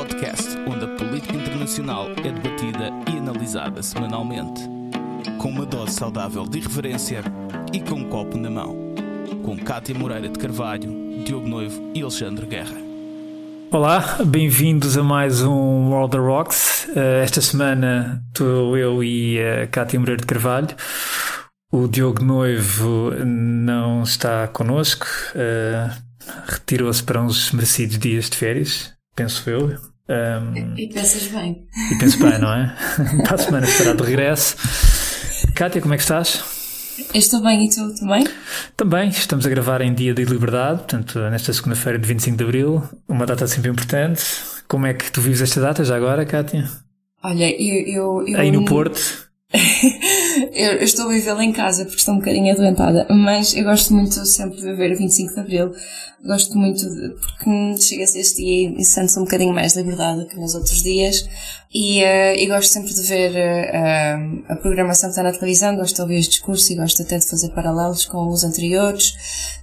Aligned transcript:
podcast 0.00 0.56
onde 0.66 0.86
a 0.86 0.88
política 0.96 1.36
internacional 1.36 2.06
é 2.12 2.32
debatida 2.32 2.90
e 3.12 3.18
analisada 3.18 3.82
semanalmente. 3.82 4.62
Com 5.36 5.50
uma 5.50 5.66
dose 5.66 5.92
saudável 5.92 6.44
de 6.44 6.56
irreverência 6.56 7.22
e 7.70 7.80
com 7.80 7.96
um 7.96 8.08
copo 8.08 8.38
na 8.38 8.48
mão. 8.48 8.94
Com 9.44 9.58
Cátia 9.58 9.94
Moreira 9.94 10.30
de 10.30 10.38
Carvalho, 10.38 11.22
Diogo 11.22 11.46
Noivo 11.46 11.92
e 11.94 12.00
Alexandre 12.00 12.46
Guerra. 12.46 12.78
Olá, 13.70 14.16
bem-vindos 14.24 14.96
a 14.96 15.02
mais 15.02 15.42
um 15.42 15.90
World 15.90 16.16
of 16.16 16.26
Rocks. 16.26 16.88
Uh, 16.96 17.22
esta 17.22 17.42
semana 17.42 18.24
estou 18.28 18.78
eu 18.78 19.04
e 19.04 19.38
a 19.38 19.66
Cátia 19.66 20.00
Moreira 20.00 20.22
de 20.22 20.26
Carvalho. 20.26 20.74
O 21.70 21.86
Diogo 21.86 22.24
Noivo 22.24 23.10
não 23.22 24.02
está 24.02 24.48
connosco, 24.48 25.06
uh, 25.34 25.94
retirou-se 26.46 27.02
para 27.02 27.20
uns 27.20 27.52
merecidos 27.52 27.98
dias 27.98 28.30
de 28.30 28.38
férias, 28.38 28.94
penso 29.14 29.50
eu. 29.50 29.89
Um, 30.10 30.76
e 30.76 30.88
pensas 30.88 31.28
bem. 31.28 31.68
E 31.92 31.98
penso 31.98 32.18
bem, 32.18 32.36
não 32.40 32.52
é? 32.52 32.74
para 33.22 33.36
a 33.36 33.38
semana 33.38 33.64
estará 33.64 33.92
de 33.92 34.02
regresso. 34.02 34.56
Cátia, 35.54 35.80
como 35.80 35.94
é 35.94 35.96
que 35.96 36.02
estás? 36.02 36.42
Eu 37.14 37.18
estou 37.18 37.40
bem 37.40 37.64
e 37.64 37.70
tu 37.70 37.94
também? 37.94 38.26
Também, 38.76 39.08
estamos 39.08 39.46
a 39.46 39.48
gravar 39.48 39.80
em 39.82 39.94
dia 39.94 40.12
de 40.12 40.24
liberdade, 40.24 40.78
portanto, 40.78 41.18
nesta 41.30 41.52
segunda-feira 41.52 41.96
de 41.96 42.08
25 42.08 42.36
de 42.36 42.44
Abril, 42.44 42.82
uma 43.08 43.24
data 43.24 43.46
sempre 43.46 43.70
importante. 43.70 44.24
Como 44.66 44.84
é 44.84 44.94
que 44.94 45.12
tu 45.12 45.20
vives 45.20 45.40
esta 45.40 45.60
data 45.60 45.84
já 45.84 45.96
agora, 45.96 46.26
Cátia? 46.26 46.68
Olha, 47.22 47.48
eu. 47.50 47.86
eu, 47.86 48.28
eu... 48.28 48.40
Aí 48.40 48.50
no 48.50 48.64
Porto? 48.64 49.29
eu, 50.52 50.76
estou 50.76 51.06
a 51.06 51.08
vivê-la 51.12 51.44
em 51.44 51.52
casa 51.52 51.84
porque 51.84 51.98
estou 51.98 52.14
um 52.14 52.18
bocadinho 52.18 52.52
adoentada, 52.52 53.04
mas 53.10 53.52
eu 53.54 53.64
gosto 53.64 53.92
muito 53.92 54.24
sempre 54.24 54.58
de 54.58 54.62
viver 54.62 54.92
o 54.92 54.96
25 54.96 55.34
de 55.34 55.40
Abril. 55.40 55.72
Gosto 56.24 56.56
muito 56.56 56.78
de, 56.78 57.08
porque 57.08 57.82
chega-se 57.82 58.18
este 58.20 58.44
dia 58.44 58.74
e 58.78 58.84
sente-se 58.84 59.18
um 59.18 59.24
bocadinho 59.24 59.52
mais 59.52 59.74
liberdade 59.74 60.26
que 60.26 60.36
nos 60.38 60.54
outros 60.54 60.82
dias. 60.82 61.28
E, 61.72 62.02
uh, 62.02 62.36
e 62.36 62.46
gosto 62.46 62.70
sempre 62.70 62.94
de 62.94 63.02
ver 63.02 63.32
uh, 63.32 64.44
a 64.52 64.56
programação 64.56 65.08
que 65.08 65.18
está 65.18 65.22
na 65.22 65.32
televisão, 65.32 65.74
gosto 65.74 65.96
de 65.96 66.02
ouvir 66.02 66.18
os 66.18 66.28
discursos 66.28 66.70
e 66.70 66.76
gosto 66.76 67.02
até 67.02 67.18
de 67.18 67.26
fazer 67.26 67.48
paralelos 67.48 68.04
com 68.04 68.28
os 68.28 68.44
anteriores. 68.44 69.14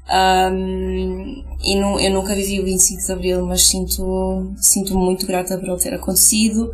Um, 0.09 1.43
e 1.63 1.75
eu 1.75 2.11
nunca 2.11 2.35
vivi 2.35 2.59
o 2.59 2.65
25 2.65 3.05
de 3.05 3.11
Abril, 3.11 3.45
mas 3.45 3.67
sinto, 3.67 4.53
sinto 4.57 4.97
muito 4.97 5.25
grata 5.25 5.57
por 5.57 5.69
ele 5.69 5.77
ter 5.77 5.93
acontecido 5.93 6.73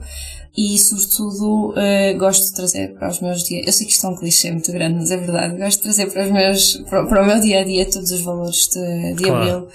e, 0.56 0.78
sobretudo, 0.78 1.72
uh, 1.72 2.18
gosto 2.18 2.46
de 2.46 2.54
trazer 2.54 2.94
para 2.94 3.10
os 3.10 3.20
meus 3.20 3.44
dias. 3.44 3.66
Eu 3.66 3.74
sei 3.74 3.88
que 3.88 3.94
isto 3.94 4.06
é 4.06 4.10
um 4.10 4.16
clichê 4.16 4.52
muito 4.52 4.72
grande, 4.72 4.96
mas 5.00 5.12
é 5.12 5.18
verdade. 5.18 5.58
Gosto 5.58 5.78
de 5.78 5.84
trazer 5.84 6.12
para, 6.12 6.26
os 6.26 6.32
meus, 6.32 6.78
para, 6.90 7.06
para 7.08 7.24
o 7.24 7.26
meu 7.26 7.40
dia 7.40 7.62
a 7.62 7.64
dia 7.64 7.90
todos 7.90 8.12
os 8.12 8.22
valores 8.22 8.68
de, 8.68 9.16
de 9.16 9.24
claro. 9.24 9.36
abril. 9.36 9.68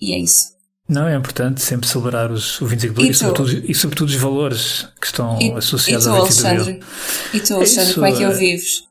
E 0.00 0.12
é 0.12 0.18
isso. 0.18 0.54
Não, 0.86 1.08
é 1.08 1.16
importante 1.16 1.62
sempre 1.62 1.88
celebrar 1.88 2.30
os, 2.30 2.60
o 2.60 2.66
25 2.66 2.94
de 2.94 3.00
abril 3.00 3.06
e, 3.06 3.10
e, 3.10 3.14
sobretudo, 3.14 3.70
e 3.70 3.74
sobretudo 3.74 4.08
os 4.10 4.16
valores 4.16 4.88
que 5.00 5.06
estão 5.06 5.38
e, 5.40 5.52
associados 5.52 6.04
e 6.04 6.10
tu, 6.10 6.14
ao 6.14 6.24
25 6.26 6.42
de 6.42 6.60
abril. 6.60 6.80
E 7.32 7.40
tu, 7.40 7.54
Alexandre, 7.54 7.90
é 7.90 7.94
como 7.94 8.06
é 8.06 8.12
que 8.12 8.22
eu 8.22 8.30
é 8.30 8.34
vives? 8.34 8.82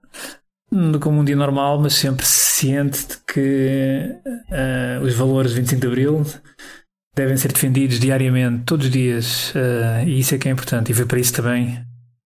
Como 1.00 1.19
um 1.19 1.23
dia 1.23 1.36
normal, 1.36 1.80
mas 1.80 1.94
sempre 1.94 2.25
ciente 2.25 3.06
de 3.06 3.17
que 3.31 4.09
uh, 4.25 5.06
os 5.06 5.14
valores 5.14 5.52
do 5.52 5.58
25 5.58 5.81
de 5.81 5.88
abril 5.88 6.25
devem 7.16 7.38
ser 7.38 7.52
defendidos 7.52 8.00
diariamente, 8.00 8.64
todos 8.66 8.88
os 8.88 8.92
dias, 8.92 9.53
uh, 9.56 10.08
e 10.08 10.19
isso 10.19 10.33
é 10.36 10.38
que 10.38 10.47
é 10.47 10.52
importante. 10.52 10.92
E 10.92 10.95
foi 10.95 11.06
para 11.06 11.19
isso 11.19 11.33
também 11.33 11.83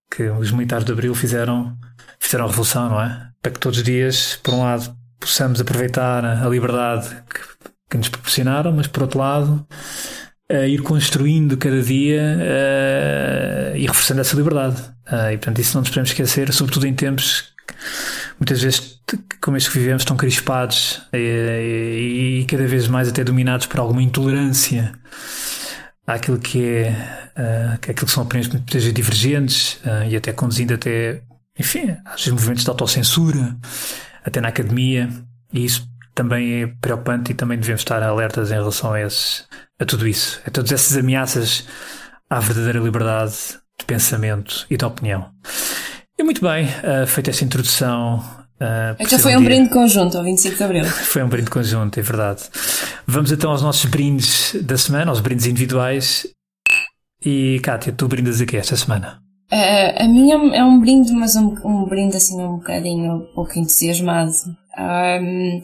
que 0.09 0.23
os 0.29 0.51
militares 0.51 0.85
de 0.85 0.91
Abril 0.91 1.13
fizeram, 1.13 1.77
fizeram 2.19 2.45
a 2.45 2.47
revolução, 2.47 2.89
não 2.89 3.01
é? 3.01 3.29
Para 3.41 3.51
que 3.51 3.59
todos 3.59 3.79
os 3.79 3.83
dias, 3.83 4.39
por 4.41 4.53
um 4.53 4.61
lado, 4.61 4.95
possamos 5.19 5.59
aproveitar 5.59 6.23
a 6.23 6.47
liberdade 6.47 7.09
que, 7.29 7.39
que 7.89 7.97
nos 7.97 8.09
proporcionaram, 8.09 8.71
mas 8.71 8.87
por 8.87 9.03
outro 9.03 9.19
lado, 9.19 9.67
uh, 10.49 10.65
ir 10.65 10.81
construindo 10.81 11.57
cada 11.57 11.81
dia 11.81 12.37
uh, 12.37 13.77
e 13.77 13.85
reforçando 13.85 14.21
essa 14.21 14.35
liberdade. 14.35 14.81
e 15.33 15.37
portanto, 15.37 15.59
isso 15.59 15.75
não 15.75 15.81
nos 15.81 15.89
podemos 15.89 16.09
esquecer, 16.09 16.53
sobretudo 16.53 16.87
em 16.87 16.93
tempos 16.93 17.55
muitas 18.39 18.61
vezes, 18.61 19.01
como 19.41 19.57
estes 19.57 19.71
que 19.71 19.79
vivemos, 19.79 20.01
estão 20.01 20.15
crispados 20.15 21.01
e, 21.13 22.41
e, 22.41 22.45
cada 22.45 22.65
vez 22.67 22.87
mais 22.87 23.07
até 23.07 23.23
dominados 23.23 23.67
por 23.67 23.79
alguma 23.79 24.01
intolerância 24.01 24.93
àquilo 26.05 26.39
que 26.39 26.63
é, 26.63 26.91
uh, 27.37 27.93
que 27.93 28.07
são 28.07 28.23
opiniões 28.23 28.47
muitas 28.47 28.73
vezes 28.73 28.93
divergentes 28.93 29.73
uh, 29.85 30.07
e 30.07 30.15
até 30.15 30.31
conduzindo 30.31 30.73
até, 30.73 31.21
enfim, 31.59 31.95
às 32.05 32.21
vezes 32.21 32.31
movimentos 32.31 32.63
de 32.63 32.69
autocensura, 32.69 33.57
até 34.23 34.39
na 34.39 34.49
academia, 34.49 35.09
e 35.51 35.65
isso 35.65 35.87
também 36.15 36.63
é 36.63 36.67
preocupante 36.81 37.31
e 37.31 37.35
também 37.35 37.59
devemos 37.59 37.81
estar 37.81 38.01
alertas 38.01 38.51
em 38.51 38.55
relação 38.55 38.93
a, 38.93 39.01
esses, 39.01 39.45
a 39.79 39.85
tudo 39.85 40.07
isso, 40.07 40.41
a 40.45 40.49
todas 40.49 40.71
essas 40.71 40.97
ameaças 40.97 41.67
à 42.29 42.39
verdadeira 42.39 42.79
liberdade 42.79 43.35
de 43.77 43.85
pensamento 43.85 44.65
e 44.69 44.77
de 44.77 44.85
opinião. 44.85 45.31
E 46.19 46.23
muito 46.23 46.41
bem, 46.41 46.65
uh, 46.65 47.05
feita 47.05 47.29
esta 47.29 47.43
introdução. 47.43 48.17
Uh, 48.59 48.97
então 48.99 49.19
foi 49.19 49.35
um, 49.35 49.39
um 49.39 49.43
brinde 49.43 49.69
conjunto 49.69 50.17
ao 50.17 50.23
25 50.23 50.57
de 50.57 50.63
Abril. 50.63 50.85
foi 50.89 51.21
um 51.23 51.29
brinde 51.29 51.49
conjunto, 51.49 51.99
é 51.99 52.01
verdade. 52.01 52.41
Vamos 53.05 53.31
então 53.31 53.51
aos 53.51 53.61
nossos 53.61 53.85
brindes 53.85 54.55
da 54.63 54.77
semana, 54.77 55.11
aos 55.11 55.19
brindes 55.19 55.45
individuais. 55.45 56.25
E 57.23 57.59
Kátia, 57.61 57.93
tu 57.93 58.07
brindas 58.07 58.41
aqui 58.41 58.57
esta 58.57 58.75
semana? 58.75 59.21
Uh, 59.51 60.03
a 60.03 60.07
minha 60.07 60.35
é 60.55 60.63
um 60.63 60.79
brinde, 60.79 61.11
mas 61.13 61.35
um, 61.35 61.55
um 61.63 61.85
brinde 61.85 62.17
assim 62.17 62.41
um 62.41 62.57
bocadinho 62.57 63.13
um 63.13 63.33
pouco 63.35 63.57
entusiasmado. 63.59 64.31
Um, 64.75 65.61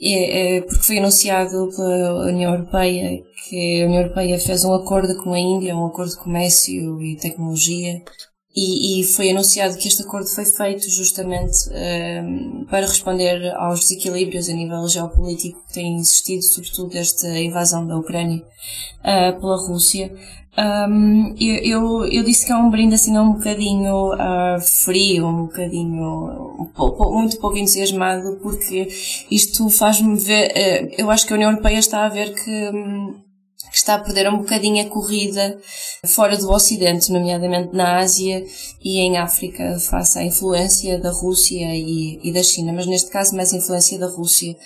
é, 0.00 0.56
é, 0.56 0.60
porque 0.60 0.84
foi 0.84 0.98
anunciado 0.98 1.68
pela 1.76 2.26
União 2.26 2.52
Europeia 2.52 3.22
que 3.48 3.82
a 3.82 3.86
União 3.86 4.02
Europeia 4.02 4.38
fez 4.38 4.64
um 4.64 4.74
acordo 4.74 5.16
com 5.22 5.34
a 5.34 5.38
Índia, 5.38 5.76
um 5.76 5.86
acordo 5.86 6.10
de 6.10 6.18
comércio 6.18 7.02
e 7.02 7.16
tecnologia 7.16 8.02
e, 8.56 9.00
e, 9.00 9.04
foi 9.04 9.30
anunciado 9.30 9.76
que 9.76 9.86
este 9.86 10.00
acordo 10.00 10.28
foi 10.28 10.46
feito 10.46 10.88
justamente 10.88 11.68
ehm, 11.72 12.64
para 12.70 12.86
responder 12.86 13.54
aos 13.54 13.80
desequilíbrios 13.80 14.48
a 14.48 14.54
nível 14.54 14.88
geopolítico 14.88 15.62
que 15.66 15.74
têm 15.74 15.98
existido, 15.98 16.42
sobretudo 16.42 16.88
desde 16.88 17.26
a 17.26 17.38
invasão 17.38 17.86
da 17.86 17.98
Ucrânia 17.98 18.42
uh, 19.00 19.38
pela 19.38 19.58
Rússia. 19.58 20.10
Um, 20.56 21.34
ehm, 21.34 21.34
eu, 21.38 22.06
eu, 22.06 22.24
disse 22.24 22.46
que 22.46 22.52
é 22.52 22.56
um 22.56 22.70
brinde 22.70 22.94
assim 22.94 23.18
um 23.18 23.34
bocadinho 23.34 24.14
uh, 24.14 24.58
frio, 24.58 25.26
um 25.26 25.42
bocadinho 25.42 26.70
um 26.78 27.12
muito 27.12 27.38
pouco 27.38 27.58
entusiasmado, 27.58 28.38
porque 28.42 28.88
isto 29.30 29.68
faz-me 29.68 30.18
ver. 30.18 30.48
Uh, 30.48 30.94
eu 30.96 31.10
acho 31.10 31.26
que 31.26 31.34
a 31.34 31.36
União 31.36 31.50
Europeia 31.50 31.78
está 31.78 32.06
a 32.06 32.08
ver 32.08 32.32
que. 32.32 32.70
Um, 32.70 33.25
que 33.70 33.76
está 33.76 33.94
a 33.94 33.98
perder 33.98 34.28
um 34.28 34.38
bocadinho 34.38 34.84
a 34.84 34.88
corrida 34.88 35.58
fora 36.06 36.36
do 36.36 36.50
Ocidente, 36.50 37.12
nomeadamente 37.12 37.74
na 37.74 37.98
Ásia 37.98 38.44
e 38.82 38.98
em 38.98 39.18
África, 39.18 39.78
face 39.78 40.18
à 40.18 40.24
influência 40.24 40.98
da 40.98 41.10
Rússia 41.10 41.74
e, 41.74 42.20
e 42.22 42.32
da 42.32 42.42
China, 42.42 42.72
mas 42.72 42.86
neste 42.86 43.10
caso 43.10 43.34
mais 43.34 43.52
a 43.52 43.56
influência 43.56 43.98
da 43.98 44.06
Rússia, 44.06 44.56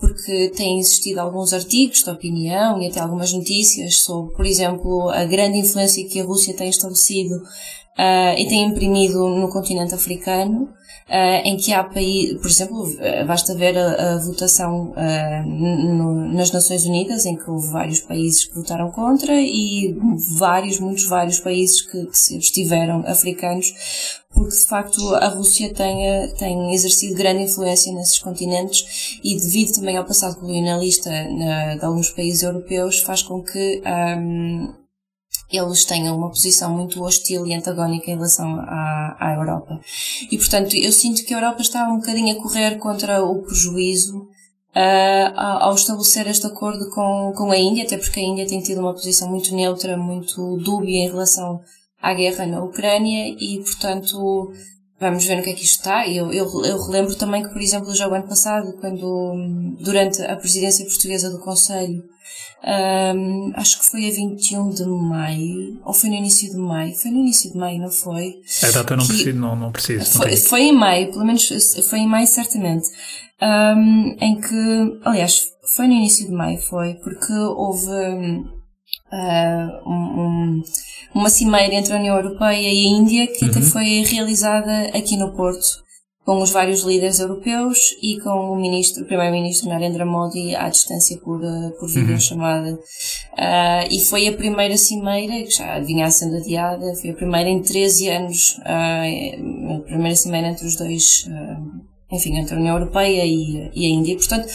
porque 0.00 0.50
têm 0.56 0.78
existido 0.78 1.20
alguns 1.20 1.52
artigos 1.52 2.02
de 2.02 2.10
opinião 2.10 2.80
e 2.80 2.88
até 2.88 3.00
algumas 3.00 3.32
notícias 3.32 4.00
sobre, 4.00 4.34
por 4.34 4.46
exemplo, 4.46 5.08
a 5.10 5.24
grande 5.24 5.58
influência 5.58 6.06
que 6.06 6.20
a 6.20 6.24
Rússia 6.24 6.54
tem 6.54 6.68
estabelecido 6.68 7.36
uh, 7.36 8.38
e 8.38 8.46
tem 8.48 8.64
imprimido 8.64 9.28
no 9.28 9.48
continente 9.48 9.94
africano, 9.94 10.68
em 11.08 11.56
que 11.56 11.72
há 11.72 11.84
países, 11.84 12.40
por 12.40 12.48
exemplo, 12.48 12.96
basta 13.26 13.54
ver 13.54 13.78
a, 13.78 14.14
a 14.14 14.18
votação 14.18 14.90
uh, 14.90 15.48
no, 15.48 16.32
nas 16.32 16.50
Nações 16.50 16.84
Unidas, 16.84 17.24
em 17.24 17.36
que 17.36 17.48
houve 17.48 17.68
vários 17.68 18.00
países 18.00 18.44
que 18.44 18.54
votaram 18.54 18.90
contra 18.90 19.32
e 19.40 19.96
vários, 20.36 20.80
muitos 20.80 21.04
vários 21.04 21.38
países 21.38 21.82
que, 21.82 22.06
que 22.06 22.18
se 22.18 22.34
abstiveram 22.34 23.04
africanos, 23.06 23.72
porque 24.34 24.56
de 24.56 24.66
facto 24.66 25.14
a 25.14 25.28
Rússia 25.28 25.72
tem, 25.72 26.28
tem 26.34 26.74
exercido 26.74 27.14
grande 27.14 27.44
influência 27.44 27.92
nesses 27.92 28.18
continentes 28.18 29.20
e 29.22 29.36
devido 29.36 29.74
também 29.74 29.96
ao 29.96 30.04
passado 30.04 30.40
colonialista 30.40 31.10
na, 31.10 31.76
de 31.76 31.84
alguns 31.84 32.10
países 32.10 32.42
europeus, 32.42 32.98
faz 32.98 33.22
com 33.22 33.42
que 33.42 33.80
um, 33.86 34.85
eles 35.50 35.84
tenham 35.84 36.16
uma 36.16 36.28
posição 36.28 36.74
muito 36.74 37.02
hostil 37.02 37.46
e 37.46 37.54
antagónica 37.54 38.10
em 38.10 38.14
relação 38.14 38.58
à, 38.60 39.16
à 39.18 39.34
Europa. 39.34 39.80
E, 40.30 40.36
portanto, 40.36 40.74
eu 40.76 40.90
sinto 40.90 41.24
que 41.24 41.32
a 41.32 41.38
Europa 41.38 41.62
está 41.62 41.88
um 41.88 41.98
bocadinho 41.98 42.36
a 42.36 42.42
correr 42.42 42.78
contra 42.78 43.22
o 43.22 43.42
prejuízo 43.42 44.28
uh, 44.76 45.38
ao 45.38 45.74
estabelecer 45.74 46.26
este 46.26 46.46
acordo 46.46 46.90
com, 46.90 47.32
com 47.36 47.50
a 47.50 47.58
Índia, 47.58 47.84
até 47.84 47.96
porque 47.96 48.20
a 48.20 48.22
Índia 48.22 48.46
tem 48.46 48.60
tido 48.60 48.80
uma 48.80 48.92
posição 48.92 49.28
muito 49.28 49.54
neutra, 49.54 49.96
muito 49.96 50.56
dúbia 50.58 51.04
em 51.04 51.08
relação 51.08 51.60
à 52.02 52.12
guerra 52.12 52.46
na 52.46 52.62
Ucrânia 52.62 53.34
e, 53.38 53.62
portanto, 53.64 54.52
vamos 54.98 55.24
ver 55.24 55.36
no 55.36 55.42
que 55.42 55.50
é 55.50 55.54
que 55.54 55.64
isto 55.64 55.78
está. 55.78 56.08
Eu, 56.08 56.32
eu, 56.32 56.64
eu 56.64 56.82
relembro 56.82 57.14
também 57.14 57.42
que, 57.42 57.50
por 57.50 57.62
exemplo, 57.62 57.94
já 57.94 58.08
o 58.08 58.14
ano 58.14 58.28
passado, 58.28 58.72
quando, 58.80 59.76
durante 59.80 60.22
a 60.22 60.34
presidência 60.36 60.84
portuguesa 60.84 61.30
do 61.30 61.38
Conselho, 61.38 62.02
um, 62.64 63.52
acho 63.54 63.80
que 63.80 63.90
foi 63.90 64.08
a 64.08 64.10
21 64.10 64.70
de 64.70 64.84
maio, 64.84 65.80
ou 65.84 65.92
foi 65.92 66.10
no 66.10 66.16
início 66.16 66.50
de 66.50 66.56
maio, 66.56 66.94
foi 66.94 67.10
no 67.10 67.18
início 67.18 67.52
de 67.52 67.58
maio, 67.58 67.80
não 67.80 67.90
foi? 67.90 68.34
A 68.62 68.70
data 68.70 68.94
eu 68.94 68.96
não, 68.96 69.06
preciso, 69.06 69.38
não, 69.38 69.56
não 69.56 69.72
preciso. 69.72 70.18
Foi, 70.18 70.30
não 70.30 70.36
foi 70.36 70.62
em 70.62 70.72
maio, 70.72 71.10
pelo 71.12 71.24
menos 71.24 71.48
foi 71.88 71.98
em 72.00 72.08
maio 72.08 72.26
certamente, 72.26 72.86
um, 73.40 74.16
em 74.20 74.40
que, 74.40 75.00
aliás, 75.04 75.46
foi 75.74 75.86
no 75.86 75.94
início 75.94 76.26
de 76.26 76.32
maio, 76.32 76.58
foi, 76.58 76.94
porque 76.94 77.32
houve 77.32 77.90
uh, 79.12 79.88
um, 79.88 80.62
uma 81.14 81.30
cimeira 81.30 81.74
entre 81.74 81.92
a 81.92 81.96
União 81.96 82.16
Europeia 82.16 82.60
e 82.60 82.86
a 82.86 82.98
Índia 82.98 83.26
que 83.26 83.44
uhum. 83.44 83.50
até 83.50 83.60
foi 83.60 84.04
realizada 84.04 84.88
aqui 84.96 85.16
no 85.16 85.32
Porto 85.36 85.85
com 86.26 86.42
os 86.42 86.50
vários 86.50 86.82
líderes 86.82 87.20
europeus 87.20 87.96
e 88.02 88.18
com 88.18 88.50
o 88.50 88.56
ministro, 88.56 89.04
o 89.04 89.06
primeiro-ministro 89.06 89.68
Narendra 89.68 90.04
Modi 90.04 90.56
à 90.56 90.68
distância 90.68 91.16
por, 91.18 91.40
uh, 91.40 91.70
por 91.78 91.88
videochamada. 91.88 92.70
Uhum. 92.70 92.76
Uh, 92.76 93.88
e 93.92 94.04
foi 94.04 94.26
a 94.26 94.36
primeira 94.36 94.76
cimeira, 94.76 95.44
que 95.44 95.50
já 95.52 95.78
vinha 95.78 96.10
sendo 96.10 96.38
adiada, 96.38 96.96
foi 97.00 97.10
a 97.10 97.14
primeira 97.14 97.48
em 97.48 97.62
13 97.62 98.08
anos, 98.08 98.58
uh, 98.58 99.76
a 99.76 99.80
primeira 99.82 100.16
cimeira 100.16 100.48
entre 100.48 100.66
os 100.66 100.74
dois 100.74 101.28
uh, 101.28 101.95
enfim, 102.10 102.36
entre 102.36 102.54
a 102.54 102.58
União 102.58 102.76
Europeia 102.76 103.24
e, 103.24 103.70
e, 103.74 103.86
a 103.86 103.88
Índia. 103.88 104.16
Portanto, 104.16 104.46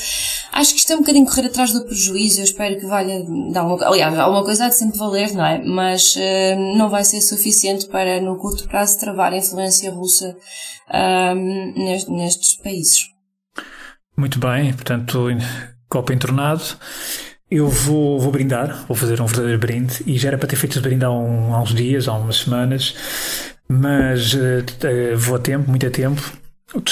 acho 0.54 0.74
que 0.74 0.80
isto 0.80 0.94
é 0.94 0.96
um 0.96 1.00
bocadinho 1.00 1.26
correr 1.26 1.48
atrás 1.48 1.74
do 1.74 1.84
prejuízo. 1.84 2.40
Eu 2.40 2.46
espero 2.46 2.80
que 2.80 2.86
valha 2.86 3.26
dar 3.52 3.66
uma, 3.66 3.86
aliás, 3.86 4.18
alguma 4.18 4.44
coisa 4.44 4.66
há 4.66 4.70
de 4.70 4.78
sempre 4.78 4.98
valer, 4.98 5.34
não 5.34 5.46
é? 5.46 5.62
Mas 5.64 6.16
uh, 6.16 6.78
não 6.78 6.90
vai 6.90 7.04
ser 7.04 7.22
suficiente 7.22 7.88
para, 7.88 8.22
no 8.22 8.38
curto 8.38 8.68
prazo, 8.68 9.00
travar 9.00 9.34
a 9.34 9.38
influência 9.38 9.92
russa 9.92 10.36
uh, 10.90 11.36
nestes, 11.76 12.10
nestes 12.10 12.56
países. 12.56 13.10
Muito 14.16 14.40
bem, 14.40 14.74
portanto, 14.74 15.30
copo 15.90 16.14
entornado. 16.14 16.64
Eu 17.50 17.68
vou, 17.68 18.18
vou 18.18 18.32
brindar, 18.32 18.86
vou 18.88 18.96
fazer 18.96 19.20
um 19.20 19.26
verdadeiro 19.26 19.60
brinde 19.60 20.02
e 20.08 20.18
já 20.18 20.30
era 20.30 20.38
para 20.38 20.48
ter 20.48 20.56
feito 20.56 20.72
esse 20.72 20.82
brinde 20.82 21.04
há, 21.04 21.12
um, 21.12 21.54
há 21.54 21.62
uns 21.62 21.76
dias, 21.76 22.08
há 22.08 22.14
umas 22.14 22.38
semanas, 22.38 22.96
mas 23.68 24.34
uh, 24.34 24.64
vou 25.18 25.36
a 25.36 25.40
tempo, 25.40 25.70
muito 25.70 25.86
a 25.86 25.90
tempo 25.90 26.41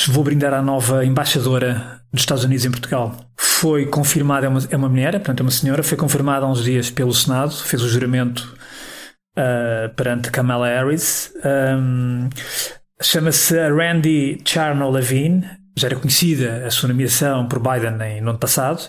Vou 0.09 0.23
brindar 0.23 0.53
à 0.53 0.61
nova 0.61 1.05
embaixadora 1.05 2.01
dos 2.11 2.21
Estados 2.21 2.43
Unidos 2.43 2.65
em 2.65 2.71
Portugal. 2.71 3.15
Foi 3.37 3.85
confirmada, 3.85 4.45
é 4.45 4.49
uma, 4.49 4.59
é 4.69 4.77
uma 4.77 4.89
mulher, 4.89 5.13
portanto 5.13 5.39
é 5.39 5.43
uma 5.43 5.51
senhora, 5.51 5.83
foi 5.83 5.97
confirmada 5.97 6.45
há 6.45 6.49
uns 6.49 6.63
dias 6.63 6.89
pelo 6.89 7.13
Senado, 7.13 7.51
fez 7.51 7.81
o 7.81 7.87
juramento 7.87 8.55
uh, 9.37 9.93
perante 9.95 10.31
Kamala 10.31 10.67
Harris. 10.67 11.31
Um, 11.45 12.29
Chama-se 13.01 13.55
Randy 13.69 14.41
Charno 14.43 14.89
Levine, 14.89 15.49
já 15.77 15.87
era 15.87 15.95
conhecida 15.95 16.65
a 16.65 16.69
sua 16.69 16.89
nomeação 16.89 17.47
por 17.47 17.59
Biden 17.59 18.21
no 18.21 18.31
ano 18.31 18.39
passado, 18.39 18.81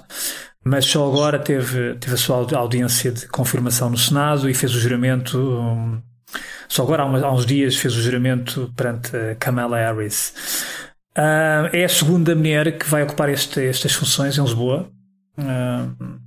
mas 0.64 0.84
só 0.84 1.06
agora 1.06 1.38
teve, 1.38 1.94
teve 1.94 2.14
a 2.14 2.18
sua 2.18 2.44
audiência 2.56 3.12
de 3.12 3.28
confirmação 3.28 3.88
no 3.88 3.96
Senado 3.96 4.50
e 4.50 4.54
fez 4.54 4.74
o 4.74 4.80
juramento. 4.80 5.38
Um, 5.38 6.02
só 6.70 6.84
agora, 6.84 7.02
há, 7.02 7.06
há 7.06 7.32
uns 7.32 7.44
dias, 7.44 7.74
fez 7.74 7.96
o 7.96 8.00
juramento 8.00 8.72
perante 8.76 9.10
Kamala 9.40 9.76
Harris. 9.76 10.32
Uh, 11.18 11.66
é 11.72 11.84
a 11.84 11.88
segunda 11.88 12.32
mulher 12.32 12.78
que 12.78 12.88
vai 12.88 13.02
ocupar 13.02 13.28
este, 13.28 13.66
estas 13.66 13.92
funções 13.92 14.38
em 14.38 14.40
Lisboa. 14.40 14.88
Uh, 15.36 16.20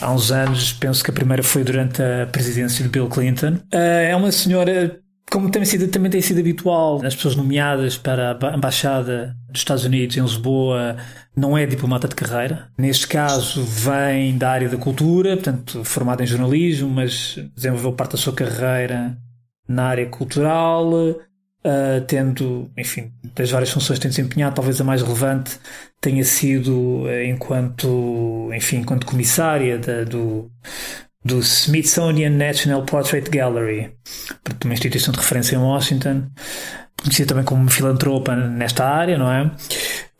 há 0.00 0.12
uns 0.12 0.32
anos, 0.32 0.72
penso 0.72 1.04
que 1.04 1.12
a 1.12 1.14
primeira 1.14 1.40
foi 1.40 1.62
durante 1.62 2.02
a 2.02 2.26
presidência 2.26 2.82
de 2.82 2.90
Bill 2.90 3.08
Clinton. 3.08 3.60
Uh, 3.72 4.08
é 4.08 4.16
uma 4.16 4.32
senhora, 4.32 4.98
como 5.32 5.50
também, 5.50 5.64
sido, 5.64 5.88
também 5.88 6.10
tem 6.10 6.20
sido 6.20 6.40
habitual, 6.40 7.00
as 7.02 7.14
pessoas 7.14 7.34
nomeadas 7.34 7.96
para 7.96 8.38
a 8.38 8.54
Embaixada 8.54 9.34
dos 9.48 9.62
Estados 9.62 9.84
Unidos 9.84 10.14
em 10.14 10.20
Lisboa 10.20 10.96
não 11.34 11.56
é 11.56 11.64
diplomata 11.64 12.06
de 12.06 12.14
carreira. 12.14 12.68
Neste 12.76 13.08
caso, 13.08 13.64
vem 13.64 14.36
da 14.36 14.50
área 14.50 14.68
da 14.68 14.76
cultura, 14.76 15.34
portanto, 15.34 15.82
formada 15.84 16.22
em 16.22 16.26
jornalismo, 16.26 16.90
mas 16.90 17.38
desenvolveu 17.56 17.94
parte 17.94 18.12
da 18.12 18.18
sua 18.18 18.34
carreira 18.34 19.16
na 19.66 19.84
área 19.84 20.06
cultural, 20.06 20.92
uh, 20.92 22.00
tendo, 22.06 22.70
enfim, 22.76 23.10
das 23.34 23.50
várias 23.50 23.70
funções 23.70 23.98
que 23.98 24.02
tem 24.02 24.10
desempenhado, 24.10 24.54
talvez 24.54 24.78
a 24.80 24.84
mais 24.84 25.00
relevante 25.00 25.58
tenha 25.98 26.24
sido 26.24 27.04
uh, 27.04 27.22
enquanto, 27.24 28.50
enfim, 28.54 28.78
enquanto 28.78 29.06
comissária 29.06 29.78
da, 29.78 30.04
do, 30.04 30.50
do 31.24 31.38
Smithsonian 31.40 32.30
National 32.30 32.82
Portrait 32.84 33.28
Gallery, 33.30 33.92
uma 34.64 34.74
instituição 34.74 35.12
de 35.12 35.20
referência 35.20 35.56
em 35.56 35.58
Washington, 35.58 36.26
conhecida 37.00 37.28
também 37.28 37.44
como 37.44 37.70
filantropa 37.70 38.34
nesta 38.34 38.84
área, 38.84 39.16
não 39.16 39.30
é? 39.30 39.44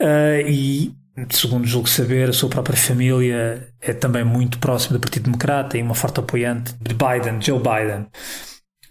Uh, 0.00 0.48
e 0.48 0.94
segundo 1.30 1.66
julgo 1.66 1.88
saber, 1.88 2.30
a 2.30 2.32
sua 2.32 2.48
própria 2.48 2.76
família 2.76 3.68
é 3.80 3.92
também 3.92 4.24
muito 4.24 4.58
próxima 4.58 4.98
do 4.98 5.00
Partido 5.00 5.24
Democrata 5.24 5.76
e 5.76 5.82
uma 5.82 5.94
forte 5.94 6.20
apoiante 6.20 6.74
de 6.80 6.94
Biden, 6.94 7.40
Joe 7.40 7.58
Biden. 7.58 8.06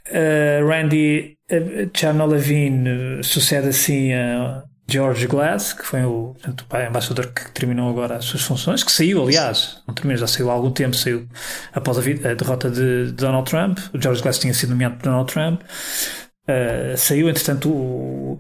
Uh, 0.10 0.68
Randy 0.68 1.38
uh, 1.52 1.90
Chernolavin 1.98 3.22
sucede 3.24 3.70
assim 3.70 4.14
a 4.14 4.64
George 4.92 5.26
Glass, 5.28 5.74
que 5.74 5.86
foi 5.86 6.04
o, 6.04 6.36
portanto, 6.42 6.66
o 6.70 6.78
embaixador 6.78 7.28
que 7.28 7.50
terminou 7.52 7.90
agora 7.90 8.18
as 8.18 8.26
suas 8.26 8.44
funções, 8.44 8.84
que 8.84 8.92
saiu, 8.92 9.24
aliás, 9.24 9.82
não 9.88 9.94
terminou, 9.94 10.20
já 10.20 10.28
saiu 10.28 10.50
há 10.50 10.54
algum 10.54 10.72
tempo, 10.72 10.96
saiu 10.96 11.28
após 11.74 11.98
a, 11.98 12.02
a 12.02 12.34
derrota 12.34 12.70
de, 12.70 13.12
Donald 13.14 13.50
Trump. 13.50 13.80
O 13.94 14.02
George 14.02 14.22
Glass 14.22 14.40
tinha 14.40 14.54
sido 14.54 14.72
nomeado 14.72 14.96
por 14.96 15.04
Donald 15.04 15.32
Trump. 15.32 15.62
Uh, 15.62 16.98
saiu, 16.98 17.30
entretanto, 17.30 17.70
o, 17.70 18.40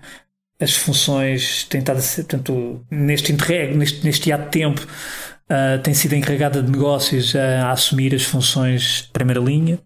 as 0.59 0.75
funções 0.75 1.63
têm 1.63 1.79
estado 1.79 1.97
a 1.97 2.01
ser, 2.01 2.23
portanto, 2.23 2.85
neste 2.91 3.31
interreg, 3.31 3.75
neste, 3.75 4.03
neste 4.03 4.31
ato 4.31 4.45
de 4.45 4.49
tempo, 4.51 4.81
uh, 4.81 5.81
tem 5.81 5.93
sido 5.93 6.15
encarregada 6.15 6.61
de 6.61 6.69
negócios 6.69 7.35
a, 7.35 7.67
a, 7.67 7.71
assumir 7.71 8.13
as 8.13 8.23
funções 8.23 9.03
de 9.03 9.09
primeira 9.09 9.39
linha. 9.39 9.79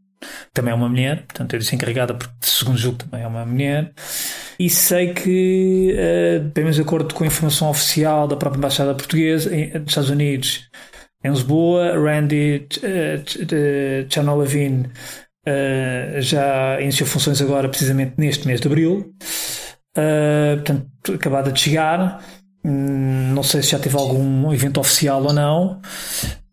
Também 0.53 0.71
é 0.71 0.75
uma 0.75 0.89
mulher, 0.89 1.23
portanto, 1.25 1.53
eu 1.53 1.59
disse 1.59 1.75
encarregada 1.75 2.13
porque, 2.13 2.33
segundo 2.41 2.77
julgo, 2.77 2.97
também 2.97 3.23
é 3.23 3.27
uma 3.27 3.45
mulher. 3.45 3.93
E 4.59 4.69
sei 4.69 5.13
que, 5.13 5.93
uh, 5.93 6.51
bem 6.53 6.63
mais 6.63 6.75
de 6.75 6.81
acordo 6.81 7.13
com 7.13 7.23
a 7.23 7.27
informação 7.27 7.69
oficial 7.69 8.27
da 8.27 8.35
própria 8.35 8.57
Embaixada 8.57 8.95
Portuguesa 8.95 9.49
dos 9.49 9.89
Estados 9.89 10.09
Unidos, 10.09 10.69
em 11.23 11.29
Lisboa, 11.29 11.93
Randy 11.93 12.67
uh, 12.77 14.09
Chernolavin 14.09 14.85
uh, 15.47 16.21
já 16.21 16.79
iniciou 16.81 17.07
funções 17.07 17.41
agora, 17.41 17.69
precisamente 17.69 18.13
neste 18.17 18.47
mês 18.47 18.59
de 18.59 18.67
abril. 18.67 19.13
Uh, 19.97 20.55
portanto, 20.57 21.13
acabada 21.13 21.51
de 21.51 21.59
chegar. 21.59 22.21
Hum, 22.65 23.33
não 23.33 23.43
sei 23.43 23.61
se 23.61 23.71
já 23.71 23.79
teve 23.79 23.95
algum 23.95 24.51
evento 24.51 24.79
oficial 24.79 25.23
ou 25.23 25.31
não, 25.31 25.79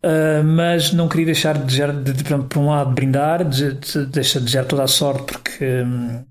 uh, 0.05 0.43
mas 0.43 0.93
não 0.93 1.09
queria 1.09 1.25
deixar 1.25 1.57
de, 1.57 1.75
de, 2.03 2.13
de, 2.13 2.23
por 2.23 2.59
um 2.59 2.69
lado, 2.69 2.93
brindar, 2.93 3.43
de, 3.43 3.73
de, 3.73 4.05
deixar 4.05 4.39
de 4.39 4.45
desejar 4.45 4.65
toda 4.65 4.83
a 4.83 4.87
sorte, 4.87 5.23
porque, 5.23 5.65
um, 5.65 6.23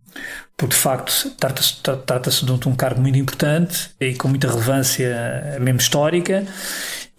porque 0.62 0.76
de 0.76 0.80
facto 0.80 1.28
trata-se 1.40 1.82
trata 1.82 2.30
de 2.30 2.68
um 2.68 2.76
cargo 2.76 3.00
muito 3.00 3.18
importante 3.18 3.90
e 3.98 4.14
com 4.14 4.28
muita 4.28 4.46
relevância, 4.46 5.58
mesmo 5.60 5.80
histórica. 5.80 6.46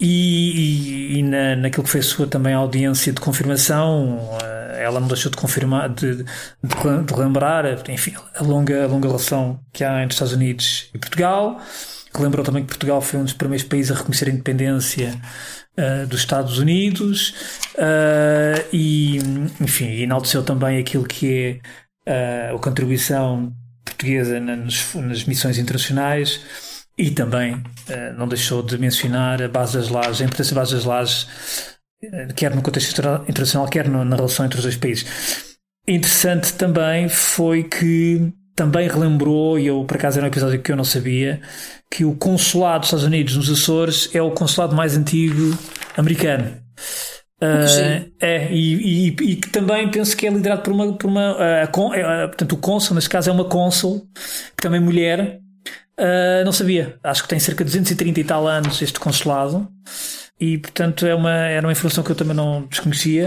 E, 0.00 1.12
e, 1.12 1.18
e 1.18 1.22
na, 1.22 1.54
naquilo 1.54 1.84
que 1.84 1.90
foi 1.90 2.00
a 2.00 2.02
sua 2.02 2.26
também 2.26 2.54
audiência 2.54 3.12
de 3.12 3.20
confirmação, 3.20 4.18
eh, 4.42 4.82
ela 4.82 4.98
não 4.98 5.06
deixou 5.06 5.30
de 5.30 5.36
confirmar, 5.36 5.90
de, 5.90 6.16
de, 6.16 6.24
de 6.24 7.14
lembrar, 7.14 7.86
enfim, 7.90 8.14
a 8.34 8.42
longa, 8.42 8.84
a 8.84 8.86
longa 8.86 9.08
relação 9.08 9.60
que 9.74 9.84
há 9.84 9.98
entre 9.98 10.08
os 10.08 10.14
Estados 10.14 10.32
Unidos 10.32 10.88
e 10.94 10.98
Portugal. 10.98 11.60
Lembrou 12.18 12.46
também 12.46 12.62
que 12.62 12.68
Portugal 12.68 13.02
foi 13.02 13.20
um 13.20 13.24
dos 13.24 13.34
primeiros 13.34 13.66
países 13.66 13.92
a 13.92 13.94
reconhecer 13.94 14.30
a 14.30 14.32
independência 14.32 15.20
uh, 15.76 16.06
dos 16.06 16.20
Estados 16.20 16.58
Unidos 16.58 17.34
uh, 17.74 18.64
e, 18.72 19.18
enfim, 19.60 20.00
enalteceu 20.00 20.42
também 20.42 20.78
aquilo 20.78 21.04
que 21.04 21.60
é 21.62 21.83
uh, 22.06 22.54
a 22.54 22.58
contribuição 22.58 23.52
portuguesa 23.84 24.40
nas, 24.40 24.94
nas 24.94 25.24
missões 25.24 25.58
internacionais 25.58 26.84
e 26.96 27.10
também 27.10 27.54
uh, 27.54 28.16
não 28.16 28.28
deixou 28.28 28.62
de 28.62 28.78
mencionar 28.78 29.42
a 29.42 29.48
base 29.48 29.76
das 29.76 29.88
lajes, 29.88 30.20
a 30.20 30.24
importância 30.24 30.54
da 30.54 30.60
base 30.60 30.74
das 30.74 30.84
lajes, 30.84 31.22
uh, 32.04 32.34
quer 32.34 32.54
no 32.54 32.62
contexto 32.62 33.00
internacional, 33.28 33.68
quer 33.68 33.88
no, 33.88 34.04
na 34.04 34.16
relação 34.16 34.46
entre 34.46 34.58
os 34.58 34.64
dois 34.64 34.76
países. 34.76 35.56
Interessante 35.86 36.54
também 36.54 37.08
foi 37.08 37.64
que 37.64 38.32
também 38.54 38.88
relembrou, 38.88 39.58
e 39.58 39.66
eu 39.66 39.84
por 39.84 39.96
acaso 39.96 40.18
era 40.18 40.26
um 40.26 40.30
episódio 40.30 40.62
que 40.62 40.70
eu 40.70 40.76
não 40.76 40.84
sabia, 40.84 41.40
que 41.90 42.04
o 42.04 42.14
consulado 42.14 42.80
dos 42.80 42.88
Estados 42.88 43.04
Unidos 43.04 43.36
nos 43.36 43.50
Açores 43.50 44.10
é 44.14 44.22
o 44.22 44.30
consulado 44.30 44.74
mais 44.74 44.96
antigo 44.96 45.58
americano. 45.96 46.56
Uh, 47.44 48.12
é, 48.20 48.52
e, 48.52 48.74
e, 48.74 49.08
e, 49.08 49.36
que 49.36 49.50
também 49.50 49.90
penso 49.90 50.16
que 50.16 50.26
é 50.26 50.30
liderado 50.30 50.62
por 50.62 50.72
uma. 50.72 50.92
Por 50.92 51.06
uma 51.08 51.32
uh, 51.32 51.70
con, 51.70 51.88
uh, 51.88 52.28
portanto, 52.28 52.52
o 52.52 52.56
cônsul, 52.56 52.94
neste 52.94 53.10
caso, 53.10 53.30
é 53.30 53.32
uma 53.32 53.44
cônsul, 53.44 54.06
que 54.56 54.62
também 54.62 54.80
é 54.80 54.82
mulher, 54.84 55.40
Uh, 55.98 56.44
não 56.44 56.52
sabia. 56.52 56.98
Acho 57.02 57.22
que 57.22 57.28
tem 57.28 57.38
cerca 57.38 57.64
de 57.64 57.70
230 57.70 58.20
e 58.20 58.24
tal 58.24 58.46
anos 58.46 58.80
este 58.82 58.98
consulado. 58.98 59.68
E, 60.40 60.58
portanto, 60.58 61.06
é 61.06 61.14
uma, 61.14 61.32
era 61.32 61.66
uma 61.66 61.72
informação 61.72 62.02
que 62.02 62.10
eu 62.10 62.16
também 62.16 62.34
não 62.34 62.66
desconhecia, 62.66 63.26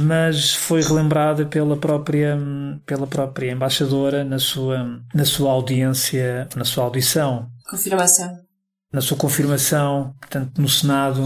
mas 0.00 0.54
foi 0.54 0.80
relembrada 0.80 1.44
pela 1.44 1.76
própria, 1.76 2.38
pela 2.86 3.06
própria 3.06 3.52
embaixadora 3.52 4.24
na 4.24 4.38
sua, 4.38 5.00
na 5.14 5.24
sua 5.24 5.52
audiência, 5.52 6.48
na 6.56 6.64
sua 6.64 6.84
audição. 6.84 7.50
Confirmação. 7.68 8.45
Na 8.92 9.00
sua 9.00 9.16
confirmação, 9.16 10.14
portanto, 10.20 10.60
no 10.60 10.68
Senado, 10.68 11.22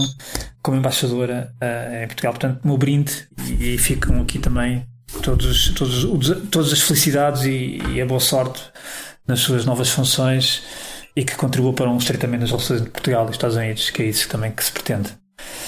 como 0.61 0.77
embaixadora 0.77 1.53
uh, 1.61 2.03
em 2.03 2.07
Portugal. 2.07 2.33
Portanto, 2.33 2.59
meu 2.63 2.77
brinde, 2.77 3.27
e, 3.47 3.75
e 3.75 3.77
ficam 3.77 4.21
aqui 4.21 4.39
também 4.39 4.85
todos, 5.21 5.73
todos, 5.73 6.05
todas 6.49 6.73
as 6.73 6.81
felicidades 6.81 7.43
e, 7.43 7.79
e 7.93 8.01
a 8.01 8.05
boa 8.05 8.19
sorte 8.19 8.61
nas 9.27 9.39
suas 9.39 9.65
novas 9.65 9.89
funções 9.89 10.63
e 11.15 11.23
que 11.23 11.35
contribua 11.35 11.73
para 11.73 11.89
um 11.89 11.97
estreitamento 11.97 12.41
das 12.41 12.51
relações 12.51 12.81
entre 12.81 12.91
Portugal 12.91 13.27
e 13.27 13.31
Estados 13.31 13.55
Unidos, 13.55 13.89
que 13.89 14.01
é 14.01 14.05
isso 14.05 14.27
também 14.29 14.51
que 14.51 14.63
se 14.63 14.71
pretende. 14.71 15.09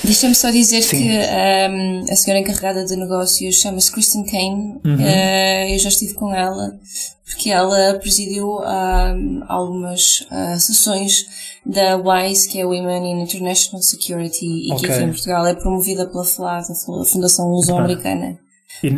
Deixa-me 0.04 0.36
só 0.36 0.52
dizer 0.52 0.82
Sim. 0.82 0.98
que 0.98 1.10
um, 1.10 2.06
a 2.12 2.16
senhora 2.16 2.42
encarregada 2.42 2.86
de 2.86 2.96
negócios 2.96 3.56
chama-se 3.56 3.92
Kristen 3.92 4.24
Kane. 4.26 4.80
Uhum. 4.84 4.96
Uh, 4.96 5.70
eu 5.70 5.80
já 5.80 5.90
estive 5.90 6.14
com 6.14 6.34
ela 6.34 6.78
porque 7.26 7.50
ela 7.50 7.96
presidiu 7.96 8.60
um, 8.60 9.44
algumas 9.48 10.22
uh, 10.30 10.60
sessões 10.60 11.26
da 11.65 11.98
WISE, 11.98 12.50
que 12.50 12.60
é 12.60 12.65
Women 12.65 13.12
in 13.12 13.24
International 13.24 13.82
Security, 13.82 14.46
e 14.46 14.74
okay. 14.74 14.88
que 14.88 14.93
aqui 14.93 15.03
em 15.03 15.10
Portugal 15.10 15.46
é 15.48 15.55
promovida 15.55 16.05
pela 16.08 16.24
a 16.24 17.05
Fundação 17.05 17.50
Luso-Americana. 17.50 18.38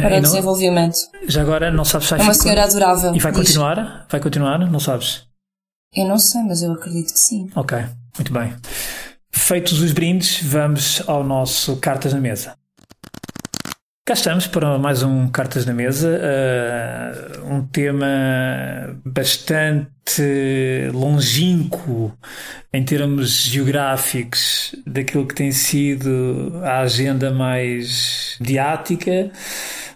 para 0.01 0.17
o 0.17 0.21
desenvolvimento. 0.21 0.97
Já 1.27 1.41
agora 1.41 1.71
não 1.71 1.85
sabes 1.85 2.07
se 2.07 2.15
É 2.15 2.17
uma 2.17 2.33
senhora 2.33 2.63
adorável. 2.63 3.15
E 3.15 3.19
vai 3.19 3.31
continuar? 3.31 4.07
Vai 4.09 4.19
continuar? 4.19 4.59
Não 4.59 4.79
sabes? 4.79 5.23
Eu 5.93 6.05
não 6.07 6.17
sei, 6.17 6.41
mas 6.43 6.61
eu 6.61 6.73
acredito 6.73 7.13
que 7.13 7.19
sim. 7.19 7.49
Ok, 7.55 7.77
muito 8.17 8.33
bem. 8.33 8.53
Feitos 9.31 9.79
os 9.79 9.91
brindes, 9.91 10.41
vamos 10.41 11.01
ao 11.07 11.23
nosso 11.23 11.77
Cartas 11.77 12.13
na 12.13 12.19
Mesa. 12.19 12.55
Cá 14.07 14.13
estamos 14.13 14.45
para 14.45 14.77
mais 14.77 15.01
um 15.01 15.27
Cartas 15.27 15.65
na 15.65 15.73
Mesa, 15.73 16.21
uh, 16.21 17.51
um 17.51 17.65
tema 17.65 18.05
bastante 19.03 20.21
longínquo 20.93 22.15
em 22.71 22.85
termos 22.85 23.31
geográficos 23.31 24.75
daquilo 24.85 25.25
que 25.25 25.33
tem 25.33 25.51
sido 25.51 26.61
a 26.63 26.81
agenda 26.81 27.31
mais 27.31 28.37
diática. 28.39 29.31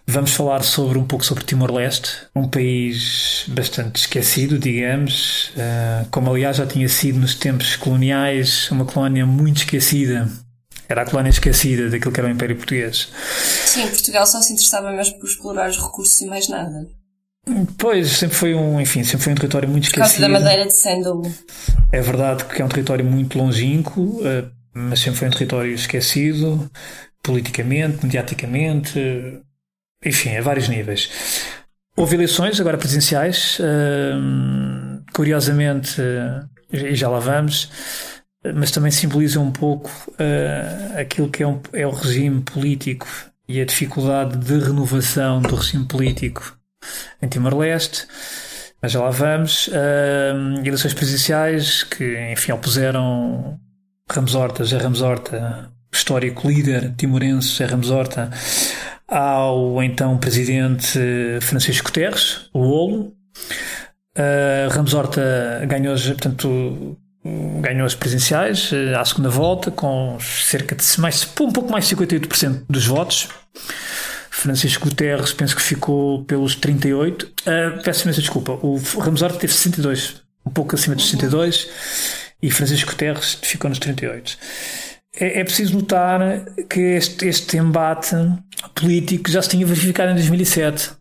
Vamos 0.07 0.31
falar 0.31 0.63
sobre 0.63 0.97
um 0.97 1.05
pouco 1.05 1.23
sobre 1.23 1.43
Timor-Leste, 1.43 2.09
um 2.35 2.47
país 2.47 3.45
bastante 3.49 3.97
esquecido, 3.97 4.57
digamos, 4.57 5.49
uh, 5.49 6.07
como 6.09 6.31
aliás 6.31 6.57
já 6.57 6.65
tinha 6.65 6.89
sido 6.89 7.19
nos 7.19 7.35
tempos 7.35 7.75
coloniais, 7.75 8.71
uma 8.71 8.85
colónia 8.85 9.23
muito 9.27 9.57
esquecida 9.57 10.27
era 10.89 11.03
a 11.03 11.05
colónia 11.05 11.29
esquecida 11.29 11.87
daquilo 11.89 12.11
que 12.11 12.19
era 12.19 12.27
o 12.27 12.31
Império 12.31 12.55
Português. 12.55 13.09
Sim, 13.65 13.87
Portugal 13.87 14.25
só 14.25 14.41
se 14.41 14.53
interessava 14.53 14.91
mesmo 14.91 15.19
por 15.19 15.29
explorar 15.29 15.69
os 15.69 15.77
recursos 15.77 16.19
e 16.19 16.25
mais 16.25 16.49
nada. 16.49 16.87
Pois, 17.77 18.09
sempre 18.11 18.35
foi 18.35 18.55
um, 18.55 18.81
enfim, 18.81 19.03
sempre 19.03 19.23
foi 19.23 19.33
um 19.33 19.35
território 19.35 19.69
muito 19.69 19.85
esquecido. 19.85 20.15
Por 20.15 20.19
causa 20.19 20.33
da 20.33 20.39
madeira 20.39 20.65
de 20.65 20.73
sândalo. 20.73 21.21
É 21.91 22.01
verdade 22.01 22.45
que 22.45 22.61
é 22.61 22.65
um 22.65 22.69
território 22.69 23.05
muito 23.05 23.37
longínquo, 23.37 24.19
eh, 24.23 24.45
mas 24.73 24.99
sempre 24.99 25.19
foi 25.19 25.27
um 25.27 25.31
território 25.31 25.73
esquecido, 25.73 26.69
politicamente, 27.23 28.03
mediaticamente, 28.03 28.99
enfim, 30.03 30.35
a 30.35 30.41
vários 30.41 30.67
níveis. 30.67 31.09
Houve 31.95 32.15
eleições 32.15 32.59
agora 32.59 32.77
presenciais, 32.77 33.57
eh, 33.59 34.13
curiosamente, 35.13 36.01
eh, 36.01 36.91
e 36.91 36.95
já 36.95 37.09
lá 37.09 37.19
vamos, 37.19 37.69
mas 38.43 38.71
também 38.71 38.91
simboliza 38.91 39.39
um 39.39 39.51
pouco 39.51 39.89
uh, 40.11 40.99
aquilo 40.99 41.29
que 41.29 41.43
é, 41.43 41.47
um, 41.47 41.59
é, 41.73 41.85
o 41.85 41.91
regime 41.91 42.41
político 42.41 43.07
e 43.47 43.59
a 43.59 43.65
dificuldade 43.65 44.37
de 44.37 44.59
renovação 44.59 45.41
do 45.41 45.55
regime 45.55 45.85
político 45.85 46.57
em 47.21 47.27
Timor-Leste. 47.27 48.07
Mas 48.81 48.93
já 48.93 49.01
lá 49.01 49.09
vamos. 49.09 49.67
Uh, 49.67 50.59
eleições 50.63 50.93
presidenciais 50.93 51.83
que, 51.83 52.31
enfim, 52.31 52.53
opuseram 52.53 53.59
Ramos 54.09 54.35
Horta, 54.35 54.63
José 54.63 54.77
Ramos 54.77 55.01
Horta, 55.01 55.69
histórico 55.91 56.47
líder 56.47 56.93
timorense 56.95 57.49
José 57.49 57.65
Ramos 57.65 57.89
Horta, 57.89 58.29
ao 59.05 59.83
então 59.83 60.17
presidente 60.17 60.97
Francisco 61.41 61.87
Guterres, 61.87 62.49
o 62.53 62.59
Olo. 62.59 63.13
Uh, 64.17 64.69
Ramos 64.71 64.93
Horta 64.93 65.21
ganhou, 65.67 65.95
portanto, 65.95 66.97
ganhou 67.61 67.85
as 67.85 67.95
presidenciais 67.95 68.71
eh, 68.71 68.95
à 68.95 69.03
segunda 69.03 69.29
volta 69.29 69.69
com 69.69 70.17
cerca 70.19 70.75
de 70.75 70.83
mais, 70.99 71.27
um 71.39 71.51
pouco 71.51 71.71
mais 71.71 71.87
de 71.87 71.95
58% 71.95 72.63
dos 72.69 72.87
votos. 72.87 73.27
Francisco 74.29 74.87
Guterres 74.87 75.33
penso 75.33 75.55
que 75.55 75.61
ficou 75.61 76.23
pelos 76.23 76.55
38. 76.55 77.23
Uh, 77.23 77.83
peço 77.83 78.03
imensa 78.03 78.21
desculpa. 78.21 78.53
O 78.61 78.77
Ramos 78.99 79.21
Horta 79.21 79.37
teve 79.37 79.51
62, 79.51 80.21
um 80.45 80.51
pouco 80.51 80.75
acima 80.75 80.95
dos 80.95 81.05
62, 81.09 81.69
e 82.41 82.49
Francisco 82.49 82.91
Guterres 82.91 83.37
ficou 83.41 83.69
nos 83.69 83.79
38. 83.79 84.37
É, 85.19 85.41
é 85.41 85.43
preciso 85.43 85.73
notar 85.73 86.45
que 86.69 86.79
este, 86.79 87.27
este 87.27 87.57
embate 87.57 88.15
político 88.73 89.29
já 89.29 89.41
se 89.41 89.49
tinha 89.49 89.65
verificado 89.65 90.11
em 90.11 90.15
2007 90.15 90.91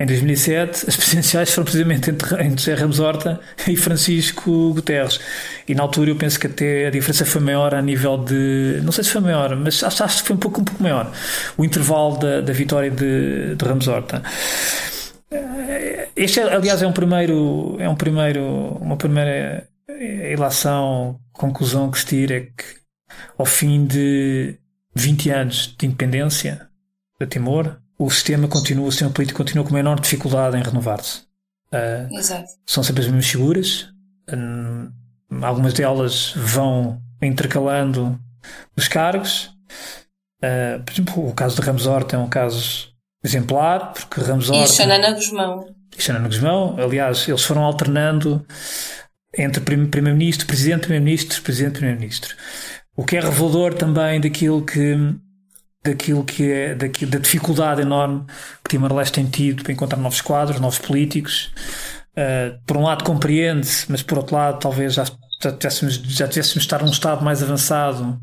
em 0.00 0.06
2007, 0.06 0.88
as 0.88 0.96
presidenciais 0.96 1.50
foram 1.52 1.64
precisamente 1.64 2.10
entre, 2.10 2.50
José 2.56 2.74
Ramos 2.74 3.00
Horta 3.00 3.40
e 3.66 3.76
Francisco 3.76 4.72
Guterres. 4.74 5.20
E 5.66 5.74
na 5.74 5.82
altura 5.82 6.10
eu 6.10 6.16
penso 6.16 6.38
que 6.38 6.46
até 6.46 6.86
a 6.86 6.90
diferença 6.90 7.24
foi 7.24 7.40
maior 7.40 7.74
a 7.74 7.82
nível 7.82 8.16
de. 8.16 8.80
Não 8.82 8.92
sei 8.92 9.04
se 9.04 9.10
foi 9.10 9.20
maior, 9.20 9.54
mas 9.56 9.82
acho, 9.82 10.04
acho 10.04 10.22
que 10.22 10.28
foi 10.28 10.36
um 10.36 10.38
pouco, 10.38 10.60
um 10.60 10.64
pouco 10.64 10.82
maior. 10.82 11.12
O 11.56 11.64
intervalo 11.64 12.16
da, 12.18 12.40
da 12.40 12.52
vitória 12.52 12.90
de, 12.90 13.56
de 13.56 13.64
Ramos 13.64 13.88
Horta. 13.88 14.22
Este, 16.16 16.40
aliás, 16.40 16.82
é 16.82 16.86
um 16.86 16.92
primeiro, 16.92 17.76
é 17.78 17.88
um 17.88 17.94
primeiro, 17.94 18.42
uma 18.80 18.96
primeira 18.96 19.68
ilação, 20.32 21.18
conclusão 21.32 21.90
que 21.90 21.98
se 21.98 22.06
tira 22.06 22.36
é 22.36 22.40
que 22.40 22.78
ao 23.36 23.46
fim 23.46 23.84
de 23.86 24.58
20 24.94 25.30
anos 25.30 25.74
de 25.78 25.86
independência 25.86 26.68
da 27.18 27.26
Timor, 27.26 27.78
o 27.98 28.08
sistema 28.10 28.46
continua, 28.46 28.86
o 28.86 28.92
sistema 28.92 29.10
político 29.10 29.38
continua 29.38 29.64
com 29.64 29.70
uma 29.70 29.80
enorme 29.80 30.00
dificuldade 30.00 30.56
em 30.56 30.62
renovar-se. 30.62 31.22
Uh, 31.72 32.16
Exato. 32.16 32.48
São 32.64 32.82
sempre 32.82 33.02
as 33.02 33.08
mesmas 33.08 33.26
figuras, 33.26 33.88
um, 34.32 34.90
algumas 35.42 35.74
delas 35.74 36.32
vão 36.36 37.02
intercalando 37.20 38.18
os 38.76 38.86
cargos. 38.86 39.50
Uh, 40.42 40.82
por 40.84 40.92
exemplo, 40.92 41.28
o 41.28 41.34
caso 41.34 41.56
de 41.56 41.62
Ramos 41.62 41.86
Horta 41.86 42.16
é 42.16 42.18
um 42.18 42.28
caso 42.28 42.88
exemplar, 43.22 43.92
porque 43.92 44.20
Ramos 44.20 44.48
Horta. 44.48 44.64
E 44.64 44.68
Xanana 44.68 45.10
Guzmão. 45.12 45.74
E 45.96 46.02
Xanana 46.02 46.28
Guzmão, 46.28 46.76
aliás, 46.78 47.28
eles 47.28 47.42
foram 47.42 47.64
alternando 47.64 48.46
entre 49.36 49.60
Primeiro-Ministro, 49.60 50.46
Presidente, 50.46 50.82
Primeiro-Ministro, 50.82 51.42
Presidente, 51.42 51.72
Primeiro-Ministro. 51.72 52.34
O 52.96 53.04
que 53.04 53.16
é 53.16 53.20
revelador 53.20 53.74
também 53.74 54.20
daquilo 54.20 54.64
que 54.64 54.96
daquilo 55.82 56.24
que 56.24 56.50
é 56.50 56.74
daquilo, 56.74 57.10
da 57.10 57.18
dificuldade 57.18 57.82
enorme 57.82 58.24
que 58.62 58.70
Timor-Leste 58.70 59.14
tem 59.14 59.26
tido 59.26 59.62
para 59.62 59.72
encontrar 59.72 59.98
novos 59.98 60.20
quadros, 60.20 60.60
novos 60.60 60.78
políticos. 60.78 61.52
Uh, 62.12 62.58
por 62.66 62.76
um 62.76 62.82
lado 62.82 63.04
compreende-se, 63.04 63.90
mas 63.90 64.02
por 64.02 64.18
outro 64.18 64.34
lado 64.34 64.58
talvez 64.58 64.94
já, 64.94 65.04
já, 65.40 65.52
tivéssemos, 65.52 65.94
já 65.94 66.26
tivéssemos 66.26 66.64
estar 66.64 66.82
num 66.82 66.90
estado 66.90 67.24
mais 67.24 67.42
avançado 67.42 68.20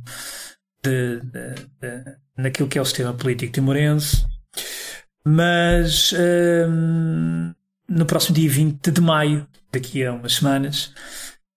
de, 0.84 1.22
de, 1.22 1.56
de, 1.82 2.18
naquilo 2.38 2.68
que 2.68 2.78
é 2.78 2.82
o 2.82 2.86
sistema 2.86 3.14
político 3.14 3.54
timorense. 3.54 4.26
Mas 5.26 6.12
uh, 6.12 7.56
no 7.88 8.06
próximo 8.06 8.36
dia 8.36 8.50
20 8.50 8.92
de 8.92 9.02
maio, 9.02 9.48
daqui 9.72 10.06
a 10.06 10.14
umas 10.14 10.34
semanas, 10.34 10.94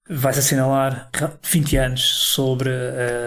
vai-se 0.09 0.38
assinalar 0.38 1.11
20 1.43 1.77
anos 1.77 2.03
sobre 2.03 2.71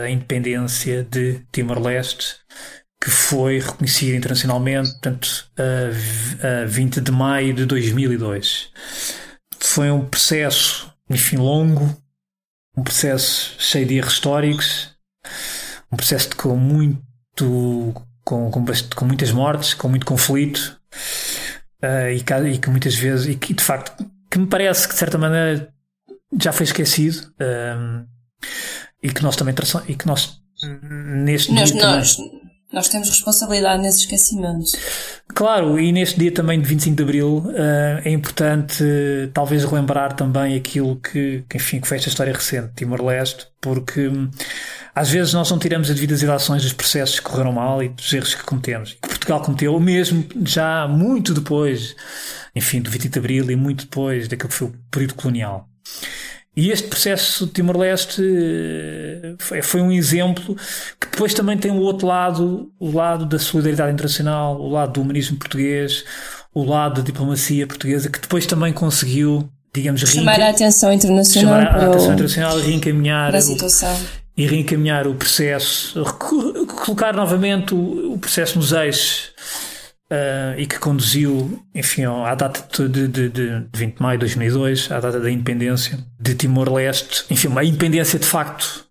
a 0.04 0.10
independência 0.10 1.04
de 1.04 1.46
Timor-Leste, 1.52 2.38
que 3.02 3.10
foi 3.10 3.60
reconhecida 3.60 4.16
internacionalmente, 4.16 4.92
portanto, 4.92 5.52
a, 5.58 6.66
20 6.66 7.02
de 7.02 7.12
maio 7.12 7.54
de 7.54 7.66
2002. 7.66 8.72
Foi 9.60 9.90
um 9.92 10.06
processo, 10.06 10.92
enfim, 11.10 11.38
longo, 11.38 11.96
um 12.78 12.84
processo 12.84 13.56
cheio 13.60 13.86
de 13.86 13.96
erros 13.98 14.14
históricos, 14.14 14.96
um 15.92 15.98
processo 15.98 16.36
com 16.36 16.56
muito 16.56 17.02
com, 18.24 18.52
com, 18.52 18.66
com 18.96 19.06
muitas 19.06 19.32
mortes, 19.32 19.74
com 19.74 19.90
muito 19.90 20.06
conflito 20.06 20.80
uh, 21.84 22.10
e, 22.12 22.24
e, 22.54 22.58
que, 22.58 22.70
muitas 22.70 22.96
vezes 22.96 23.28
e 23.28 23.36
que 23.36 23.54
de 23.54 23.64
facto 23.64 24.06
que 24.30 24.38
me 24.38 24.48
parece 24.48 24.88
que 24.88 24.94
de 24.94 25.00
certa 25.00 25.18
maneira 25.18 25.74
já 26.40 26.52
foi 26.52 26.66
esquecido 26.66 27.34
um, 27.40 28.06
e 29.04 29.10
que 29.12 29.24
nós 29.24 29.36
também 29.36 29.54
e 29.88 29.96
que 29.96 30.08
nós 30.08 30.42
neste 30.64 31.52
nós, 31.52 31.72
dia 31.72 31.82
nós, 31.82 32.16
também, 32.16 32.42
nós 32.72 32.90
temos 32.90 33.10
responsabilidade 33.10 33.82
nesse 33.82 34.02
esquecimento. 34.02 34.72
Claro, 35.34 35.80
e 35.80 35.92
neste 35.92 36.20
dia 36.20 36.32
também 36.32 36.60
de 36.62 36.68
25 36.68 36.96
de 36.96 37.04
Abril 37.04 37.38
uh, 37.38 38.02
é 38.04 38.10
importante 38.10 38.84
uh, 38.84 39.28
talvez 39.34 39.64
relembrar 39.64 40.14
também 40.14 40.56
aquilo 40.56 40.98
que, 40.98 41.44
que, 41.50 41.58
enfim, 41.58 41.80
que 41.80 41.88
foi 41.88 41.98
esta 41.98 42.10
história 42.10 42.34
recente 42.34 42.68
de 42.68 42.74
Timor-Leste, 42.76 43.48
porque 43.60 44.08
um, 44.08 44.30
às 44.94 45.10
vezes 45.10 45.34
nós 45.34 45.50
não 45.50 45.58
tiramos 45.58 45.90
as 45.90 45.96
devidas 45.96 46.22
ilações 46.22 46.64
dos 46.64 46.74
processos 46.74 47.20
que 47.20 47.26
correram 47.26 47.54
mal 47.54 47.82
e 47.82 47.90
dos 47.90 48.12
erros 48.14 48.36
que 48.36 48.44
cometemos. 48.44 48.94
Que 49.02 49.08
Portugal 49.08 49.42
cometeu, 49.42 49.80
mesmo 49.80 50.26
já 50.46 50.88
muito 50.88 51.34
depois, 51.34 51.96
enfim, 52.56 52.82
do 52.82 52.90
25 52.90 53.14
de 53.14 53.20
Abril 53.20 53.52
e 53.52 53.56
muito 53.56 53.86
depois 53.86 54.28
daquilo 54.28 54.50
que 54.50 54.56
foi 54.56 54.68
o 54.68 54.74
período 54.92 55.16
colonial. 55.16 55.68
E 56.56 56.70
este 56.70 56.88
processo 56.90 57.46
de 57.46 57.54
Timor-Leste 57.54 58.22
eh, 58.22 59.36
foi, 59.62 59.82
um 59.82 59.90
exemplo 59.90 60.56
que 61.00 61.10
depois 61.10 61.34
também 61.34 61.58
tem 61.58 61.72
o 61.72 61.80
outro 61.80 62.06
lado, 62.06 62.70
o 62.78 62.92
lado 62.92 63.26
da 63.26 63.40
solidariedade 63.40 63.94
internacional, 63.94 64.60
o 64.60 64.70
lado 64.70 64.94
do 64.94 65.02
humanismo 65.02 65.38
português, 65.38 66.04
o 66.54 66.66
lado 66.66 66.96
da 66.96 67.02
diplomacia 67.04 67.66
portuguesa, 67.66 68.10
que 68.10 68.20
depois 68.20 68.46
também 68.46 68.74
conseguiu, 68.74 69.50
digamos, 69.74 70.02
chamar 70.02 70.42
a 70.42 70.50
atenção 70.50 70.92
internacional, 70.92 71.62
chamar 71.62 71.68
a 71.68 71.88
atenção 71.88 72.14
internacional, 72.14 72.60
reencaminhar 72.60 73.34
a 73.34 73.42
situação. 73.42 73.98
e 74.36 74.46
reencaminhar 74.46 75.08
o 75.08 75.16
processo, 75.16 76.04
colocar 76.04 77.14
novamente 77.14 77.74
o, 77.74 78.16
o 78.16 78.18
processo 78.18 78.60
nos 78.60 78.74
eixos 78.74 79.32
uh, 80.12 80.60
e 80.60 80.68
que 80.68 80.78
conduziu, 80.78 81.64
enfim, 81.74 82.04
à 82.04 82.36
data 82.36 82.88
de, 82.88 83.08
de, 83.08 83.30
de 83.30 83.66
20 83.74 83.96
de 83.96 84.02
maio 84.02 84.20
de 84.20 84.26
2002, 84.26 84.92
à 84.92 85.00
data 85.00 85.20
da 85.20 85.32
independência 85.32 85.98
de 86.20 86.36
Timor-Leste, 86.36 87.26
enfim, 87.30 87.48
uma 87.48 87.64
independência 87.64 88.20
de 88.20 88.26
facto 88.26 88.86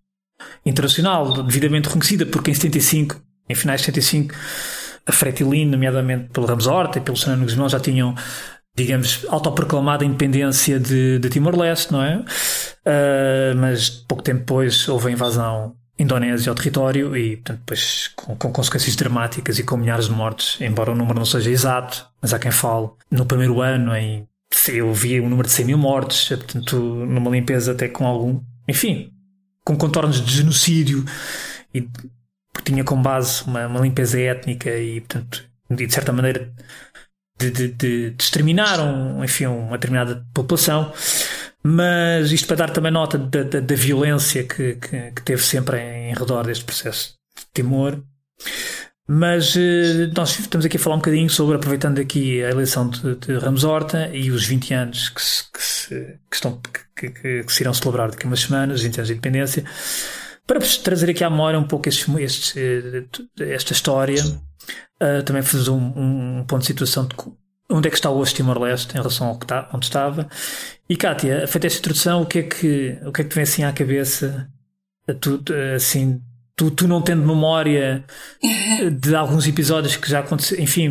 internacional, 0.65 1.43
devidamente 1.43 1.89
reconhecida, 1.89 2.25
porque 2.27 2.51
em 2.51 2.55
75, 2.55 3.21
em 3.49 3.55
finais 3.55 3.81
de 3.81 3.87
75, 3.87 4.35
a 5.07 5.13
Fretilin, 5.13 5.67
nomeadamente 5.67 6.31
pelo 6.31 6.47
Ramos 6.47 6.67
Horta 6.67 6.99
e 6.99 7.01
pelo 7.01 7.17
Senado 7.17 7.43
Guzmão, 7.43 7.69
já 7.69 7.79
tinham 7.79 8.15
digamos, 8.77 9.27
autoproclamada 9.29 10.05
independência 10.05 10.79
de, 10.79 11.19
de 11.19 11.29
Timor-Leste, 11.29 11.93
não 11.93 12.03
é? 12.03 12.19
Uh, 12.19 13.57
mas 13.57 13.91
pouco 13.91 14.23
tempo 14.23 14.41
depois 14.41 14.89
houve 14.89 15.09
a 15.09 15.11
invasão 15.11 15.75
indonésia 16.03 16.51
ao 16.51 16.57
território 16.57 17.17
e, 17.17 17.37
portanto, 17.37 17.59
depois 17.59 18.11
com, 18.17 18.37
com, 18.37 18.53
consequências 18.53 18.97
dramáticas 18.97 19.59
e 19.59 19.63
com 19.63 19.77
milhares 19.77 20.07
de 20.07 20.13
mortes, 20.13 20.61
embora 20.61 20.93
o 20.93 20.95
número 20.95 21.19
não 21.19 21.27
seja 21.27 21.51
exato, 21.51 22.07
mas 22.21 22.33
há 22.33 22.39
quem 22.39 22.51
fale. 22.51 22.89
No 23.11 23.27
primeiro 23.27 23.61
ano, 23.61 23.95
em, 23.95 24.27
eu 24.69 24.93
vi 24.95 25.21
um 25.21 25.29
número 25.29 25.47
de 25.47 25.55
100 25.55 25.67
mil 25.67 25.79
mortes, 25.79 26.29
portanto, 26.29 26.77
numa 26.79 27.31
limpeza 27.31 27.73
até 27.73 27.89
com 27.89 28.07
algum, 28.07 28.41
enfim, 28.67 29.13
com 29.65 29.77
contornos 29.77 30.25
de 30.25 30.33
genocídio 30.33 31.05
e 31.73 31.83
porque 32.53 32.73
tinha 32.73 32.83
como 32.83 33.03
base 33.03 33.45
uma, 33.45 33.67
uma 33.67 33.81
limpeza 33.81 34.21
étnica 34.21 34.71
e, 34.71 35.01
portanto, 35.01 35.45
de 35.71 35.93
certa 35.93 36.13
maneira 36.13 36.53
de, 37.39 37.51
de, 37.51 37.69
de, 37.69 38.11
de 38.11 38.23
exterminar 38.23 38.81
um, 38.81 39.25
enfim, 39.25 39.47
uma 39.47 39.79
determinada 39.79 40.27
população. 40.35 40.93
Mas 41.63 42.33
isto 42.33 42.47
para 42.47 42.57
dar 42.57 42.71
também 42.71 42.91
nota 42.91 43.19
da, 43.19 43.43
da, 43.43 43.61
da 43.61 43.75
violência 43.75 44.45
que, 44.45 44.77
que, 44.77 45.11
que, 45.13 45.23
teve 45.23 45.43
sempre 45.43 45.79
em, 45.79 46.15
redor 46.15 46.47
deste 46.47 46.65
processo 46.65 47.15
de 47.37 47.45
Timor. 47.53 48.03
Mas 49.07 49.57
eh, 49.57 50.11
nós 50.17 50.39
estamos 50.39 50.65
aqui 50.65 50.77
a 50.77 50.81
falar 50.81 50.97
um 50.97 51.01
bocadinho 51.01 51.29
sobre, 51.29 51.57
aproveitando 51.57 51.99
aqui 51.99 52.43
a 52.45 52.51
eleição 52.51 52.89
de, 52.89 53.17
de 53.17 53.39
Ramos 53.39 53.65
Horta 53.65 54.09
e 54.15 54.31
os 54.31 54.47
20 54.47 54.73
anos 54.73 55.09
que 55.09 55.21
se, 55.21 55.53
que 55.53 55.63
se, 55.63 56.19
que 56.31 56.37
estão, 56.37 56.61
que, 56.97 57.11
que, 57.11 57.53
se 57.53 57.63
irão 57.63 57.75
celebrar 57.75 58.11
daqui 58.11 58.25
a 58.25 58.29
umas 58.29 58.41
semanas, 58.41 58.83
20 58.83 58.99
anos 58.99 59.09
de 59.09 59.15
independência, 59.15 59.65
para 60.47 60.61
trazer 60.83 61.11
aqui 61.11 61.25
à 61.25 61.31
memória 61.31 61.59
um 61.59 61.67
pouco 61.67 61.89
eh, 61.89 63.05
esta 63.53 63.73
história, 63.73 64.25
uh, 65.01 65.23
também 65.25 65.43
fazer 65.43 65.71
um, 65.71 66.39
um, 66.41 66.45
ponto 66.45 66.61
de 66.61 66.67
situação 66.67 67.07
de 67.07 67.15
onde 67.71 67.89
é 67.89 67.91
que 67.91 67.97
está 67.97 68.11
hoje 68.11 68.35
Timor-Leste 68.35 68.93
em 68.93 68.99
relação 68.99 69.29
ao 69.29 69.39
que 69.39 69.45
está, 69.45 69.69
onde 69.73 69.87
estava. 69.87 70.29
E 70.89 70.97
Kátia, 70.97 71.47
feita 71.47 71.67
esta 71.67 71.79
introdução, 71.79 72.23
o 72.23 72.27
que 72.27 72.41
é 72.41 72.43
que, 72.43 72.99
o 73.05 73.13
que, 73.13 73.21
é 73.21 73.25
que 73.25 73.31
te 73.31 73.35
vem 73.35 73.43
assim 73.43 73.65
à 73.65 73.73
cabeça? 73.73 74.51
Tu, 75.21 75.43
assim, 75.75 76.21
tu, 76.57 76.71
tu 76.71 76.87
não 76.87 77.01
tendo 77.01 77.27
memória 77.27 78.05
de 79.01 79.15
alguns 79.15 79.47
episódios 79.47 79.97
que 79.97 80.11
já 80.11 80.21
aconteceram, 80.21 80.63
enfim, 80.63 80.89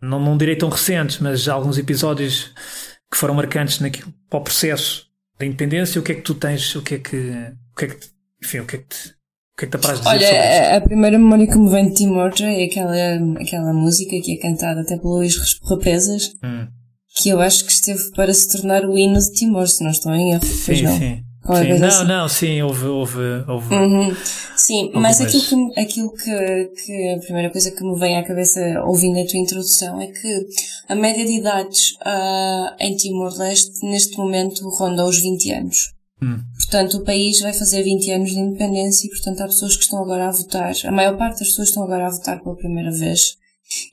não, 0.00 0.20
não 0.20 0.36
direi 0.36 0.56
tão 0.56 0.68
recentes, 0.68 1.18
mas 1.18 1.48
alguns 1.48 1.78
episódios 1.78 2.52
que 3.10 3.16
foram 3.16 3.34
marcantes 3.34 3.80
naquilo, 3.80 4.12
para 4.28 4.38
o 4.38 4.44
processo 4.44 5.08
da 5.38 5.46
independência, 5.46 6.00
o 6.00 6.04
que 6.04 6.12
é 6.12 6.14
que 6.14 6.22
tu 6.22 6.34
tens, 6.34 6.74
o 6.76 6.82
que 6.82 6.94
é 6.96 6.98
que, 6.98 7.16
o 7.72 7.76
que 7.76 7.84
é 7.84 7.88
que, 7.88 8.06
enfim, 8.42 8.58
o 8.60 8.66
que 8.66 8.76
é 8.76 8.78
que 8.78 8.84
te, 8.84 9.17
que 9.58 9.64
é 9.64 9.68
que 9.68 9.76
te 9.76 9.76
apraz 9.76 9.98
dizer 9.98 10.08
Olha, 10.08 10.76
a 10.76 10.80
primeira 10.80 11.18
memória 11.18 11.46
que 11.46 11.58
me 11.58 11.68
vem 11.68 11.88
de 11.88 11.94
Timor 11.94 12.32
é 12.40 12.64
aquela, 12.64 12.94
aquela 13.40 13.72
música 13.72 14.16
que 14.22 14.34
é 14.34 14.36
cantada 14.36 14.82
até 14.82 14.96
pelo 14.96 15.16
Luís 15.16 15.36
Represas, 15.68 16.32
hum. 16.44 16.68
que 17.16 17.28
eu 17.28 17.40
acho 17.40 17.64
que 17.64 17.72
esteve 17.72 18.00
para 18.12 18.32
se 18.32 18.50
tornar 18.52 18.84
o 18.84 18.96
hino 18.96 19.18
de 19.18 19.32
Timor, 19.32 19.66
se 19.66 19.82
não 19.82 19.90
estou 19.90 20.14
em 20.14 20.32
erro. 20.32 20.44
Sim, 20.44 20.82
não. 20.82 20.92
sim. 20.92 20.98
sim. 20.98 21.24
Não, 21.48 21.86
assim. 21.86 22.04
não, 22.04 22.28
sim, 22.28 22.62
houve, 22.62 22.86
houve, 22.86 23.18
houve. 23.48 23.74
Uhum. 23.74 24.16
Sim, 24.54 24.84
houve 24.86 24.98
mas 24.98 25.20
aquilo, 25.20 25.72
que, 25.72 25.80
aquilo 25.80 26.12
que, 26.12 26.70
que 26.84 27.14
a 27.14 27.18
primeira 27.20 27.50
coisa 27.50 27.70
que 27.70 27.82
me 27.82 27.98
vem 27.98 28.16
à 28.16 28.22
cabeça 28.22 28.60
ouvindo 28.84 29.18
a 29.18 29.26
tua 29.26 29.40
introdução 29.40 30.00
é 30.00 30.06
que 30.08 30.46
a 30.88 30.94
média 30.94 31.24
de 31.24 31.38
idades 31.38 31.92
uh, 32.06 32.76
em 32.78 32.94
Timor-Leste 32.94 33.84
neste 33.86 34.18
momento 34.18 34.68
ronda 34.68 35.04
os 35.04 35.18
20 35.20 35.52
anos. 35.52 35.97
Hum. 36.22 36.40
Portanto, 36.56 36.98
o 36.98 37.04
país 37.04 37.40
vai 37.40 37.52
fazer 37.52 37.82
20 37.82 38.10
anos 38.10 38.30
de 38.30 38.38
independência 38.38 39.06
e, 39.06 39.10
portanto, 39.10 39.40
há 39.40 39.46
pessoas 39.46 39.76
que 39.76 39.84
estão 39.84 40.02
agora 40.02 40.28
a 40.28 40.32
votar. 40.32 40.74
A 40.84 40.92
maior 40.92 41.16
parte 41.16 41.40
das 41.40 41.48
pessoas 41.48 41.68
estão 41.68 41.84
agora 41.84 42.06
a 42.06 42.10
votar 42.10 42.42
pela 42.42 42.56
primeira 42.56 42.90
vez. 42.90 43.36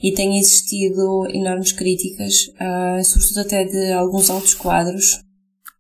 E 0.02 0.14
tem 0.14 0.40
existido 0.40 1.28
enormes 1.30 1.74
críticas, 1.74 2.48
uh, 2.56 3.04
sobretudo 3.04 3.42
até 3.42 3.66
de 3.66 3.92
alguns 3.92 4.30
altos 4.30 4.54
quadros. 4.54 5.20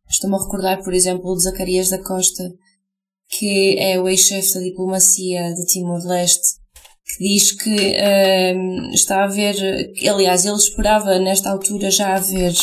Estou-me 0.09 0.35
a 0.35 0.39
recordar, 0.39 0.83
por 0.83 0.93
exemplo, 0.93 1.35
de 1.35 1.43
Zacarias 1.43 1.89
da 1.89 2.03
Costa, 2.03 2.43
que 3.27 3.77
é 3.79 3.99
o 3.99 4.07
ex-chefe 4.07 4.53
da 4.53 4.59
diplomacia 4.59 5.53
de 5.53 5.65
Timor-Leste, 5.65 6.59
diz 7.19 7.51
que 7.51 7.95
um, 8.55 8.91
está 8.91 9.21
a 9.21 9.23
haver, 9.25 9.55
aliás, 10.07 10.45
ele 10.45 10.55
esperava 10.55 11.17
nesta 11.19 11.49
altura 11.49 11.89
já 11.89 12.15
haver 12.15 12.53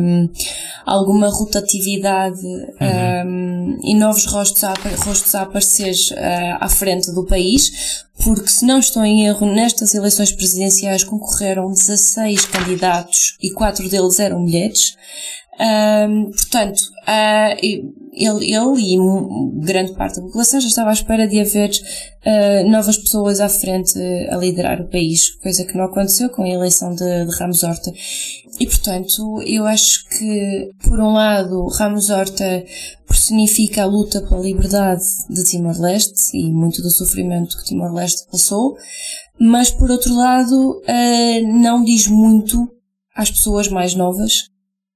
um, 0.00 0.28
alguma 0.84 1.28
rotatividade 1.28 2.44
uhum. 2.44 3.26
um, 3.26 3.78
e 3.82 3.94
novos 3.94 4.26
rostos 4.26 4.62
a, 4.64 4.74
rostos 5.04 5.34
a 5.34 5.42
aparecer 5.42 5.94
uh, 6.12 6.58
à 6.60 6.68
frente 6.68 7.10
do 7.12 7.24
país, 7.24 8.04
porque 8.22 8.48
se 8.48 8.64
não 8.64 8.78
estou 8.78 9.04
em 9.04 9.26
erro, 9.26 9.46
nestas 9.46 9.94
eleições 9.94 10.32
presidenciais 10.32 11.04
concorreram 11.04 11.72
16 11.72 12.46
candidatos 12.46 13.36
e 13.42 13.50
quatro 13.50 13.88
deles 13.88 14.20
eram 14.20 14.40
mulheres. 14.40 14.96
Um, 15.60 16.30
portanto, 16.30 16.80
uh, 17.06 17.56
ele, 18.12 18.54
ele 18.54 18.94
e 18.94 18.98
grande 19.60 19.92
parte 19.94 20.16
da 20.16 20.22
população 20.22 20.60
já 20.60 20.68
estava 20.68 20.90
à 20.90 20.92
espera 20.92 21.28
de 21.28 21.40
haver 21.40 21.70
uh, 21.70 22.70
novas 22.70 22.96
pessoas 22.96 23.38
à 23.38 23.48
frente 23.48 23.98
a 24.30 24.36
liderar 24.36 24.80
o 24.80 24.88
país, 24.88 25.30
coisa 25.36 25.64
que 25.64 25.76
não 25.76 25.84
aconteceu 25.84 26.30
com 26.30 26.42
a 26.42 26.48
eleição 26.48 26.94
de, 26.94 27.26
de 27.26 27.36
Ramos 27.38 27.62
Horta. 27.62 27.92
E, 28.60 28.66
portanto, 28.66 29.42
eu 29.46 29.66
acho 29.66 30.08
que, 30.08 30.70
por 30.84 30.98
um 30.98 31.12
lado, 31.12 31.66
Ramos 31.68 32.10
Horta 32.10 32.64
personifica 33.06 33.82
a 33.82 33.86
luta 33.86 34.22
pela 34.22 34.40
liberdade 34.40 35.04
de 35.28 35.44
Timor-Leste 35.44 36.36
e 36.36 36.50
muito 36.50 36.80
do 36.80 36.90
sofrimento 36.90 37.58
que 37.58 37.64
Timor-Leste 37.64 38.26
passou, 38.30 38.76
mas, 39.38 39.70
por 39.70 39.90
outro 39.90 40.14
lado, 40.14 40.80
uh, 40.80 41.60
não 41.60 41.84
diz 41.84 42.06
muito 42.06 42.70
às 43.14 43.30
pessoas 43.30 43.68
mais 43.68 43.94
novas 43.94 44.51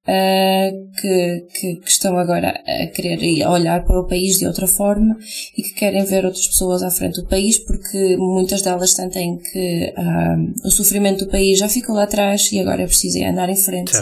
uh, 0.07 0.91
que, 1.01 1.47
que, 1.53 1.77
que, 1.77 1.89
estão 1.89 2.17
agora 2.17 2.63
a 2.67 2.87
querer 2.87 3.43
a 3.43 3.51
olhar 3.51 3.85
para 3.85 4.01
o 4.01 4.07
país 4.07 4.39
de 4.39 4.47
outra 4.47 4.67
forma 4.67 5.17
e 5.57 5.63
que 5.63 5.75
querem 5.75 6.05
ver 6.05 6.25
outras 6.25 6.47
pessoas 6.47 6.83
à 6.83 6.91
frente 6.91 7.21
do 7.21 7.29
país 7.29 7.59
porque 7.59 8.17
muitas 8.17 8.63
delas 8.63 8.93
sentem 8.93 9.39
que 9.39 9.95
uh, 9.97 10.67
o 10.67 10.71
sofrimento 10.71 11.25
do 11.25 11.31
país 11.31 11.59
já 11.59 11.69
ficou 11.69 11.95
lá 11.95 12.05
atrás 12.05 12.51
e 12.53 12.61
agora 12.61 12.83
é 12.83 12.87
preciso 12.87 13.23
andar 13.25 13.49
em 13.49 13.57
frente. 13.57 13.93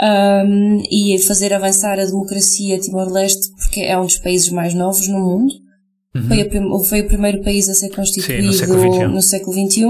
Um, 0.00 0.82
e 0.90 1.18
fazer 1.18 1.52
avançar 1.52 2.00
a 2.00 2.06
democracia 2.06 2.78
Timor-Leste 2.78 3.50
porque 3.56 3.82
é 3.82 3.98
um 3.98 4.06
dos 4.06 4.16
países 4.16 4.48
mais 4.48 4.72
novos 4.72 5.06
no 5.06 5.20
mundo 5.20 5.54
Uhum. 6.14 6.28
Foi, 6.28 6.40
a, 6.42 6.84
foi, 6.84 7.00
o 7.00 7.06
primeiro 7.06 7.42
país 7.42 7.70
a 7.70 7.74
ser 7.74 7.88
constituído 7.88 8.52
Sim, 8.52 8.66
no, 9.08 9.22
século 9.22 9.54
XXI. 9.54 9.82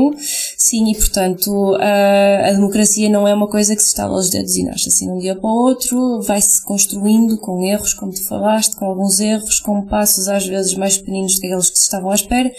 Sim, 0.57 0.93
e 0.93 0.97
portanto 0.97 1.75
a, 1.81 2.49
a, 2.49 2.53
democracia 2.53 3.09
não 3.09 3.27
é 3.27 3.35
uma 3.35 3.49
coisa 3.49 3.75
que 3.75 3.83
se 3.83 3.89
estala 3.89 4.15
aos 4.15 4.31
dedos 4.31 4.57
e 4.57 4.63
nasce 4.63 4.89
assim 4.89 5.07
de 5.07 5.13
um 5.13 5.19
dia 5.19 5.35
para 5.35 5.51
o 5.51 5.53
outro, 5.53 6.21
vai-se 6.23 6.63
construindo 6.63 7.37
com 7.39 7.65
erros, 7.65 7.93
como 7.93 8.13
tu 8.13 8.23
falaste, 8.25 8.77
com 8.77 8.85
alguns 8.85 9.19
erros, 9.19 9.59
com 9.59 9.83
passos 9.83 10.29
às 10.29 10.47
vezes 10.47 10.75
mais 10.75 10.97
pequeninos 10.97 11.35
do 11.35 11.41
que 11.41 11.49
aqueles 11.49 11.71
que 11.71 11.79
se 11.79 11.85
estavam 11.87 12.13
à 12.13 12.15
espera, 12.15 12.53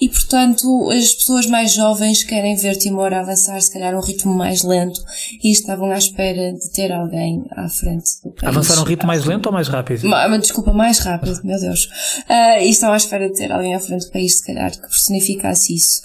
e, 0.00 0.08
portanto, 0.08 0.90
as 0.90 1.14
pessoas 1.14 1.46
mais 1.46 1.72
jovens 1.72 2.22
querem 2.22 2.54
ver 2.56 2.76
Timor 2.76 3.12
avançar, 3.14 3.60
se 3.60 3.72
calhar, 3.72 3.94
um 3.94 4.00
ritmo 4.00 4.34
mais 4.34 4.62
lento 4.62 5.00
e 5.42 5.50
estavam 5.50 5.90
à 5.90 5.96
espera 5.96 6.52
de 6.52 6.70
ter 6.72 6.92
alguém 6.92 7.46
à 7.52 7.68
frente 7.68 8.10
do 8.22 8.30
país. 8.32 8.48
Avançar 8.48 8.78
um 8.78 8.84
ritmo 8.84 9.06
mais 9.06 9.24
lento 9.24 9.46
ou 9.46 9.52
mais 9.52 9.68
rápido? 9.68 10.06
Ma, 10.06 10.36
desculpa, 10.36 10.72
mais 10.72 10.98
rápido, 10.98 11.40
meu 11.44 11.58
Deus. 11.58 11.86
Uh, 12.28 12.60
e 12.60 12.68
estão 12.68 12.92
à 12.92 12.96
espera 12.96 13.28
de 13.28 13.36
ter 13.36 13.50
alguém 13.50 13.74
à 13.74 13.80
frente 13.80 14.06
do 14.06 14.12
país, 14.12 14.36
se 14.36 14.46
calhar, 14.46 14.70
que 14.70 14.80
personificasse 14.80 15.74
isso. 15.74 16.02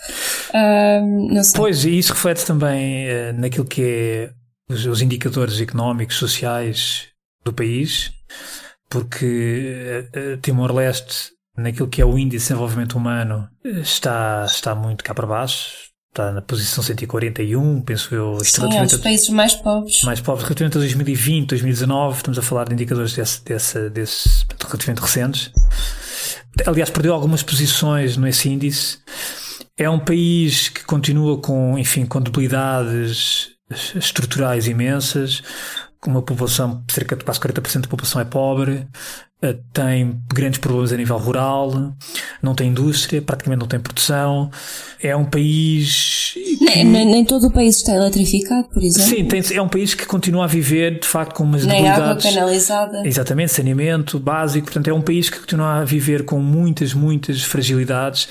Uh, 0.49 1.33
não 1.33 1.43
sei. 1.43 1.53
Pois, 1.55 1.83
e 1.83 1.97
isso 1.97 2.13
reflete 2.13 2.45
também 2.45 3.07
uh, 3.07 3.33
naquilo 3.33 3.65
que 3.65 3.81
é 3.83 4.29
os, 4.69 4.85
os 4.85 5.01
indicadores 5.01 5.59
económicos, 5.59 6.15
sociais 6.15 7.07
do 7.43 7.51
país, 7.51 8.11
porque 8.89 10.07
Timor-Leste 10.41 11.31
naquilo 11.57 11.87
que 11.87 12.01
é 12.01 12.05
o 12.05 12.17
índice 12.17 12.45
de 12.45 12.49
desenvolvimento 12.49 12.97
humano, 12.97 13.49
está, 13.63 14.45
está 14.45 14.75
muito 14.75 15.03
cá 15.03 15.13
para 15.13 15.27
baixo. 15.27 15.91
Está 16.09 16.29
na 16.29 16.41
posição 16.41 16.83
141, 16.83 17.81
penso 17.83 18.13
eu. 18.13 18.37
Sim, 18.43 18.63
é 18.75 18.81
um 18.81 18.85
dos 18.85 18.97
países 18.97 19.29
mais 19.29 19.55
pobres. 19.55 20.03
Mais 20.03 20.19
pobres, 20.19 20.43
relativamente 20.43 20.77
a 20.77 20.81
2020, 20.81 21.47
2019, 21.47 22.17
estamos 22.17 22.37
a 22.37 22.41
falar 22.41 22.67
de 22.67 22.73
indicadores 22.73 23.13
desse, 23.13 23.41
desse, 23.45 23.89
desse 23.89 24.45
relativamente 24.61 24.99
recentes. 24.99 25.53
Aliás, 26.65 26.89
perdeu 26.89 27.13
algumas 27.13 27.41
posições 27.43 28.17
nesse 28.17 28.49
índice. 28.49 28.99
É 29.77 29.89
um 29.89 29.99
país 29.99 30.67
que 30.67 30.83
continua 30.83 31.39
com, 31.39 31.77
enfim, 31.77 32.05
com 32.05 32.19
debilidades 32.19 33.51
estruturais 33.95 34.67
imensas, 34.67 35.41
uma 36.05 36.21
população, 36.21 36.83
cerca 36.91 37.15
de 37.15 37.23
quase 37.23 37.39
40% 37.39 37.81
da 37.81 37.87
população 37.87 38.21
é 38.21 38.25
pobre, 38.25 38.87
tem 39.73 40.21
grandes 40.31 40.59
problemas 40.59 40.93
a 40.93 40.97
nível 40.97 41.17
rural, 41.17 41.95
não 42.41 42.53
tem 42.53 42.69
indústria, 42.69 43.21
praticamente 43.21 43.59
não 43.59 43.67
tem 43.67 43.79
produção. 43.79 44.51
É 45.01 45.15
um 45.15 45.25
país. 45.25 46.33
Que... 46.33 46.83
Nem, 46.83 47.05
nem, 47.05 47.25
todo 47.25 47.47
o 47.47 47.51
país 47.51 47.77
está 47.77 47.95
eletrificado, 47.95 48.69
por 48.69 48.83
exemplo. 48.83 49.09
Sim, 49.09 49.25
tem, 49.25 49.57
é 49.57 49.61
um 49.61 49.67
país 49.67 49.95
que 49.95 50.05
continua 50.05 50.43
a 50.43 50.47
viver, 50.47 50.99
de 50.99 51.07
facto, 51.07 51.33
com 51.33 51.43
umas 51.43 51.65
nem 51.65 51.83
debilidades. 51.83 52.25
água 52.25 52.35
canalizada. 52.35 53.07
Exatamente, 53.07 53.51
saneamento 53.51 54.19
básico. 54.19 54.65
Portanto, 54.65 54.89
é 54.89 54.93
um 54.93 55.01
país 55.01 55.29
que 55.29 55.39
continua 55.39 55.79
a 55.79 55.83
viver 55.83 56.23
com 56.23 56.39
muitas, 56.39 56.93
muitas 56.93 57.41
fragilidades 57.41 58.27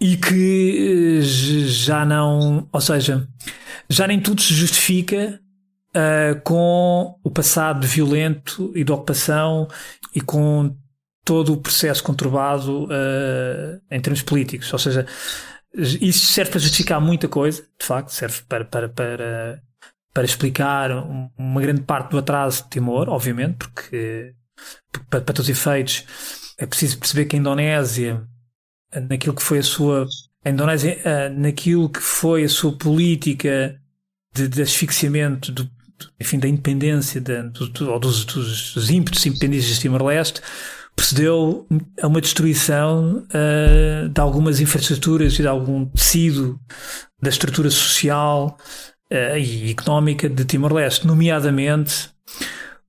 e 0.00 0.16
que 0.16 1.20
eh, 1.20 1.22
já 1.22 2.04
não. 2.04 2.68
Ou 2.72 2.80
seja, 2.80 3.26
já 3.88 4.08
nem 4.08 4.20
tudo 4.20 4.42
se 4.42 4.52
justifica 4.52 5.38
uh, 5.94 6.40
com 6.42 7.18
o 7.22 7.30
passado 7.30 7.86
violento 7.86 8.72
e 8.74 8.84
de 8.84 8.92
ocupação 8.92 9.68
e 10.14 10.20
com 10.20 10.76
todo 11.24 11.54
o 11.54 11.56
processo 11.56 12.02
conturbado 12.02 12.84
uh, 12.84 13.80
em 13.90 14.00
termos 14.00 14.22
políticos. 14.22 14.72
Ou 14.72 14.78
seja, 14.78 15.06
isso 15.72 16.26
serve 16.26 16.52
para 16.52 16.60
justificar 16.60 17.00
muita 17.00 17.28
coisa, 17.28 17.62
de 17.62 17.86
facto, 17.86 18.10
serve 18.10 18.42
para, 18.48 18.64
para, 18.64 18.88
para, 18.88 19.62
para 20.12 20.24
explicar 20.24 20.90
uma 21.36 21.60
grande 21.60 21.82
parte 21.82 22.10
do 22.10 22.18
atraso 22.18 22.64
de 22.64 22.70
Timor, 22.70 23.08
obviamente, 23.08 23.56
porque 23.56 24.34
para, 25.08 25.20
para 25.20 25.34
todos 25.34 25.48
os 25.48 25.48
efeitos 25.48 26.04
é 26.58 26.66
preciso 26.66 26.98
perceber 26.98 27.24
que 27.24 27.34
a 27.34 27.38
Indonésia, 27.38 28.22
naquilo 29.08 29.34
que 29.34 29.42
foi 29.42 29.58
a 29.58 29.62
sua 29.62 30.06
a 30.44 30.50
Indonésia, 30.50 30.98
uh, 31.00 31.40
naquilo 31.40 31.88
que 31.88 32.00
foi 32.00 32.44
a 32.44 32.48
sua 32.48 32.76
política 32.76 33.80
de, 34.34 34.46
de 34.46 34.62
asfixiamento 34.62 35.50
do, 35.50 35.68
enfim, 36.20 36.38
da 36.38 36.48
independência, 36.48 37.20
de, 37.20 37.42
do, 37.42 37.90
ou 37.90 37.98
dos, 37.98 38.24
dos, 38.24 38.90
ímpetos 38.90 39.24
independentes 39.26 39.66
de 39.66 39.80
Timor-Leste, 39.80 40.40
procedeu 40.96 41.66
a 42.00 42.06
uma 42.06 42.20
destruição 42.20 43.26
uh, 43.28 44.08
de 44.08 44.20
algumas 44.20 44.60
infraestruturas 44.60 45.34
e 45.34 45.42
de 45.42 45.48
algum 45.48 45.84
tecido 45.86 46.58
da 47.20 47.30
estrutura 47.30 47.70
social 47.70 48.56
uh, 49.12 49.36
e 49.36 49.70
económica 49.70 50.28
de 50.28 50.44
Timor-Leste, 50.44 51.06
nomeadamente 51.06 52.14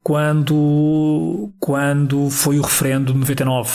quando, 0.05 1.51
quando 1.59 2.29
foi 2.29 2.59
o 2.59 2.61
referendo 2.61 3.11
de 3.11 3.17
99, 3.17 3.71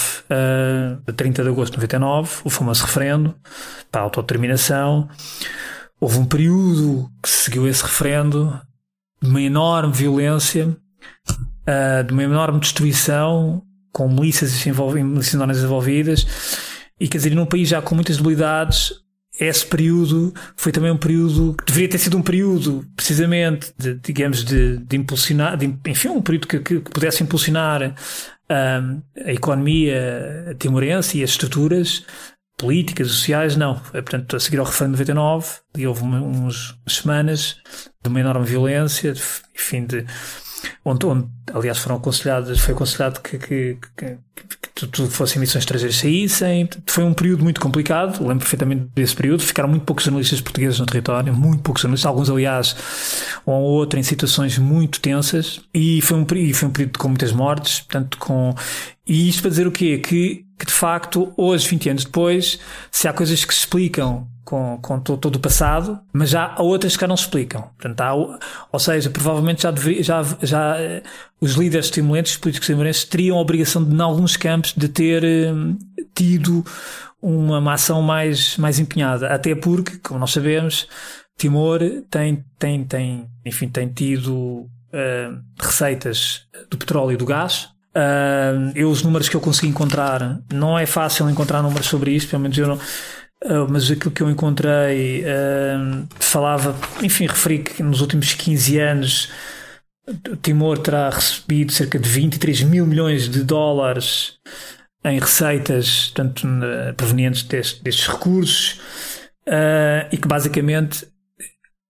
uh, 1.09 1.13
30 1.13 1.43
de 1.43 1.49
agosto 1.49 1.73
de 1.73 1.79
99, 1.79 2.43
o 2.45 2.51
famoso 2.51 2.85
referendo 2.85 3.35
para 3.91 4.03
a 4.03 4.05
autodeterminação. 4.05 5.09
Houve 6.01 6.19
um 6.19 6.25
período 6.25 7.11
que 7.21 7.29
seguiu 7.29 7.67
esse 7.67 7.83
referendo 7.83 8.57
de 9.23 9.29
uma 9.29 9.41
enorme 9.41 9.93
violência, 9.93 10.69
uh, 10.69 12.05
de 12.05 12.13
uma 12.13 12.23
enorme 12.23 12.61
destruição, 12.61 13.63
com 13.93 14.09
milícias, 14.09 14.67
envolv 14.67 14.97
envolvidas, 14.99 16.27
e 16.99 17.09
quer 17.09 17.19
dizer, 17.19 17.35
num 17.35 17.47
país 17.47 17.69
já 17.69 17.81
com 17.81 17.95
muitas 17.95 18.17
debilidades, 18.19 18.93
esse 19.39 19.65
período 19.65 20.35
foi 20.55 20.71
também 20.71 20.91
um 20.91 20.99
período 20.99 21.55
que 21.55 21.65
deveria 21.65 21.89
ter 21.89 21.99
sido 21.99 22.19
um 22.19 22.23
período, 22.23 22.85
precisamente, 22.95 23.73
de, 23.79 23.95
digamos, 23.95 24.45
de, 24.45 24.77
de 24.77 24.97
impulsionar, 24.97 25.57
de, 25.57 25.75
enfim, 25.87 26.09
um 26.09 26.21
período 26.21 26.47
que, 26.47 26.59
que, 26.61 26.81
pudesse 26.81 27.23
impulsionar 27.23 27.95
um, 28.51 29.03
a 29.25 29.33
economia 29.33 30.55
timorense 30.59 31.19
e 31.19 31.25
as 31.25 31.31
estruturas 31.31 32.05
políticas, 32.59 33.09
sociais, 33.09 33.57
não. 33.57 33.79
Portanto, 33.79 34.37
a 34.37 34.41
seguir 34.41 34.59
ao 34.59 34.67
referendo 34.67 34.99
de 35.03 35.15
99, 35.15 35.49
e 35.79 35.87
houve 35.87 36.03
umas 36.03 36.75
semanas 36.87 37.57
de 38.03 38.09
uma 38.09 38.21
enorme 38.21 38.47
violência, 38.47 39.13
enfim, 39.55 39.85
de, 39.85 40.07
onde, 40.85 41.05
onde, 41.07 41.27
aliás, 41.53 41.79
foram 41.79 41.97
aconselhadas, 41.97 42.59
foi 42.59 42.75
aconselhado 42.75 43.21
que, 43.21 43.39
que, 43.39 43.79
que, 43.97 44.19
que 44.75 44.87
tudo 44.87 45.11
fossem 45.11 45.37
emissões 45.37 45.63
estrangeiras 45.63 45.97
saíssem. 45.97 46.69
Foi 46.87 47.05
um 47.05 47.13
período 47.13 47.45
muito 47.45 47.61
complicado, 47.61 48.21
lembro 48.21 48.39
perfeitamente 48.39 48.89
desse 48.95 49.15
período. 49.15 49.43
Ficaram 49.43 49.69
muito 49.69 49.85
poucos 49.85 50.05
jornalistas 50.05 50.41
portugueses 50.41 50.79
no 50.81 50.87
território, 50.87 51.35
muito 51.35 51.63
poucos 51.63 51.83
jornalistas, 51.83 52.09
alguns, 52.09 52.31
aliás, 52.31 52.75
um 53.47 53.53
ou 53.53 53.63
outro 53.63 53.99
em 53.99 54.03
situações 54.03 54.57
muito 54.57 55.01
tensas. 55.01 55.61
E 55.75 56.01
foi 56.01 56.19
um, 56.19 56.27
e 56.37 56.55
foi 56.55 56.69
um 56.69 56.73
período 56.73 56.99
com 56.99 57.09
muitas 57.09 57.33
mortes, 57.33 57.81
portanto, 57.81 58.17
com. 58.19 58.55
E 59.07 59.29
isto 59.29 59.43
para 59.43 59.51
dizer 59.51 59.67
o 59.67 59.73
quê? 59.73 59.99
Que, 59.99 60.47
que 60.59 60.67
de 60.67 60.73
facto, 60.73 61.33
hoje, 61.37 61.69
20 61.69 61.91
anos 61.91 62.05
depois, 62.05 62.59
se 62.91 63.07
há 63.07 63.13
coisas 63.13 63.45
que 63.45 63.53
se 63.53 63.61
explicam 63.61 64.27
com, 64.51 64.81
com 64.83 64.99
todo, 64.99 65.19
todo, 65.21 65.37
o 65.37 65.39
passado, 65.41 66.01
mas 66.13 66.31
já 66.31 66.55
há 66.57 66.61
outras 66.61 66.97
que 66.97 67.07
não 67.07 67.17
se 67.17 67.23
explicam. 67.23 67.71
Portanto, 67.79 68.01
há, 68.01 68.39
ou 68.73 68.81
seja, 68.81 69.09
provavelmente 69.09 69.63
já, 69.63 69.71
deveria, 69.71 70.03
já, 70.03 70.23
já 70.43 70.77
eh, 70.77 71.05
os 71.41 71.53
líderes 71.53 71.87
estimulantes, 71.87 72.33
os 72.33 72.39
políticos 72.39 72.69
estimulantes, 72.69 73.05
teriam 73.05 73.39
a 73.39 73.41
obrigação, 73.41 73.85
de, 73.85 73.95
em 73.95 74.01
alguns 74.01 74.37
campos, 74.37 74.75
de 74.77 74.89
ter 74.89 75.23
eh, 75.23 75.53
tido 76.17 76.67
uma, 77.23 77.61
uma 77.61 77.75
ação 77.75 78.03
mais, 78.03 78.57
mais 78.57 78.81
empenhada. 78.81 79.29
Até 79.29 79.55
porque, 79.55 79.99
como 79.99 80.19
nós 80.19 80.33
sabemos, 80.33 80.89
Timor 81.39 81.79
tem, 82.11 82.45
tem, 82.59 82.83
tem, 82.83 83.29
enfim, 83.47 83.69
tem 83.69 83.87
tido 83.87 84.35
uh, 84.35 85.41
receitas 85.61 86.49
do 86.69 86.77
petróleo 86.77 87.13
e 87.13 87.17
do 87.17 87.25
gás. 87.25 87.69
Uh, 87.95 88.73
eu, 88.75 88.91
os 88.91 89.05
números 89.05 89.29
que 89.29 89.37
eu 89.37 89.41
consegui 89.41 89.69
encontrar, 89.69 90.41
não 90.53 90.77
é 90.77 90.87
fácil 90.87 91.31
encontrar 91.31 91.63
números 91.63 91.87
sobre 91.87 92.11
isto, 92.11 92.31
pelo 92.31 92.43
menos 92.43 92.59
eu 92.59 92.67
não 92.67 92.79
mas 93.69 93.91
aquilo 93.91 94.11
que 94.11 94.23
eu 94.23 94.31
encontrei 94.31 95.23
uh, 95.23 96.07
falava, 96.19 96.77
enfim, 97.03 97.27
referi 97.27 97.61
que 97.61 97.83
nos 97.83 98.01
últimos 98.01 98.35
15 98.35 98.79
anos 98.79 99.31
o 100.29 100.37
Timor 100.37 100.79
terá 100.79 101.09
recebido 101.09 101.73
cerca 101.73 101.99
de 101.99 102.09
23 102.09 102.63
mil 102.65 102.87
milhões 102.87 103.29
de 103.29 103.43
dólares 103.43 104.39
em 105.05 105.19
receitas, 105.19 106.11
tanto 106.15 106.47
uh, 106.47 106.95
provenientes 106.95 107.43
deste, 107.45 107.83
destes 107.83 108.07
recursos, 108.07 108.81
uh, 109.47 110.07
e 110.13 110.17
que 110.19 110.29
basicamente 110.29 111.07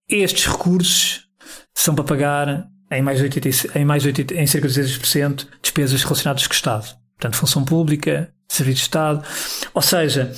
estes 0.08 0.46
recursos 0.46 1.26
são 1.74 1.94
para 1.94 2.04
pagar 2.04 2.68
em 2.90 3.02
mais 3.02 3.18
de 3.18 3.24
80, 3.24 3.78
em, 3.78 3.84
mais 3.84 4.02
de 4.02 4.08
80, 4.08 4.34
em 4.34 4.46
cerca 4.46 4.68
de 4.68 4.80
16% 4.80 5.46
despesas 5.62 6.02
relacionadas 6.02 6.46
com 6.46 6.52
o 6.52 6.56
Estado. 6.56 6.96
Portanto, 7.16 7.36
função 7.36 7.64
pública, 7.64 8.32
serviço 8.48 8.78
de 8.78 8.82
Estado. 8.82 9.24
Ou 9.72 9.82
seja, 9.82 10.32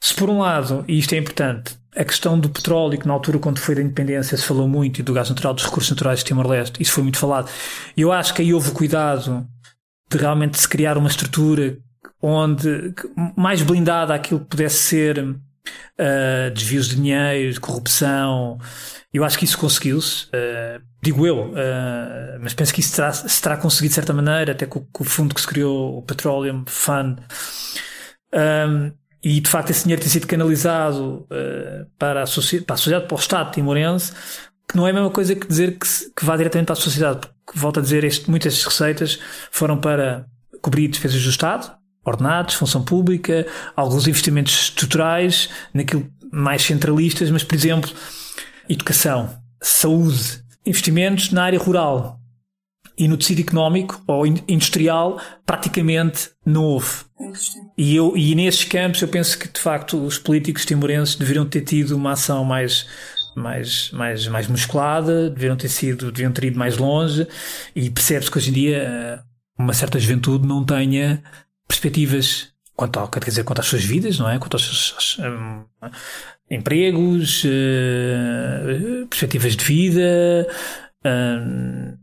se 0.00 0.14
por 0.14 0.30
um 0.30 0.38
lado, 0.38 0.84
e 0.86 0.98
isto 0.98 1.14
é 1.14 1.18
importante, 1.18 1.76
a 1.96 2.04
questão 2.04 2.38
do 2.38 2.48
petróleo, 2.48 2.98
que 2.98 3.08
na 3.08 3.14
altura, 3.14 3.38
quando 3.38 3.58
foi 3.58 3.74
da 3.74 3.82
independência, 3.82 4.36
se 4.36 4.44
falou 4.44 4.68
muito, 4.68 5.00
e 5.00 5.02
do 5.02 5.12
gás 5.12 5.28
natural, 5.28 5.52
dos 5.52 5.64
recursos 5.64 5.90
naturais 5.90 6.20
de 6.20 6.26
Timor-Leste, 6.26 6.80
isso 6.80 6.92
foi 6.92 7.02
muito 7.02 7.18
falado. 7.18 7.50
Eu 7.96 8.12
acho 8.12 8.32
que 8.32 8.42
aí 8.42 8.54
houve 8.54 8.70
cuidado 8.70 9.46
de 10.10 10.16
realmente 10.16 10.58
se 10.60 10.68
criar 10.68 10.96
uma 10.96 11.08
estrutura 11.08 11.76
onde 12.22 12.94
mais 13.36 13.62
blindada 13.62 14.14
aquilo 14.14 14.40
que 14.40 14.46
pudesse 14.46 14.76
ser 14.76 15.18
uh, 15.18 16.50
desvios 16.54 16.88
de 16.88 16.96
dinheiro, 16.96 17.60
corrupção. 17.60 18.58
Eu 19.12 19.24
acho 19.24 19.38
que 19.38 19.44
isso 19.44 19.58
conseguiu-se, 19.58 20.26
uh, 20.26 20.80
digo 21.02 21.26
eu, 21.26 21.50
uh, 21.50 22.38
mas 22.40 22.54
penso 22.54 22.72
que 22.72 22.80
isso 22.80 22.94
terá, 22.94 23.12
se 23.12 23.42
terá 23.42 23.56
conseguido 23.56 23.90
de 23.90 23.94
certa 23.94 24.12
maneira, 24.12 24.52
até 24.52 24.66
com, 24.66 24.80
com 24.92 25.02
o 25.02 25.06
fundo 25.06 25.34
que 25.34 25.40
se 25.40 25.46
criou, 25.46 25.98
o 25.98 26.02
Petroleum 26.02 26.64
Fund. 26.66 27.18
Um, 28.32 28.92
e 29.22 29.40
de 29.40 29.48
facto 29.48 29.70
esse 29.70 29.82
dinheiro 29.82 30.00
tem 30.00 30.10
sido 30.10 30.26
canalizado 30.26 31.26
uh, 31.30 31.86
para, 31.98 32.22
a 32.22 32.26
para 32.66 32.74
a 32.74 32.76
sociedade, 32.76 33.06
para 33.06 33.14
o 33.14 33.18
Estado 33.18 33.52
timorense, 33.52 34.12
que 34.68 34.76
não 34.76 34.86
é 34.86 34.90
a 34.90 34.94
mesma 34.94 35.10
coisa 35.10 35.34
que 35.34 35.46
dizer 35.46 35.78
que, 35.78 35.88
se, 35.88 36.12
que 36.14 36.24
vá 36.24 36.36
diretamente 36.36 36.66
para 36.66 36.74
a 36.74 36.76
sociedade, 36.76 37.20
porque, 37.44 37.58
volto 37.58 37.80
a 37.80 37.82
dizer, 37.82 38.04
este, 38.04 38.30
muitas 38.30 38.54
das 38.54 38.64
receitas 38.64 39.18
foram 39.50 39.78
para 39.78 40.26
cobrir 40.60 40.88
despesas 40.88 41.22
do 41.22 41.30
Estado, 41.30 41.72
ordenados, 42.04 42.54
função 42.54 42.84
pública, 42.84 43.46
alguns 43.74 44.06
investimentos 44.06 44.52
estruturais, 44.52 45.48
naquilo 45.72 46.06
mais 46.30 46.62
centralistas, 46.62 47.30
mas, 47.30 47.42
por 47.42 47.54
exemplo, 47.54 47.90
educação, 48.68 49.34
saúde, 49.62 50.42
investimentos 50.66 51.32
na 51.32 51.44
área 51.44 51.58
rural, 51.58 52.17
e 52.98 53.06
no 53.06 53.16
tecido 53.16 53.40
económico 53.40 54.02
ou 54.06 54.26
industrial 54.26 55.20
praticamente 55.46 56.30
não 56.44 56.64
houve. 56.64 57.04
E, 57.76 57.94
eu, 57.94 58.16
e 58.16 58.34
nesses 58.34 58.64
campos 58.64 59.00
eu 59.00 59.08
penso 59.08 59.38
que 59.38 59.48
de 59.48 59.60
facto 59.60 59.96
os 60.04 60.18
políticos 60.18 60.64
timorenses 60.64 61.14
deveriam 61.14 61.46
ter 61.46 61.62
tido 61.62 61.96
uma 61.96 62.12
ação 62.12 62.44
mais 62.44 62.86
mais, 63.36 63.92
mais, 63.92 64.26
mais 64.26 64.48
musculada, 64.48 65.30
deveriam 65.30 65.56
ter 65.56 65.68
sido, 65.68 66.10
deveriam 66.10 66.32
ter 66.32 66.46
ido 66.46 66.58
mais 66.58 66.76
longe 66.76 67.24
e 67.74 67.88
percebe-se 67.88 68.28
que 68.28 68.36
hoje 68.36 68.50
em 68.50 68.52
dia 68.52 68.78
eh, 68.78 69.20
uma 69.56 69.72
certa 69.72 69.98
juventude 70.00 70.44
não 70.44 70.64
tenha 70.64 71.22
perspectivas 71.68 72.48
quanto, 72.74 72.98
ao, 72.98 73.08
quer 73.08 73.22
dizer, 73.24 73.44
quanto 73.44 73.60
às 73.60 73.66
suas 73.66 73.84
vidas, 73.84 74.18
não 74.18 74.28
é? 74.28 74.38
Quanto 74.38 74.54
aos 74.54 74.64
seus 74.64 75.18
um, 75.18 75.64
empregos, 76.50 77.44
uh, 77.44 79.06
perspectivas 79.08 79.56
de 79.56 79.64
vida. 79.64 80.48
Um, 81.04 81.96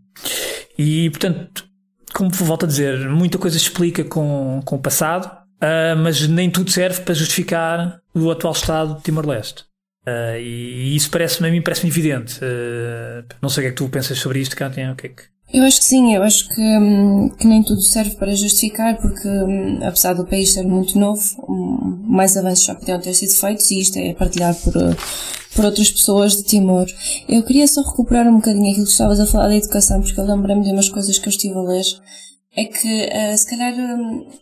e, 0.78 1.10
portanto, 1.10 1.68
como 2.14 2.30
volto 2.30 2.66
a 2.66 2.68
dizer, 2.68 3.10
muita 3.10 3.38
coisa 3.38 3.58
se 3.58 3.66
explica 3.66 4.04
com, 4.04 4.62
com 4.66 4.76
o 4.78 4.80
passado, 4.80 5.26
uh, 5.26 5.98
mas 5.98 6.28
nem 6.28 6.50
tudo 6.50 6.72
serve 6.72 7.02
para 7.02 7.14
justificar 7.14 8.00
o 8.14 8.32
atual 8.32 8.54
estado 8.54 8.96
de 8.96 9.04
Timor-Leste. 9.04 9.64
Uh, 10.08 10.38
e, 10.38 10.92
e, 10.92 10.96
isso 10.96 11.10
parece-me 11.10 11.50
a 11.50 11.52
mim 11.52 11.62
parece-me 11.62 11.90
evidente. 11.90 12.40
Uh, 12.40 13.26
não 13.42 13.50
sei 13.50 13.62
o 13.62 13.64
que 13.64 13.68
é 13.68 13.72
que 13.72 13.78
tu 13.78 13.90
pensas 13.90 14.18
sobre 14.20 14.40
isto, 14.40 14.56
Cátia. 14.56 14.92
O 14.92 14.96
que 14.96 15.08
é 15.08 15.10
que... 15.10 15.24
Eu 15.54 15.64
acho 15.64 15.80
que 15.80 15.86
sim, 15.86 16.16
eu 16.16 16.24
acho 16.24 16.50
que, 16.50 16.62
hum, 16.62 17.30
que 17.30 17.48
nem 17.48 17.64
tudo 17.64 17.82
serve 17.82 18.16
para 18.16 18.36
justificar, 18.36 18.98
porque 18.98 19.28
hum, 19.28 19.80
apesar 19.84 20.14
do 20.14 20.26
país 20.26 20.54
ser 20.54 20.64
muito 20.64 20.98
novo, 20.98 21.24
hum, 21.48 22.04
mais 22.08 22.36
avanços 22.36 22.66
já 22.66 22.76
podiam 22.76 23.00
ter 23.00 23.14
sido 23.14 23.34
feitos 23.34 23.70
e 23.72 23.80
isto 23.80 23.98
é 23.98 24.14
partilhado 24.14 24.58
por, 24.64 24.74
por 25.56 25.66
outras 25.66 25.92
pessoas 25.92 26.36
de 26.36 26.44
Timor. 26.44 26.88
Eu 27.30 27.44
queria 27.44 27.68
só 27.68 27.82
recuperar 27.82 28.28
um 28.28 28.38
bocadinho 28.38 28.72
aquilo 28.72 28.86
que 28.86 28.92
estavas 28.92 29.20
a 29.20 29.26
falar 29.26 29.48
da 29.48 29.56
educação, 29.56 30.02
porque 30.02 30.20
eu 30.20 30.26
lembrei-me 30.26 30.64
de 30.64 30.72
umas 30.72 30.90
coisas 30.90 31.18
que 31.20 31.28
eu 31.28 31.32
estive 31.32 31.56
a 31.56 31.62
ler 31.62 31.86
é 32.58 32.64
que 32.64 32.88
uh, 32.88 33.38
se 33.38 33.50
calhar 33.50 33.74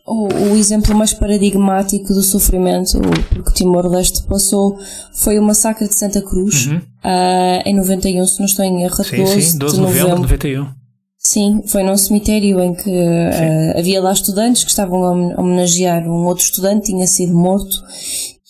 o, 0.05 0.27
o, 0.27 0.55
exemplo 0.55 0.95
mais 0.95 1.13
paradigmático 1.13 2.13
do 2.13 2.21
sofrimento 2.21 3.01
que 3.43 3.53
Timor-Leste 3.55 4.23
passou 4.27 4.77
foi 5.15 5.39
o 5.39 5.43
massacre 5.43 5.87
de 5.87 5.97
Santa 5.97 6.21
Cruz 6.21 6.67
uhum. 6.67 6.77
uh, 6.77 7.61
em 7.65 7.75
91, 7.75 8.27
se 8.27 8.39
não 8.39 8.45
estou 8.45 8.63
em 8.63 8.83
erro, 8.83 9.03
sim, 9.03 9.17
12, 9.17 9.41
sim, 9.41 9.57
12 9.57 9.75
de 9.75 9.81
novembro 9.81 10.15
de 10.15 10.21
91. 10.21 10.82
Sim, 11.25 11.61
foi 11.67 11.83
num 11.83 11.95
cemitério 11.95 12.59
em 12.59 12.73
que 12.73 12.89
uh, 12.89 13.79
havia 13.79 14.01
lá 14.01 14.11
estudantes 14.11 14.63
que 14.63 14.69
estavam 14.69 15.03
a 15.03 15.41
homenagear 15.41 16.03
um 16.07 16.25
outro 16.25 16.43
estudante 16.43 16.87
que 16.87 16.91
tinha 16.91 17.07
sido 17.07 17.33
morto 17.33 17.81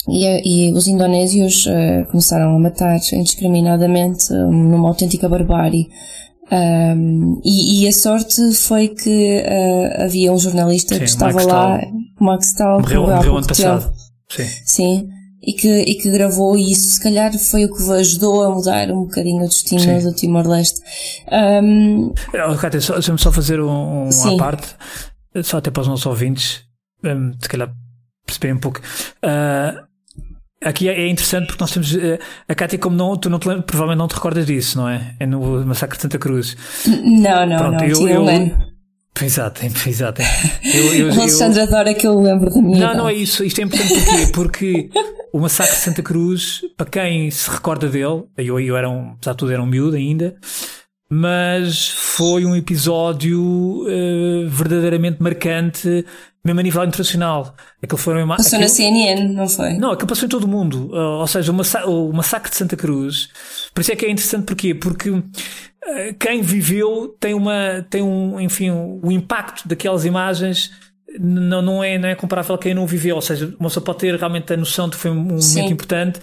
e, 0.09 0.69
e 0.69 0.73
os 0.73 0.87
indonésios 0.87 1.65
começaram 2.09 2.55
a 2.55 2.59
matar 2.59 2.99
indiscriminadamente 3.13 4.33
numa 4.33 4.89
autêntica 4.89 5.29
barbárie. 5.29 5.87
Um, 6.51 7.41
e, 7.43 7.83
e, 7.83 7.87
a 7.87 7.91
sorte 7.91 8.53
foi 8.53 8.89
que 8.89 9.37
uh, 9.39 10.03
havia 10.03 10.31
um 10.31 10.37
jornalista 10.37 10.93
Sim, 10.95 10.99
que 10.99 11.05
estava 11.05 11.41
lá, 11.43 11.81
Max 12.19 12.53
Tal, 12.53 12.81
morreu, 12.81 13.07
morreu 13.07 13.37
ano 13.37 13.47
passado. 13.47 13.93
Sim. 14.29 14.47
Sim. 14.65 15.09
E 15.45 15.53
que, 15.53 15.67
e 15.67 15.95
que 15.95 16.09
gravou 16.09 16.57
e 16.57 16.71
isso 16.71 16.93
se 16.93 17.03
calhar 17.03 17.37
foi 17.37 17.65
o 17.65 17.73
que 17.73 17.91
ajudou 17.91 18.43
a 18.43 18.49
mudar 18.49 18.89
um 18.91 19.01
bocadinho 19.01 19.43
o 19.43 19.47
destino 19.47 19.81
Sim. 19.81 19.99
do 19.99 20.15
Timor-Leste. 20.15 20.79
Um, 21.61 22.13
Cátia, 22.59 22.79
só, 22.79 22.93
deixa-me 22.93 23.19
só 23.19 23.31
fazer 23.31 23.59
um, 23.59 24.05
um 24.05 24.35
à 24.35 24.37
parte, 24.37 24.67
só 25.43 25.57
até 25.57 25.69
para 25.69 25.81
os 25.81 25.87
nossos 25.87 26.05
ouvintes, 26.05 26.63
um, 27.03 27.33
se 27.41 27.49
calhar 27.49 27.69
perceberem 28.25 28.55
um 28.55 28.59
pouco. 28.59 28.79
Uh, 29.21 29.83
Aqui 30.63 30.87
é 30.87 31.07
interessante 31.09 31.47
porque 31.47 31.61
nós 31.61 31.71
temos 31.71 31.93
eh, 31.93 32.19
a 32.47 32.55
Cátia, 32.55 32.79
como 32.79 32.95
não, 32.95 33.17
tu 33.17 33.29
não 33.29 33.37
te 33.37 33.45
provavelmente 33.63 33.97
não 33.97 34.07
te 34.07 34.15
recordas 34.15 34.45
disso, 34.45 34.77
não 34.77 34.87
é? 34.87 35.13
É 35.19 35.25
no 35.25 35.65
Massacre 35.65 35.97
de 35.97 36.03
Santa 36.03 36.17
Cruz. 36.17 36.55
Não, 36.87 37.45
não, 37.45 37.57
Pronto, 37.57 37.81
não. 37.81 37.85
Eu, 37.85 38.07
eu, 38.07 38.72
eu, 39.19 39.25
exato, 39.25 39.61
exato. 39.87 40.21
Eu, 40.63 40.93
eu, 40.93 41.07
o 41.09 41.21
Alexandre 41.21 41.59
eu, 41.59 41.63
adora 41.63 41.93
que 41.93 42.07
eu 42.07 42.19
lembro 42.19 42.49
da 42.49 42.61
minha. 42.61 42.79
Não, 42.79 42.97
não 42.97 43.09
é 43.09 43.13
isso. 43.13 43.43
Isto 43.43 43.61
é 43.61 43.63
importante 43.63 43.93
porquê? 44.31 44.31
Porque 44.33 44.89
o 45.31 45.39
Massacre 45.39 45.73
de 45.73 45.81
Santa 45.81 46.03
Cruz, 46.03 46.61
para 46.77 46.89
quem 46.89 47.29
se 47.31 47.49
recorda 47.49 47.87
dele, 47.87 48.23
eu, 48.37 48.59
eu 48.59 48.77
era 48.77 48.89
um, 48.89 49.11
apesar 49.13 49.31
de 49.31 49.37
tudo, 49.37 49.51
era 49.51 49.61
um 49.61 49.65
miúdo 49.65 49.95
ainda, 49.95 50.35
mas 51.09 51.89
foi 51.89 52.45
um 52.45 52.55
episódio 52.55 53.39
uh, 53.39 54.49
verdadeiramente 54.49 55.21
marcante 55.21 56.05
mesmo 56.43 56.59
a 56.59 56.63
nível 56.63 56.83
internacional. 56.83 57.55
Aquilo 57.81 57.97
foi 57.97 58.21
uma, 58.21 58.35
passou 58.35 58.57
aquilo, 58.57 58.61
na 58.61 58.67
CNN, 58.67 59.33
não 59.33 59.47
foi? 59.47 59.73
Não, 59.73 59.91
aquilo 59.91 60.07
passou 60.07 60.25
em 60.25 60.29
todo 60.29 60.43
o 60.43 60.47
mundo. 60.47 60.89
Uh, 60.91 61.19
ou 61.19 61.27
seja, 61.27 61.51
o, 61.51 61.55
massa 61.55 61.85
o, 61.85 62.11
massacre 62.11 62.49
de 62.49 62.57
Santa 62.57 62.75
Cruz. 62.75 63.29
Por 63.73 63.81
isso 63.81 63.91
é 63.91 63.95
que 63.95 64.05
é 64.05 64.11
interessante 64.11 64.45
porquê? 64.45 64.75
Porque 64.75 65.09
uh, 65.09 65.23
quem 66.19 66.41
viveu 66.41 67.15
tem 67.19 67.33
uma, 67.33 67.85
tem 67.89 68.01
um, 68.01 68.39
enfim, 68.39 68.71
o 68.71 69.11
impacto 69.11 69.67
daquelas 69.67 70.03
imagens 70.03 70.71
não, 71.19 71.61
não, 71.61 71.83
é, 71.83 71.97
não 71.97 72.09
é 72.09 72.15
comparável 72.15 72.55
a 72.55 72.57
quem 72.57 72.73
não 72.73 72.85
viveu. 72.85 73.15
Ou 73.15 73.21
seja, 73.21 73.53
uma 73.59 73.69
pessoa 73.69 73.83
pode 73.83 73.99
ter 73.99 74.15
realmente 74.15 74.51
a 74.51 74.57
noção 74.57 74.89
de 74.89 74.95
que 74.95 75.01
foi 75.01 75.11
um 75.11 75.15
momento 75.15 75.41
Sim. 75.41 75.65
importante. 75.67 76.19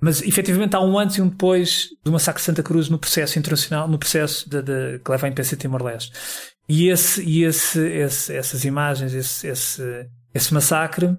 Mas 0.00 0.22
efetivamente 0.22 0.74
há 0.74 0.80
um 0.80 0.98
antes 0.98 1.16
e 1.16 1.22
um 1.22 1.28
depois 1.28 1.88
do 2.02 2.10
massacre 2.10 2.40
de 2.40 2.46
Santa 2.46 2.62
Cruz 2.62 2.88
no 2.88 2.98
processo 2.98 3.38
internacional, 3.38 3.86
no 3.86 3.98
processo 3.98 4.48
de, 4.48 4.62
de, 4.62 4.98
que 5.04 5.10
leva 5.10 5.26
à 5.26 5.28
independência 5.28 5.56
de 5.56 5.60
Timor-Leste. 5.60 6.12
E, 6.70 6.88
esse, 6.88 7.20
e 7.24 7.42
esse, 7.42 7.80
esse, 7.80 8.32
essas 8.32 8.64
imagens, 8.64 9.12
esse, 9.12 9.48
esse, 9.48 10.06
esse 10.32 10.54
massacre, 10.54 11.16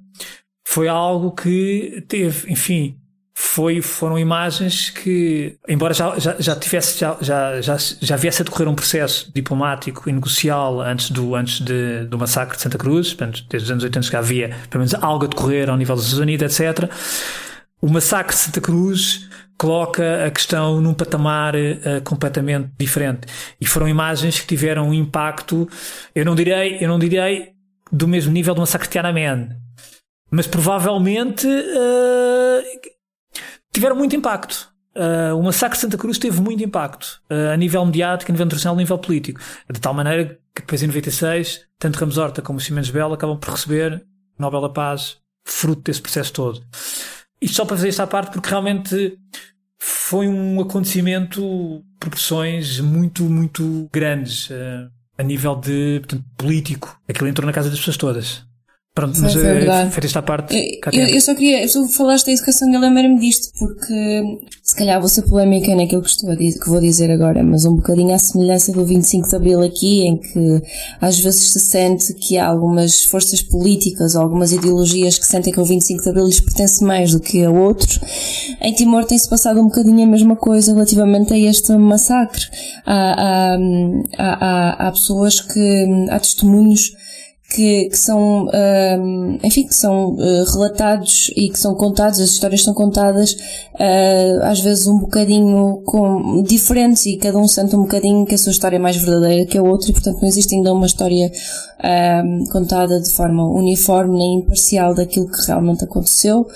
foi 0.66 0.88
algo 0.88 1.34
que 1.34 2.06
teve, 2.08 2.50
enfim, 2.50 2.98
foi, 3.36 3.82
foram 3.82 4.18
imagens 4.18 4.90
que, 4.92 5.58
embora 5.68 5.94
já, 5.94 6.18
já, 6.18 6.38
já 6.40 6.56
tivesse, 6.56 6.98
já, 6.98 7.18
já, 7.20 7.60
já, 7.60 7.76
já 7.78 8.16
viesse 8.16 8.42
a 8.42 8.46
decorrer 8.46 8.70
um 8.70 8.76
processo 8.76 9.30
diplomático 9.36 10.10
e 10.10 10.14
negocial 10.14 10.80
antes 10.80 11.12
do, 11.12 11.36
antes 11.36 11.60
de, 11.60 12.06
do 12.06 12.18
massacre 12.18 12.56
de 12.56 12.64
Santa 12.64 12.78
Cruz, 12.78 13.14
portanto, 13.14 13.44
desde 13.50 13.66
os 13.66 13.72
anos 13.72 13.84
80 13.84 14.08
já 14.08 14.20
havia 14.20 14.56
pelo 14.70 14.86
menos 14.86 14.94
algo 14.94 15.26
a 15.26 15.28
decorrer 15.28 15.70
ao 15.70 15.76
nível 15.76 15.96
dos 15.98 16.06
Estados 16.06 16.22
Unidos, 16.22 16.60
etc. 16.60 16.90
O 17.82 17.90
massacre 17.90 18.34
de 18.34 18.40
Santa 18.40 18.62
Cruz 18.62 19.28
coloca 19.62 20.26
a 20.26 20.32
questão 20.32 20.82
num 20.82 20.92
patamar 20.92 21.54
uh, 21.54 22.02
completamente 22.04 22.72
diferente. 22.80 23.28
E 23.62 23.68
foram 23.68 23.88
imagens 23.88 24.40
que 24.40 24.48
tiveram 24.48 24.90
um 24.90 24.94
impacto, 24.94 25.70
eu 26.16 26.26
não 26.26 26.34
direi, 26.34 26.80
eu 26.82 26.90
não 26.90 26.98
direi 26.98 27.52
do 27.92 28.08
mesmo 28.08 28.32
nível 28.32 28.56
de 28.56 28.60
uma 28.60 28.66
Tiananmen, 28.66 29.50
mas 30.32 30.48
provavelmente 30.48 31.46
uh, 31.46 32.90
tiveram 33.72 33.96
muito 33.96 34.16
impacto. 34.16 34.72
Uh, 34.96 35.38
o 35.38 35.44
massacre 35.44 35.78
de 35.78 35.82
Santa 35.82 35.98
Cruz 35.98 36.18
teve 36.18 36.42
muito 36.42 36.64
impacto 36.64 37.22
uh, 37.30 37.54
a 37.54 37.58
nível 37.58 37.86
mediático, 37.86 38.32
a 38.32 38.34
nível 38.34 38.48
internacional, 38.48 38.76
a 38.76 38.80
nível 38.80 38.98
político. 38.98 39.40
De 39.72 39.80
tal 39.80 39.94
maneira 39.94 40.40
que 40.56 40.62
depois 40.64 40.82
em 40.82 40.88
96, 40.88 41.68
tanto 41.78 42.00
Ramos 42.00 42.18
Horta 42.18 42.42
como 42.42 42.58
o 42.58 42.62
Siemens 42.62 42.90
Bell 42.90 43.14
acabam 43.14 43.38
por 43.38 43.52
receber 43.52 44.04
o 44.40 44.42
Nobel 44.42 44.62
da 44.62 44.70
Paz 44.70 45.18
fruto 45.46 45.84
desse 45.84 46.02
processo 46.02 46.34
todo. 46.34 46.64
Isto 47.42 47.58
só 47.58 47.66
para 47.66 47.78
fazer 47.78 47.90
esta 47.90 48.06
parte 48.06 48.32
porque 48.32 48.50
realmente 48.50 49.18
foi 50.12 50.28
um 50.28 50.60
acontecimento 50.60 51.82
proporções 51.98 52.82
muito, 52.82 53.24
muito 53.24 53.88
grandes 53.94 54.50
uh, 54.50 54.92
a 55.18 55.24
nível 55.24 55.56
de 55.56 56.02
portanto, 56.02 56.26
político. 56.36 57.00
Aquilo 57.08 57.30
entrou 57.30 57.46
na 57.46 57.54
casa 57.54 57.70
das 57.70 57.80
pessoas 57.80 57.96
todas. 57.96 58.51
Pronto, 58.94 59.18
mas 59.22 59.34
é, 59.38 59.90
feita 59.90 60.06
esta 60.06 60.22
parte. 60.22 60.54
Eu, 60.92 61.08
eu, 61.08 61.22
só 61.22 61.34
queria, 61.34 61.66
tu 61.66 61.88
falaste 61.88 62.26
da 62.26 62.34
educação 62.34 62.70
e 62.70 62.76
eu 62.76 62.82
lembro-me 62.82 63.22
disto, 63.22 63.48
porque 63.58 64.38
se 64.62 64.76
calhar 64.76 65.00
vou 65.00 65.08
ser 65.08 65.22
polémica 65.22 65.74
naquilo 65.74 66.02
que, 66.02 66.10
estou 66.10 66.30
a 66.30 66.36
dizer, 66.36 66.60
que 66.60 66.70
vou 66.70 66.82
dizer 66.82 67.10
agora, 67.10 67.42
mas 67.42 67.64
um 67.64 67.78
bocadinho 67.78 68.14
à 68.14 68.20
semelhança 68.20 68.74
do 68.74 68.84
25 68.84 69.30
de 69.30 69.36
Abril 69.38 69.62
aqui, 69.62 70.02
em 70.02 70.18
que 70.18 70.62
às 71.00 71.18
vezes 71.18 71.54
se 71.54 71.60
sente 71.62 72.14
que 72.16 72.38
há 72.38 72.46
algumas 72.46 73.06
forças 73.06 73.42
políticas 73.42 74.14
ou 74.16 74.24
algumas 74.24 74.52
ideologias 74.52 75.18
que 75.18 75.26
sentem 75.26 75.54
que 75.54 75.60
o 75.62 75.64
25 75.64 76.04
de 76.04 76.10
Abril 76.10 76.26
lhes 76.26 76.42
pertence 76.42 76.84
mais 76.84 77.14
do 77.14 77.22
que 77.22 77.46
a 77.46 77.50
outros. 77.50 77.98
Em 78.60 78.74
Timor 78.74 79.06
tem-se 79.06 79.30
passado 79.30 79.62
um 79.62 79.68
bocadinho 79.68 80.04
a 80.04 80.08
mesma 80.08 80.36
coisa 80.36 80.74
relativamente 80.74 81.34
a 81.34 81.38
este 81.38 81.72
massacre. 81.78 82.42
Há, 82.86 83.56
há, 83.58 83.58
há, 84.18 84.88
há 84.88 84.92
pessoas 84.92 85.40
que, 85.40 86.08
há 86.10 86.20
testemunhos 86.20 86.92
que, 87.54 87.90
que 87.90 87.98
são, 87.98 88.48
um, 88.48 89.38
enfim, 89.44 89.68
que 89.68 89.76
são 89.76 90.14
uh, 90.14 90.44
relatados 90.54 91.32
e 91.36 91.50
que 91.50 91.60
são 91.60 91.76
contados, 91.76 92.20
as 92.22 92.30
histórias 92.30 92.64
são 92.64 92.74
contadas, 92.74 93.34
uh, 93.34 94.44
às 94.44 94.62
vezes 94.62 94.88
um 94.88 94.98
bocadinho 95.00 95.82
com, 95.86 96.44
diferentes 96.44 97.06
e 97.06 97.18
cada 97.18 97.38
um 97.38 97.48
sente 97.48 97.76
um 97.76 97.82
bocadinho 97.82 98.26
que 98.26 98.36
a 98.36 98.38
sua 98.38 98.52
história 98.52 98.78
é 98.78 98.80
mais 98.80 98.96
verdadeira 98.96 99.46
que 99.46 99.58
a 99.58 99.64
outra 99.64 99.90
e 99.90 99.94
portanto 99.94 100.22
não 100.22 100.30
existe 100.30 100.56
ainda 100.56 100.72
uma 100.74 100.86
história 100.86 101.30
um, 102.24 102.46
contada 102.52 103.02
de 103.02 103.10
forma 103.10 103.44
uniforme 103.50 104.18
nem 104.18 104.40
imparcial 104.40 104.94
daquilo 104.94 105.30
que 105.30 105.46
realmente 105.46 105.84
aconteceu. 105.84 106.48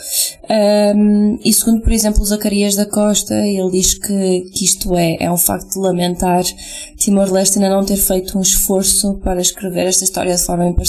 Um, 0.95 1.39
e 1.43 1.51
segundo, 1.51 1.81
por 1.81 1.91
exemplo, 1.91 2.23
Zacarias 2.23 2.75
da 2.75 2.85
Costa, 2.85 3.33
ele 3.35 3.71
diz 3.71 3.95
que, 3.95 4.41
que 4.53 4.63
isto 4.63 4.95
é, 4.95 5.17
é 5.19 5.31
um 5.31 5.37
facto 5.37 5.73
de 5.73 5.79
lamentar 5.79 6.43
Timor-Leste 6.97 7.57
ainda 7.57 7.75
não 7.75 7.83
ter 7.83 7.97
feito 7.97 8.37
um 8.37 8.41
esforço 8.41 9.15
para 9.15 9.41
escrever 9.41 9.87
esta 9.87 10.03
história 10.03 10.35
de 10.35 10.41
forma 10.41 10.67
imparcial 10.67 10.84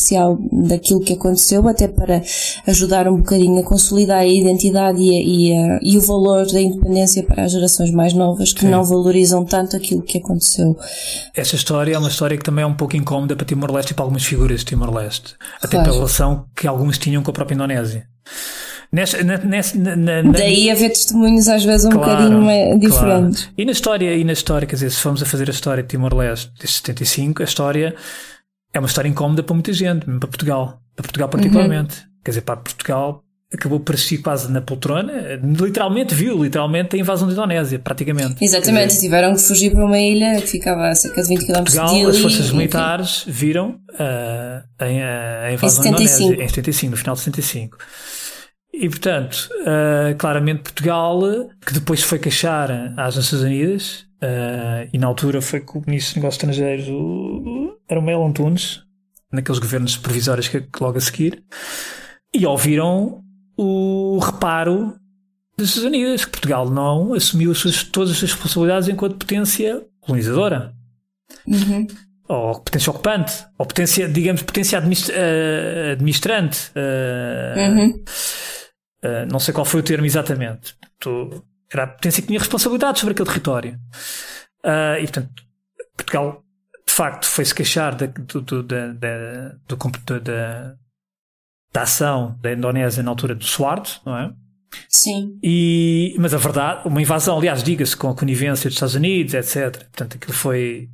daquilo 0.68 1.00
que 1.00 1.14
aconteceu, 1.14 1.66
até 1.68 1.88
para 1.88 2.22
ajudar 2.66 3.08
um 3.08 3.16
bocadinho 3.18 3.60
a 3.60 3.64
consolidar 3.64 4.20
a 4.20 4.26
identidade 4.26 5.00
e, 5.00 5.10
a, 5.10 5.22
e, 5.22 5.56
a, 5.56 5.78
e 5.82 5.98
o 5.98 6.00
valor 6.00 6.46
da 6.46 6.60
independência 6.60 7.22
para 7.22 7.44
as 7.44 7.52
gerações 7.52 7.90
mais 7.90 8.12
novas 8.12 8.52
que 8.52 8.60
Sim. 8.60 8.68
não 8.68 8.84
valorizam 8.84 9.44
tanto 9.44 9.76
aquilo 9.76 10.02
que 10.02 10.18
aconteceu. 10.18 10.76
Esta 11.34 11.56
história 11.56 11.94
é 11.94 11.98
uma 11.98 12.08
história 12.08 12.36
que 12.36 12.44
também 12.44 12.62
é 12.62 12.66
um 12.66 12.74
pouco 12.74 12.96
incómoda 12.96 13.36
para 13.36 13.46
Timor-Leste 13.46 13.92
e 13.92 13.94
para 13.94 14.04
algumas 14.04 14.24
figuras 14.24 14.60
de 14.60 14.66
Timor-Leste, 14.66 15.34
até 15.58 15.68
claro. 15.76 15.84
pela 15.84 15.96
relação 15.96 16.46
que 16.54 16.66
alguns 16.66 16.98
tinham 16.98 17.22
com 17.22 17.30
a 17.30 17.34
própria 17.34 17.54
Indonésia. 17.54 18.06
Nessa, 18.92 19.22
nessa, 19.22 19.76
na, 19.78 19.96
na, 19.96 20.22
Daí 20.32 20.70
haver 20.70 20.90
testemunhos 20.90 21.48
às 21.48 21.64
vezes 21.64 21.86
um 21.86 21.90
claro, 21.90 22.30
bocadinho 22.30 22.78
diferentes. 22.78 23.42
Claro. 23.42 23.54
E 23.58 23.64
na 23.64 23.72
história, 23.72 24.14
e 24.14 24.24
na 24.24 24.32
história, 24.32 24.66
quer 24.66 24.76
dizer, 24.76 24.90
se 24.90 25.00
formos 25.00 25.22
a 25.22 25.26
fazer 25.26 25.48
a 25.48 25.52
história 25.52 25.82
de 25.82 25.88
Timor-Leste 25.88 26.52
desde 26.58 26.76
75, 26.76 27.42
a 27.42 27.44
história 27.44 27.94
é 28.72 28.78
uma 28.78 28.88
história 28.88 29.08
incómoda 29.08 29.42
para 29.42 29.54
muita 29.54 29.72
gente, 29.72 30.06
mesmo 30.06 30.20
para 30.20 30.28
Portugal, 30.28 30.80
para 30.94 31.02
Portugal 31.02 31.28
particularmente. 31.28 32.00
Uhum. 32.00 32.06
Quer 32.24 32.30
dizer, 32.30 32.40
para 32.42 32.56
Portugal 32.56 33.22
acabou 33.52 33.78
por 33.78 33.94
assistir 33.94 34.18
quase 34.18 34.50
na 34.50 34.60
poltrona, 34.60 35.40
literalmente 35.42 36.14
viu, 36.14 36.42
literalmente, 36.42 36.96
a 36.96 36.98
invasão 36.98 37.26
da 37.28 37.32
Indonésia, 37.32 37.78
praticamente. 37.78 38.44
Exatamente, 38.44 38.88
dizer, 38.88 39.00
tiveram 39.00 39.34
que 39.34 39.40
fugir 39.40 39.70
para 39.70 39.84
uma 39.84 39.98
ilha 39.98 40.40
que 40.40 40.48
ficava 40.48 40.88
a 40.88 40.94
cerca 40.94 41.22
de 41.22 41.28
20 41.28 41.46
km 41.46 41.52
Portugal, 41.54 41.88
de 41.88 41.94
Dili, 41.94 42.10
as 42.10 42.18
forças 42.18 42.50
militares 42.50 43.22
enfim. 43.22 43.30
viram 43.30 43.70
uh, 43.70 44.64
a, 44.78 45.46
a, 45.46 45.52
invasão 45.52 45.84
da 45.84 45.90
Indonésia 45.90 46.42
em 46.42 46.48
75, 46.48 46.90
no 46.90 46.96
final 46.96 47.14
de 47.14 47.20
75. 47.20 47.78
e 48.74 48.88
portanto, 48.88 49.48
uh, 49.60 50.16
claramente 50.18 50.62
Portugal, 50.62 51.20
que 51.64 51.72
depois 51.72 52.02
foi 52.02 52.18
queixar 52.18 52.70
às 52.96 53.14
Nações 53.14 53.42
Unidas, 53.42 54.06
uh, 54.22 54.88
e 54.92 54.98
na 54.98 55.06
altura 55.06 55.40
foi 55.40 55.60
com 55.60 55.78
o 55.78 55.82
Ministro 55.86 56.14
dos 56.14 56.16
Negócios 56.16 56.42
Estrangeiros, 56.42 56.88
o, 56.88 57.65
era 57.88 58.00
o 58.00 58.02
Melo 58.02 58.26
Antunes, 58.26 58.82
naqueles 59.32 59.58
governos 59.58 59.96
provisórios 59.96 60.48
que, 60.48 60.60
que 60.60 60.82
logo 60.82 60.98
a 60.98 61.00
seguir, 61.00 61.42
e 62.34 62.46
ouviram 62.46 63.22
o 63.56 64.18
reparo 64.18 64.94
das 65.56 65.68
Nações 65.68 65.84
Unidas, 65.84 66.24
que 66.24 66.30
Portugal 66.30 66.68
não 66.68 67.14
assumiu 67.14 67.52
as 67.52 67.58
suas, 67.58 67.82
todas 67.82 68.10
as 68.10 68.18
suas 68.18 68.32
responsabilidades 68.32 68.88
enquanto 68.88 69.16
potência 69.16 69.82
colonizadora. 70.00 70.74
Uhum. 71.46 71.86
Ou 72.28 72.60
potência 72.60 72.90
ocupante, 72.90 73.46
ou 73.58 73.64
potência, 73.64 74.08
digamos, 74.08 74.42
potência 74.42 74.80
uh, 74.80 75.92
administrante. 75.92 76.70
Uh, 76.74 77.58
uhum. 77.58 78.04
uh, 79.04 79.26
não 79.30 79.38
sei 79.38 79.54
qual 79.54 79.64
foi 79.64 79.80
o 79.80 79.82
termo 79.82 80.04
exatamente. 80.04 80.74
Era 81.72 81.84
a 81.84 81.86
potência 81.86 82.20
que 82.20 82.28
tinha 82.28 82.38
responsabilidade 82.38 82.98
sobre 82.98 83.12
aquele 83.12 83.28
território. 83.28 83.78
e, 85.00 85.02
portanto, 85.02 85.42
Portugal, 85.96 86.42
facto, 86.96 87.26
foi-se 87.26 87.54
queixar 87.54 87.94
da, 87.94 88.06
do, 88.06 88.40
do, 88.40 88.62
da, 88.62 88.92
da, 88.92 89.48
do, 89.68 90.20
da, 90.20 90.74
da 91.72 91.82
ação 91.82 92.38
da 92.40 92.52
Indonésia 92.52 93.02
na 93.02 93.10
altura 93.10 93.34
do 93.34 93.44
SWART, 93.44 94.00
não 94.04 94.16
é? 94.16 94.32
Sim. 94.88 95.38
E, 95.42 96.14
mas 96.18 96.34
a 96.34 96.38
verdade, 96.38 96.88
uma 96.88 97.00
invasão, 97.00 97.38
aliás, 97.38 97.62
diga-se 97.62 97.96
com 97.96 98.08
a 98.08 98.14
conivência 98.14 98.68
dos 98.68 98.76
Estados 98.76 98.94
Unidos, 98.94 99.34
etc. 99.34 99.84
Portanto, 99.84 100.16
aquilo 100.16 100.32
foi 100.32 100.88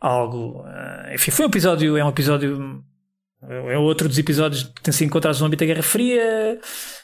algo. 0.00 0.60
Uh, 0.62 1.14
enfim, 1.14 1.30
foi 1.30 1.46
um 1.46 1.48
episódio, 1.48 1.96
é 1.96 2.04
um 2.04 2.08
episódio. 2.08 2.84
É 3.68 3.76
outro 3.76 4.08
dos 4.08 4.18
episódios 4.18 4.64
que 4.64 4.82
tem 4.82 4.92
se 4.92 5.04
encontrado 5.04 5.38
no 5.38 5.46
âmbito 5.46 5.64
da 5.64 5.66
Guerra 5.66 5.82
Fria. 5.82 6.60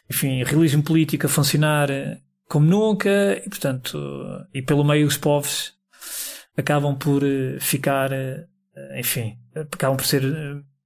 Enfim, 0.08 0.42
realismo 0.44 0.82
político 0.82 1.26
a 1.26 1.28
funcionar 1.28 1.88
como 2.48 2.64
nunca, 2.64 3.42
e 3.44 3.48
portanto, 3.48 3.98
e 4.54 4.62
pelo 4.62 4.84
meio 4.84 5.06
os 5.06 5.16
povos 5.16 5.77
acabam 6.58 6.94
por 6.96 7.22
eh, 7.24 7.56
ficar, 7.60 8.12
eh, 8.12 8.44
enfim, 8.98 9.38
acabam 9.54 9.96
por 9.96 10.04
ser 10.04 10.22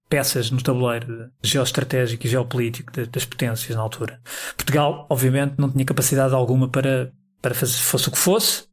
peças 0.08 0.50
no 0.50 0.60
tabuleiro 0.60 1.30
geoestratégico 1.42 2.26
e 2.26 2.28
geopolítico 2.28 2.92
das 3.10 3.24
potências 3.24 3.74
na 3.74 3.80
altura. 3.80 4.20
Portugal, 4.56 5.06
obviamente, 5.08 5.54
não 5.56 5.70
tinha 5.70 5.86
capacidade 5.86 6.34
alguma 6.34 6.68
para, 6.68 7.10
para 7.40 7.54
fazer, 7.54 7.78
fosse 7.78 8.08
o 8.08 8.12
que 8.12 8.18
fosse. 8.18 8.64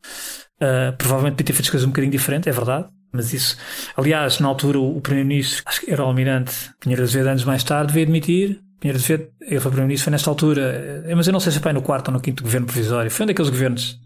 Uh, 0.61 0.91
provavelmente 0.97 1.35
podia 1.35 1.45
ter 1.45 1.53
feito 1.53 1.67
as 1.67 1.69
coisas 1.69 1.85
um 1.85 1.91
bocadinho 1.91 2.11
diferente, 2.11 2.49
é 2.49 2.51
verdade. 2.51 2.89
Mas 3.13 3.31
isso, 3.31 3.57
aliás, 3.95 4.39
na 4.39 4.49
altura 4.49 4.79
o 4.79 4.99
Primeiro-Ministro, 4.99 5.63
acho 5.65 5.79
que 5.79 5.89
era 5.89 6.03
o 6.03 6.07
Almirante 6.07 6.53
Pinheiro 6.79 7.01
Azevedo, 7.03 7.29
anos 7.29 7.45
mais 7.45 7.63
tarde, 7.63 7.93
veio 7.93 8.05
admitir. 8.05 8.59
Pinheiro 8.81 8.99
Azevedo, 8.99 9.29
ele 9.39 9.59
foi 9.61 9.71
Primeiro-Ministro, 9.71 10.03
foi 10.03 10.11
nesta 10.11 10.29
altura, 10.29 10.61
eh, 11.05 11.15
mas 11.15 11.25
eu 11.25 11.33
não 11.33 11.39
sei 11.39 11.53
se 11.53 11.59
foi 11.59 11.71
no 11.71 11.81
quarto 11.81 12.09
ou 12.09 12.13
no 12.13 12.19
quinto 12.19 12.43
governo 12.43 12.67
provisório, 12.67 13.09
foi 13.09 13.23
um 13.23 13.27
daqueles 13.27 13.49
governos. 13.49 13.99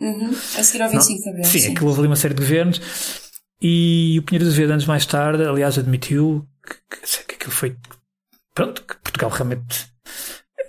Uhum. 0.00 0.30
A 0.30 0.62
seguir 0.62 0.82
ao 0.82 0.90
25 0.90 1.22
de 1.22 1.28
abril. 1.28 1.44
Sim, 1.44 1.58
sim, 1.58 1.72
aquilo 1.72 1.88
houve 1.88 2.00
ali 2.00 2.06
uma 2.08 2.16
série 2.16 2.34
de 2.34 2.40
governos. 2.40 2.80
E 3.62 4.16
o 4.18 4.22
Pinheiro 4.22 4.46
Azevedo, 4.46 4.72
anos 4.72 4.86
mais 4.86 5.04
tarde, 5.04 5.44
aliás, 5.44 5.78
admitiu 5.78 6.46
que, 6.88 7.24
que 7.24 7.34
aquilo 7.34 7.52
foi. 7.52 7.76
Pronto, 8.54 8.82
que 8.82 8.96
Portugal 8.96 9.30
realmente. 9.30 9.90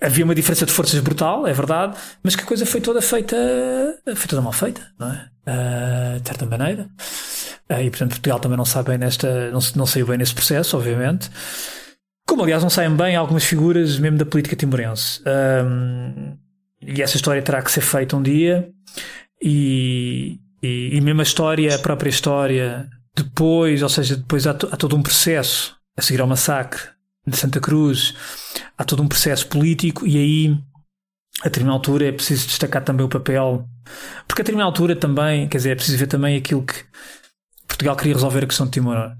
Havia 0.02 0.26
uma 0.26 0.36
diferença 0.36 0.66
de 0.66 0.72
forças 0.72 1.00
brutal, 1.00 1.46
é 1.46 1.54
verdade, 1.54 1.96
mas 2.24 2.36
que 2.36 2.42
a 2.42 2.46
coisa 2.46 2.66
foi 2.66 2.82
toda 2.82 3.02
feita. 3.02 3.38
Foi 4.16 4.28
toda 4.28 4.42
mal 4.42 4.52
feita, 4.52 4.86
não 5.00 5.12
é? 5.12 5.30
Uh, 5.48 6.20
de 6.20 6.28
certa 6.28 6.46
maneira. 6.46 6.90
Uh, 7.72 7.82
e 7.82 7.90
portanto 7.90 8.12
Portugal 8.12 8.40
também 8.40 8.58
não 8.58 8.66
sabe 8.66 8.90
bem 8.90 8.98
nesta. 8.98 9.52
Não, 9.52 9.60
não 9.76 9.86
saiu 9.86 10.08
bem 10.08 10.18
nesse 10.18 10.34
processo, 10.34 10.76
obviamente. 10.76 11.30
Como 12.28 12.44
aliás 12.44 12.64
não 12.64 12.70
saem 12.70 12.96
bem 12.96 13.16
algumas 13.16 13.44
figuras 13.44 14.00
mesmo 14.00 14.18
da 14.18 14.26
política 14.26 14.56
timorense. 14.56 15.22
Um, 15.66 16.38
e 16.82 17.02
essa 17.02 17.16
história 17.16 17.42
terá 17.42 17.62
que 17.62 17.72
ser 17.72 17.82
feita 17.82 18.18
um 18.18 18.24
dia. 18.24 18.70
E, 19.42 20.40
e, 20.62 20.98
e 20.98 21.02
mesmo 21.02 21.22
a 21.22 21.24
história, 21.24 21.76
a 21.76 21.80
própria 21.80 22.10
história, 22.10 22.90
depois, 23.16 23.82
ou 23.82 23.90
seja, 23.90 24.16
depois 24.16 24.46
há, 24.48 24.52
há 24.52 24.78
todo 24.78 24.96
um 24.96 25.02
processo 25.02 25.76
a 25.98 26.02
seguir 26.02 26.22
ao 26.22 26.28
massacre 26.28 26.82
de 27.26 27.36
Santa 27.38 27.60
Cruz, 27.60 28.14
há 28.78 28.84
todo 28.84 29.04
um 29.04 29.08
processo 29.08 29.48
político 29.48 30.08
e 30.08 30.18
aí 30.18 30.58
a 31.42 31.46
determinada 31.46 31.78
altura 31.78 32.08
é 32.08 32.12
preciso 32.12 32.48
destacar 32.48 32.84
também 32.84 33.06
o 33.06 33.10
papel, 33.10 33.68
porque 34.28 34.42
a 34.42 34.44
determinada 34.44 34.70
altura 34.70 34.96
também, 34.96 35.48
quer 35.48 35.58
dizer, 35.58 35.72
é 35.72 35.76
preciso 35.76 35.98
ver 35.98 36.08
também 36.08 36.38
aquilo 36.38 36.64
que 36.64 36.76
Portugal 37.68 37.96
queria 37.96 38.14
resolver 38.14 38.44
a 38.44 38.48
questão 38.48 38.66
de 38.66 38.74
Timor. 38.74 39.16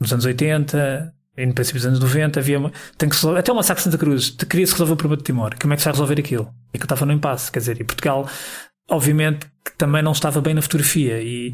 Nos 0.00 0.12
anos 0.12 0.24
80 0.24 1.14
e 1.36 1.46
no 1.46 1.54
princípio 1.54 1.80
dos 1.80 1.86
anos 1.86 2.00
90 2.00 2.40
havia 2.40 2.58
uma, 2.58 2.72
tem 2.98 3.08
que 3.08 3.14
resolver, 3.14 3.38
até 3.38 3.52
o 3.52 3.54
massacre 3.54 3.80
de 3.80 3.84
Santa 3.84 3.98
Cruz, 3.98 4.30
queria-se 4.30 4.72
resolver 4.72 4.92
o 4.92 4.96
problema 4.96 5.18
de 5.18 5.24
Timor. 5.24 5.54
Como 5.60 5.72
é 5.72 5.76
que 5.76 5.82
se 5.82 5.86
vai 5.86 5.92
resolver 5.92 6.18
aquilo? 6.18 6.52
E 6.74 6.78
que 6.78 6.84
estava 6.84 7.06
no 7.06 7.12
impasse, 7.12 7.50
quer 7.50 7.60
dizer, 7.60 7.80
e 7.80 7.84
Portugal 7.84 8.28
obviamente 8.88 9.46
que 9.64 9.76
também 9.76 10.02
não 10.02 10.12
estava 10.12 10.40
bem 10.40 10.54
na 10.54 10.62
fotografia 10.62 11.22
e, 11.22 11.52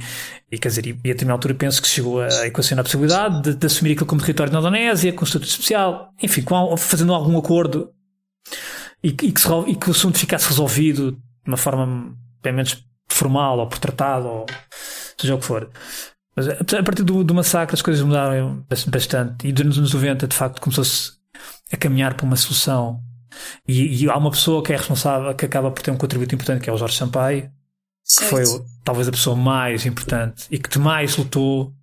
e 0.50 0.58
quer 0.58 0.68
dizer, 0.68 0.86
e, 0.86 0.90
e 0.90 0.92
a 0.92 1.12
determinada 1.12 1.34
altura 1.34 1.54
penso 1.54 1.80
que 1.82 1.88
chegou 1.88 2.20
a 2.20 2.46
equacionar 2.46 2.80
a 2.80 2.84
possibilidade 2.84 3.42
de, 3.42 3.54
de, 3.54 3.66
assumir 3.66 3.92
aquilo 3.92 4.06
como 4.06 4.20
território 4.20 4.52
da 4.52 4.58
Indonésia, 4.58 5.12
com 5.12 5.24
estatuto 5.24 5.50
especial, 5.50 6.12
enfim, 6.22 6.42
com, 6.42 6.76
fazendo 6.76 7.12
algum 7.12 7.36
acordo 7.36 7.92
e, 9.02 9.08
e, 9.08 9.12
que 9.12 9.40
se, 9.40 9.48
e, 9.66 9.76
que 9.76 9.88
o 9.88 9.92
assunto 9.92 10.18
ficasse 10.18 10.48
resolvido 10.48 11.12
de 11.12 11.48
uma 11.48 11.56
forma 11.56 12.14
bem 12.42 12.52
menos 12.52 12.82
formal 13.08 13.58
ou 13.58 13.66
por 13.66 13.78
tratado 13.78 14.26
ou 14.26 14.46
seja 15.16 15.34
o 15.34 15.38
que 15.38 15.44
for. 15.44 15.70
Mas 16.34 16.48
a 16.48 16.82
partir 16.82 17.02
do, 17.02 17.24
do 17.24 17.34
massacre 17.34 17.74
as 17.74 17.82
coisas 17.82 18.02
mudaram 18.02 18.64
bastante 18.88 19.48
e 19.48 19.52
nos 19.52 19.76
anos 19.76 19.92
90 19.92 20.26
de 20.26 20.36
facto 20.36 20.60
começou-se 20.60 21.12
a 21.72 21.76
caminhar 21.76 22.14
para 22.14 22.24
uma 22.24 22.36
solução 22.36 23.02
e, 23.66 24.04
e, 24.04 24.10
há 24.10 24.16
uma 24.16 24.30
pessoa 24.30 24.62
que 24.62 24.72
é 24.72 24.76
responsável, 24.76 25.34
que 25.34 25.44
acaba 25.44 25.70
por 25.70 25.82
ter 25.82 25.90
um 25.90 25.96
contributo 25.96 26.34
importante, 26.34 26.62
que 26.62 26.70
é 26.70 26.72
o 26.72 26.76
Jorge 26.76 26.96
Sampaio, 26.96 27.50
que 28.06 28.24
foi 28.24 28.44
talvez 28.82 29.06
a 29.06 29.12
pessoa 29.12 29.36
mais 29.36 29.84
importante 29.84 30.46
e 30.50 30.58
que 30.58 30.78
mais 30.78 31.16
lutou 31.16 31.74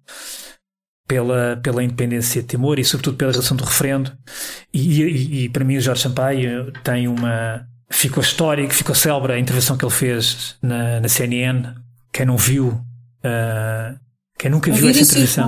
pela, 1.07 1.59
pela 1.61 1.83
independência 1.83 2.41
de 2.41 2.47
Timor 2.47 2.79
e, 2.79 2.85
sobretudo, 2.85 3.17
pela 3.17 3.31
relação 3.31 3.55
do 3.55 3.63
referendo. 3.63 4.11
E, 4.73 5.01
e, 5.01 5.43
e 5.43 5.49
para 5.49 5.63
mim, 5.63 5.77
o 5.77 5.81
Jorge 5.81 6.01
Sampaio 6.01 6.71
tem 6.83 7.07
uma. 7.07 7.67
Ficou 7.89 8.21
histórico, 8.21 8.73
ficou 8.73 8.95
célebre 8.95 9.33
a 9.33 9.39
intervenção 9.39 9.77
que 9.77 9.85
ele 9.85 9.93
fez 9.93 10.57
na, 10.61 10.99
na 10.99 11.07
CNN. 11.07 11.75
Quem 12.11 12.25
não 12.25 12.35
viu, 12.35 12.69
uh, 12.69 13.99
quem 14.37 14.51
nunca 14.51 14.69
viu 14.69 14.89
essa 14.89 14.99
intervenção. 15.01 15.45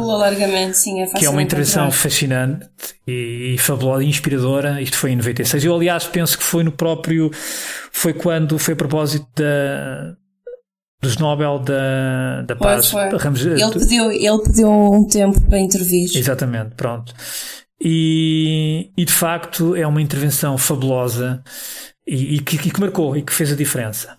Sim, 0.74 1.02
é 1.02 1.08
que 1.08 1.26
é 1.26 1.30
uma 1.30 1.42
intervenção 1.42 1.92
fascinante 1.92 2.66
e, 3.06 3.54
e 3.56 3.58
fabulosa 3.58 4.04
e 4.04 4.08
inspiradora. 4.08 4.82
Isto 4.82 4.98
foi 4.98 5.12
em 5.12 5.18
96. 5.18 5.66
Eu, 5.66 5.76
aliás, 5.76 6.06
penso 6.06 6.38
que 6.38 6.44
foi 6.44 6.64
no 6.64 6.72
próprio. 6.72 7.30
Foi 7.92 8.14
quando 8.14 8.58
foi 8.58 8.74
a 8.74 8.78
propósito 8.78 9.28
da. 9.36 10.16
Dos 11.00 11.16
Nobel 11.18 11.60
da, 11.60 12.42
da 12.42 12.56
Paz. 12.56 12.92
Ramos, 12.92 13.46
ele, 13.46 13.72
pediu, 13.72 14.12
ele 14.12 14.44
pediu 14.44 14.68
um 14.68 15.06
tempo 15.06 15.40
para 15.42 15.60
intervir. 15.60 16.10
Exatamente, 16.18 16.74
pronto. 16.76 17.14
E, 17.80 18.90
e 18.98 19.06
de 19.06 19.14
facto 19.14 19.76
é 19.76 19.86
uma 19.86 20.02
intervenção 20.02 20.58
fabulosa 20.58 21.44
e, 22.08 22.38
e, 22.38 22.40
que, 22.40 22.56
e 22.56 22.72
que 22.72 22.80
marcou 22.80 23.16
e 23.16 23.22
que 23.22 23.32
fez 23.32 23.52
a 23.52 23.56
diferença. 23.56 24.16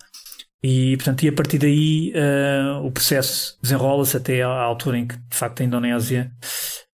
E, 0.61 0.97
portanto, 0.97 1.23
e 1.23 1.29
a 1.29 1.33
partir 1.33 1.57
daí 1.57 2.13
uh, 2.13 2.85
o 2.85 2.91
processo 2.91 3.57
desenrola-se 3.61 4.17
até 4.17 4.41
à 4.43 4.47
altura 4.47 4.97
em 4.97 5.07
que, 5.07 5.15
de 5.15 5.35
facto, 5.35 5.61
a 5.61 5.63
Indonésia 5.63 6.31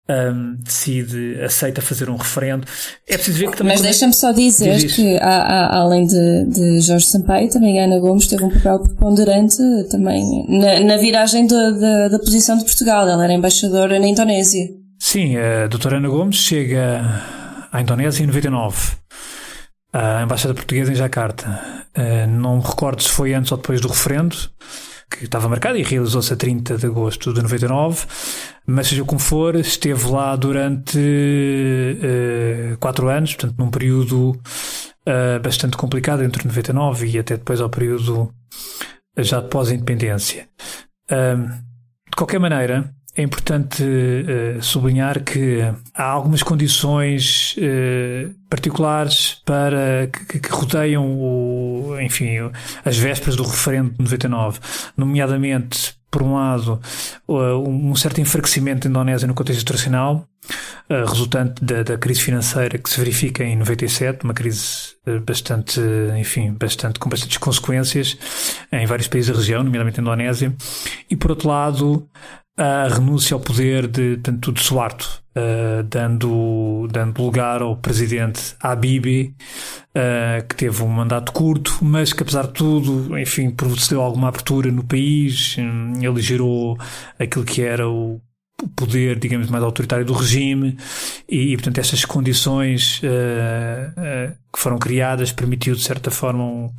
um, 0.09 0.13
ehm, 0.13 0.57
decide, 0.59 1.41
aceita 1.41 1.81
fazer 1.81 2.11
um 2.11 2.17
referendo. 2.17 2.67
É 3.09 3.15
preciso 3.15 3.39
ver 3.39 3.51
que 3.53 3.57
também. 3.57 3.75
Mas 3.75 3.83
deixa-me 3.83 4.13
só 4.13 4.33
dizer 4.33 4.77
diz 4.77 4.97
que, 4.97 5.17
há, 5.19 5.29
há, 5.29 5.79
além 5.79 6.05
de, 6.07 6.45
de 6.47 6.81
Jorge 6.81 7.07
Sampaio, 7.07 7.49
também 7.51 7.81
Ana 7.81 8.01
Gomes 8.01 8.27
teve 8.27 8.43
um 8.43 8.51
papel 8.51 8.81
preponderante 8.81 9.59
também 9.91 10.45
na, 10.49 10.81
na 10.81 10.97
viragem 10.97 11.47
de, 11.47 11.55
de, 11.55 12.09
da 12.11 12.19
posição 12.19 12.59
de 12.59 12.65
Portugal. 12.65 13.09
Ela 13.09 13.23
era 13.25 13.33
embaixadora 13.33 14.01
na 14.01 14.09
Indonésia. 14.09 14.67
Sim, 14.99 15.37
a 15.37 15.69
doutora 15.69 15.99
Ana 15.99 16.09
Gomes 16.09 16.37
chega 16.37 17.01
à 17.71 17.81
Indonésia 17.81 18.25
em 18.25 18.27
99 18.27 19.03
a 19.93 20.23
Embaixada 20.23 20.55
Portuguesa 20.55 20.93
em 20.93 20.97
Jacarta. 20.97 21.87
Uh, 21.97 22.27
não 22.27 22.57
me 22.57 22.63
recordo 22.63 23.03
se 23.03 23.11
foi 23.11 23.35
antes 23.35 23.53
ou 23.53 23.59
depois 23.59 23.81
do 23.81 23.89
referendo, 23.89 24.37
que 25.11 25.25
estava 25.25 25.49
marcado 25.49 25.77
e 25.77 25.83
realizou-se 25.83 26.33
a 26.33 26.37
30 26.37 26.79
de 26.79 26.87
agosto 26.87 27.35
de 27.35 27.43
99, 27.43 28.07
mas 28.67 28.89
seja 28.89 29.05
como 29.05 29.21
for, 29.21 29.55
esteve 29.57 30.09
lá 30.09 30.35
durante 30.37 30.99
uh, 30.99 32.79
quatro 32.79 33.09
anos, 33.09 33.35
portanto, 33.35 33.59
num 33.59 33.71
período 33.71 34.31
uh, 34.31 35.41
bastante 35.43 35.77
complicado 35.77 36.23
entre 36.23 36.47
99 36.47 37.07
e 37.07 37.19
até 37.19 37.37
depois 37.37 37.61
ao 37.61 37.69
período 37.69 38.33
já 39.19 39.43
pós 39.43 39.69
a 39.69 39.75
independência. 39.75 40.49
de 41.11 42.17
qualquer 42.17 42.41
maneira, 42.41 42.91
é 43.15 43.23
importante 43.23 43.83
uh, 43.83 44.63
sublinhar 44.63 45.23
que 45.23 45.61
há 45.95 46.05
algumas 46.05 46.43
condições 46.43 47.55
uh, 47.59 48.35
particulares 48.49 49.43
para 49.45 50.09
que, 50.29 50.41
que, 50.41 50.49
rodeiam 50.49 51.05
o, 51.05 52.01
enfim, 52.01 52.39
as 52.85 52.97
vésperas 52.97 53.37
do 53.37 53.43
referendo 53.43 53.91
de 53.91 54.03
99, 54.03 54.61
nomeadamente 54.97 55.95
por 56.11 56.23
um 56.23 56.35
lado, 56.35 56.79
um 57.27 57.95
certo 57.97 58.21
enfraquecimento 58.21 58.83
da 58.83 58.91
Indonésia 58.91 59.27
no 59.27 59.33
contexto 59.33 59.63
internacional, 59.63 60.29
uh, 60.91 61.07
resultante 61.09 61.65
da, 61.65 61.83
da, 61.83 61.97
crise 61.97 62.21
financeira 62.21 62.77
que 62.77 62.91
se 62.91 62.99
verifica 62.99 63.43
em 63.43 63.57
97, 63.57 64.25
uma 64.25 64.35
crise 64.35 64.93
bastante, 65.25 65.81
enfim, 66.19 66.53
bastante, 66.53 66.99
com 66.99 67.09
bastantes 67.09 67.39
consequências 67.39 68.17
em 68.71 68.85
vários 68.85 69.09
países 69.09 69.31
da 69.31 69.39
região, 69.39 69.63
nomeadamente 69.63 70.01
a 70.01 70.03
Indonésia, 70.03 70.55
e 71.09 71.17
por 71.17 71.31
outro 71.31 71.49
lado, 71.49 72.07
a 72.57 72.87
renúncia 72.89 73.35
ao 73.35 73.41
poder 73.41 73.87
de, 73.87 74.19
tanto 74.19 74.53
de 74.53 74.61
Suarto, 74.61 75.23
uh, 75.37 75.83
dando, 75.85 76.87
dando 76.91 77.23
lugar 77.23 77.63
ao 77.63 77.77
presidente 77.77 78.55
Habib, 78.61 79.35
uh, 79.97 80.47
que 80.47 80.57
teve 80.57 80.83
um 80.83 80.89
mandato 80.89 81.33
curto, 81.33 81.79
mas 81.81 82.13
que 82.13 82.23
apesar 82.23 82.47
de 82.49 82.53
tudo, 82.53 83.19
enfim, 83.19 83.51
procedeu 83.51 84.03
alguma 84.03 84.29
abertura 84.29 84.71
no 84.71 84.85
país, 84.85 85.57
um, 85.59 85.95
ele 86.03 86.21
gerou 86.21 86.77
aquilo 87.19 87.45
que 87.45 87.63
era 87.63 87.89
o 87.89 88.21
poder, 88.77 89.19
digamos, 89.19 89.49
mais 89.49 89.65
autoritário 89.65 90.05
do 90.05 90.13
regime 90.13 90.77
e, 91.29 91.53
e 91.53 91.57
portanto, 91.57 91.79
estas 91.79 92.05
condições 92.05 93.01
uh, 93.03 94.37
que 94.53 94.59
foram 94.59 94.79
criadas 94.79 95.33
permitiu, 95.33 95.75
de 95.75 95.83
certa 95.83 96.11
forma, 96.11 96.45
um, 96.45 96.71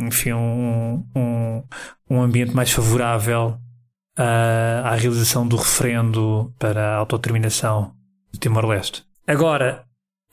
enfim, 0.00 0.32
um, 0.32 1.06
um, 1.16 1.62
um 2.10 2.20
ambiente 2.20 2.52
mais 2.52 2.72
favorável 2.72 3.58
uh, 4.18 4.86
à 4.86 4.94
realização 4.94 5.46
do 5.46 5.56
referendo 5.56 6.52
para 6.58 6.94
a 6.94 6.96
autodeterminação 6.96 7.92
de 8.32 8.40
Timor-Leste. 8.40 9.04
Agora, 9.26 9.84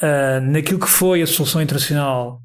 uh, 0.02 0.42
naquilo 0.42 0.80
que 0.80 0.90
foi 0.90 1.22
a 1.22 1.28
solução 1.28 1.62
internacional, 1.62 2.42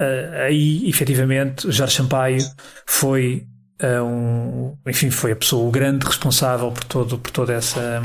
uh, 0.00 0.42
aí 0.46 0.88
efetivamente 0.88 1.70
Jorge 1.70 1.96
Sampaio 1.96 2.44
foi 2.86 3.46
um, 3.80 4.74
enfim, 4.86 5.10
foi 5.10 5.32
a 5.32 5.36
pessoa, 5.36 5.68
o 5.68 5.70
grande 5.70 6.04
responsável 6.04 6.72
por 6.72 6.84
todo, 6.84 7.18
por 7.18 7.30
toda 7.30 7.52
essa, 7.52 8.02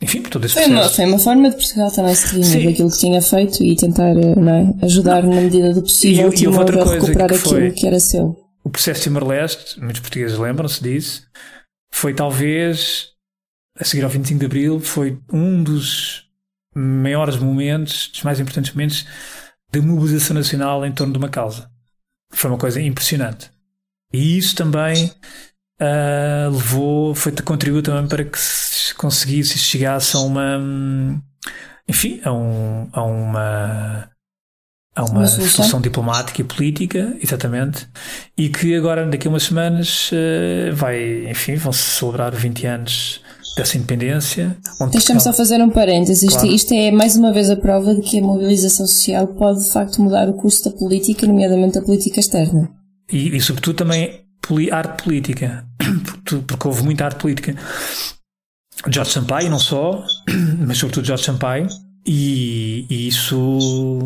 enfim, 0.00 0.22
por 0.22 0.30
todo 0.30 0.44
esse 0.44 0.54
foi 0.54 0.66
uma, 0.66 0.88
foi 0.88 1.04
uma 1.04 1.18
forma 1.18 1.50
de 1.50 1.56
Portugal 1.56 1.90
também 1.90 2.14
se 2.14 2.36
redimir 2.36 2.70
daquilo 2.70 2.90
que 2.90 2.98
tinha 2.98 3.20
feito 3.20 3.62
e 3.64 3.74
tentar 3.74 4.12
é? 4.16 4.84
ajudar 4.84 5.22
na 5.24 5.40
medida 5.40 5.74
do 5.74 5.82
possível 5.82 6.28
e, 6.28 6.34
Timor 6.34 6.62
a 6.62 6.92
recuperar 6.92 7.28
que 7.28 7.34
aquilo 7.34 7.72
que 7.72 7.86
era 7.86 7.98
seu. 7.98 8.36
O 8.62 8.70
processo 8.70 9.00
de 9.00 9.04
Timor-Leste, 9.04 9.80
muitos 9.80 10.00
portugueses 10.00 10.38
lembram-se 10.38 10.82
disso, 10.82 11.22
foi 11.96 12.12
talvez, 12.12 13.08
a 13.80 13.82
seguir 13.82 14.04
ao 14.04 14.10
25 14.10 14.38
de 14.38 14.44
Abril, 14.44 14.80
foi 14.80 15.18
um 15.32 15.64
dos 15.64 16.28
maiores 16.74 17.36
momentos, 17.38 18.08
dos 18.08 18.22
mais 18.22 18.38
importantes 18.38 18.70
momentos 18.74 19.06
de 19.72 19.80
mobilização 19.80 20.34
nacional 20.34 20.84
em 20.84 20.92
torno 20.92 21.14
de 21.14 21.18
uma 21.18 21.30
causa. 21.30 21.70
Foi 22.30 22.50
uma 22.50 22.58
coisa 22.58 22.82
impressionante. 22.82 23.50
E 24.12 24.36
isso 24.36 24.54
também 24.54 25.06
uh, 25.80 26.50
levou, 26.52 27.14
foi 27.14 27.32
contribuiu 27.32 27.82
também 27.82 28.06
para 28.06 28.26
que 28.26 28.38
se 28.38 28.94
conseguisse, 28.94 29.54
se 29.54 29.64
chegasse 29.64 30.14
a 30.18 30.20
uma, 30.20 30.60
enfim, 31.88 32.20
a, 32.24 32.30
um, 32.30 32.90
a 32.92 33.02
uma 33.02 34.10
Há 34.96 35.04
uma, 35.04 35.20
uma 35.20 35.26
solução. 35.26 35.56
solução. 35.56 35.80
diplomática 35.80 36.40
e 36.40 36.44
política, 36.44 37.14
exatamente, 37.22 37.86
e 38.36 38.48
que 38.48 38.74
agora, 38.74 39.06
daqui 39.06 39.28
a 39.28 39.30
umas 39.30 39.42
semanas, 39.42 40.10
eh, 40.10 40.70
vai, 40.72 41.30
enfim, 41.30 41.56
vão-se 41.56 41.82
celebrar 41.82 42.34
20 42.34 42.66
anos 42.66 43.20
dessa 43.56 43.76
independência. 43.76 44.56
Deixa-me 44.90 45.20
só 45.20 45.32
fazer 45.32 45.60
um 45.60 45.68
parênteses. 45.68 46.28
Claro. 46.28 46.46
Isto, 46.46 46.54
isto, 46.54 46.74
é 46.74 46.90
mais 46.90 47.14
uma 47.14 47.30
vez 47.30 47.50
a 47.50 47.56
prova 47.56 47.94
de 47.94 48.00
que 48.00 48.18
a 48.18 48.22
mobilização 48.22 48.86
social 48.86 49.26
pode, 49.28 49.64
de 49.64 49.70
facto, 49.70 50.00
mudar 50.00 50.28
o 50.30 50.34
curso 50.34 50.64
da 50.64 50.70
política, 50.70 51.26
nomeadamente 51.26 51.78
a 51.78 51.82
política 51.82 52.18
externa. 52.18 52.68
E, 53.12 53.36
e 53.36 53.40
sobretudo, 53.40 53.76
também 53.76 54.24
arte 54.70 55.02
política, 55.02 55.66
porque 56.46 56.68
houve 56.68 56.84
muita 56.84 57.04
arte 57.04 57.20
política. 57.20 57.54
Jorge 58.88 59.12
Sampaio, 59.12 59.50
não 59.50 59.58
só, 59.58 60.04
mas 60.58 60.78
sobretudo 60.78 61.06
Jorge 61.06 61.24
Sampaio, 61.24 61.66
e, 62.06 62.86
e, 62.88 63.08
isso, 63.08 63.98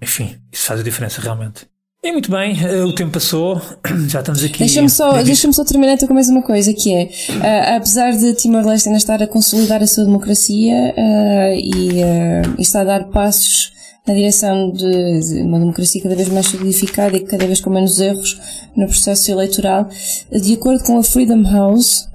enfim, 0.00 0.36
isso 0.52 0.66
faz 0.66 0.80
a 0.80 0.82
diferença 0.82 1.20
realmente. 1.20 1.66
E 2.02 2.12
muito 2.12 2.30
bem, 2.30 2.56
eh, 2.64 2.82
o 2.82 2.94
tempo 2.94 3.12
passou, 3.12 3.60
já 4.08 4.20
estamos 4.20 4.42
aqui. 4.42 4.60
Deixa-me 4.60 4.88
só, 4.88 5.22
deixa 5.22 5.52
só 5.52 5.64
terminar 5.64 5.92
então 5.92 6.08
com 6.08 6.14
mais 6.14 6.30
uma 6.30 6.40
coisa, 6.40 6.72
que 6.72 6.94
é, 6.94 7.04
uh, 7.04 7.76
apesar 7.76 8.12
de 8.12 8.32
Timor-Leste 8.32 8.88
ainda 8.88 8.96
estar 8.96 9.22
a 9.22 9.26
consolidar 9.26 9.82
a 9.82 9.86
sua 9.86 10.04
democracia 10.04 10.94
uh, 10.96 11.54
e, 11.54 12.02
uh, 12.02 12.54
e 12.58 12.62
está 12.62 12.80
a 12.80 12.84
dar 12.84 13.04
passos 13.10 13.70
na 14.08 14.14
direção 14.14 14.70
de, 14.70 15.20
de, 15.20 15.42
uma 15.42 15.58
democracia 15.58 16.02
cada 16.02 16.16
vez 16.16 16.30
mais 16.30 16.46
solidificada 16.46 17.18
e 17.18 17.20
cada 17.20 17.46
vez 17.46 17.60
com 17.60 17.68
menos 17.68 18.00
erros 18.00 18.40
no 18.74 18.86
processo 18.86 19.30
eleitoral, 19.30 19.86
de 20.32 20.54
acordo 20.54 20.82
com 20.84 20.98
a 20.98 21.02
Freedom 21.02 21.42
House, 21.42 22.08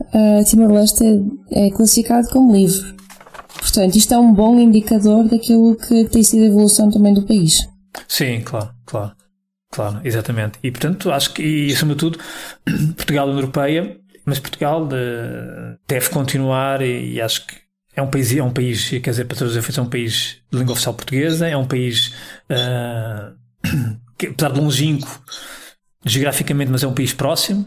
Timor-Leste 0.47 1.03
é, 1.51 1.67
é 1.67 1.69
classificado 1.69 2.27
como 2.29 2.55
livre. 2.55 2.95
Portanto, 3.65 3.95
isto 3.95 4.13
é 4.13 4.17
um 4.19 4.31
bom 4.31 4.59
indicador 4.59 5.27
daquilo 5.27 5.75
que 5.75 6.05
tem 6.05 6.21
sido 6.21 6.43
a 6.43 6.47
evolução 6.47 6.91
também 6.91 7.15
do 7.15 7.23
país. 7.23 7.67
Sim, 8.07 8.41
claro, 8.41 8.69
claro. 8.85 9.11
Claro, 9.71 10.01
exatamente. 10.03 10.59
E 10.61 10.69
portanto, 10.69 11.11
acho 11.11 11.33
que, 11.33 11.41
e 11.41 11.73
acima 11.73 11.93
de 11.93 11.99
tudo, 11.99 12.19
Portugal 12.95 13.27
é 13.27 13.33
Europeia, 13.33 13.97
mas 14.23 14.37
Portugal 14.39 14.87
de, 14.87 14.95
deve 15.87 16.09
continuar 16.09 16.83
e, 16.83 17.13
e, 17.13 17.21
acho 17.21 17.45
que 17.47 17.55
é 17.95 18.01
um 18.03 18.07
país, 18.07 18.35
é 18.35 18.43
um 18.43 18.53
país, 18.53 18.87
quer 18.87 19.09
dizer, 19.09 19.25
para 19.25 19.35
todos 19.35 19.53
os 19.53 19.57
efeitos, 19.57 19.79
é 19.79 19.81
um 19.81 19.89
país 19.89 20.37
de 20.51 20.59
língua 20.59 20.73
oficial 20.73 20.93
portuguesa, 20.93 21.47
é 21.47 21.57
um 21.57 21.65
país 21.65 22.13
uh, 22.51 23.35
que, 24.15 24.27
apesar 24.27 24.51
de 24.51 24.61
longínquo 24.61 25.23
geograficamente, 26.05 26.71
mas 26.71 26.83
é 26.83 26.87
um 26.87 26.93
país 26.93 27.13
próximo, 27.13 27.65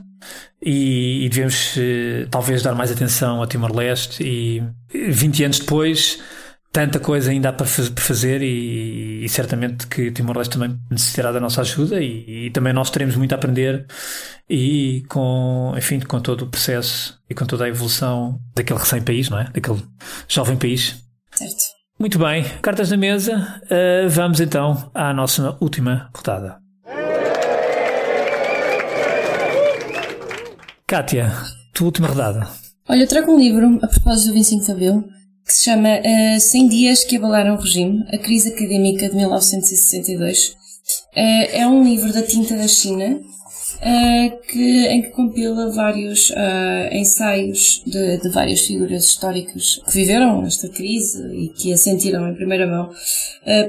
e, 0.63 1.25
e 1.25 1.29
devemos 1.29 1.75
eh, 1.79 2.27
talvez 2.31 2.63
dar 2.63 2.75
mais 2.75 2.91
atenção 2.91 3.43
a 3.43 3.47
Timor-Leste 3.47 4.23
e 4.23 4.63
20 4.93 5.45
anos 5.45 5.59
depois 5.61 6.19
tanta 6.73 7.01
coisa 7.01 7.31
ainda 7.31 7.49
há 7.49 7.53
para 7.53 7.67
fazer 7.67 8.43
e, 8.43 9.25
e 9.25 9.29
certamente 9.29 9.87
que 9.87 10.11
Timor-Leste 10.11 10.59
também 10.59 10.79
necessitará 10.91 11.33
da 11.33 11.41
nossa 11.41 11.63
ajuda 11.63 12.01
e, 12.01 12.47
e, 12.47 12.51
também 12.51 12.73
nós 12.73 12.91
teremos 12.91 13.17
muito 13.17 13.33
a 13.33 13.37
aprender 13.37 13.87
e 14.49 15.03
com, 15.09 15.75
enfim, 15.77 16.01
com 16.01 16.21
todo 16.21 16.43
o 16.43 16.47
processo 16.47 17.19
e 17.29 17.35
com 17.35 17.47
toda 17.47 17.65
a 17.65 17.69
evolução 17.69 18.41
daquele 18.55 18.79
recém-país, 18.79 19.29
não 19.31 19.39
é? 19.39 19.45
Daquele 19.45 19.83
jovem 20.29 20.57
país. 20.57 21.03
Certo. 21.33 21.79
Muito 21.99 22.19
bem, 22.19 22.45
cartas 22.63 22.91
na 22.91 22.97
mesa. 22.97 23.61
Uh, 23.65 24.09
vamos 24.09 24.41
então 24.41 24.91
à 24.95 25.13
nossa 25.13 25.57
última 25.61 26.11
rodada. 26.15 26.68
Kátia, 30.89 31.31
tua 31.75 31.89
última 31.89 32.09
rodada. 32.09 32.49
Olha, 32.89 33.03
eu 33.03 33.07
trago 33.07 33.31
um 33.31 33.39
livro 33.39 33.79
a 33.83 33.87
propósito 33.87 34.29
do 34.29 34.33
25 34.33 34.65
de 34.65 34.73
Abril 34.73 35.05
que 35.45 35.53
se 35.53 35.65
chama 35.65 35.99
uh, 35.99 36.41
100 36.41 36.69
Dias 36.69 37.05
que 37.05 37.17
Abalaram 37.17 37.57
o 37.57 37.61
Regime, 37.61 38.07
a 38.11 38.17
Crise 38.17 38.55
Académica 38.55 39.07
de 39.07 39.15
1962. 39.15 40.49
Uh, 40.49 40.55
eh, 41.15 41.59
é 41.59 41.67
um 41.67 41.85
livro 41.85 42.11
da 42.11 42.23
tinta 42.23 42.57
da 42.57 42.67
China 42.67 43.21
uh, 43.21 44.47
que, 44.51 44.87
em 44.87 45.03
que 45.03 45.11
compila 45.11 45.71
vários 45.75 46.31
uh, 46.31 46.89
ensaios 46.91 47.83
de, 47.87 48.17
de, 48.17 48.31
várias 48.31 48.61
figuras 48.61 49.05
históricas 49.05 49.83
que 49.85 49.93
viveram 49.93 50.47
esta 50.47 50.71
crise 50.71 51.23
e 51.35 51.51
que 51.51 51.71
a 51.71 51.77
sentiram 51.77 52.27
em 52.27 52.35
primeira 52.35 52.67
mão. 52.67 52.89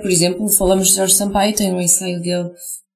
por 0.01 0.09
exemplo, 0.09 0.47
falamos 0.47 0.87
de 0.87 0.95
Jorge 0.95 1.15
Sampaio, 1.15 1.53
tem 1.53 1.73
um 1.73 1.81
ensaio 1.81 2.21
dele 2.21 2.49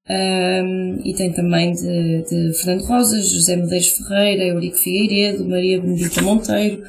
um, 0.09 1.01
e 1.05 1.13
tem 1.13 1.31
também 1.31 1.71
de, 1.71 2.23
de, 2.23 2.53
Fernando 2.57 2.85
Rosas, 2.85 3.29
José 3.29 3.55
Medeiros 3.55 3.87
Ferreira, 3.89 4.43
Eurico 4.43 4.77
Figueiredo, 4.77 5.45
Maria 5.47 5.79
Benedita 5.79 6.21
Monteiro, 6.21 6.83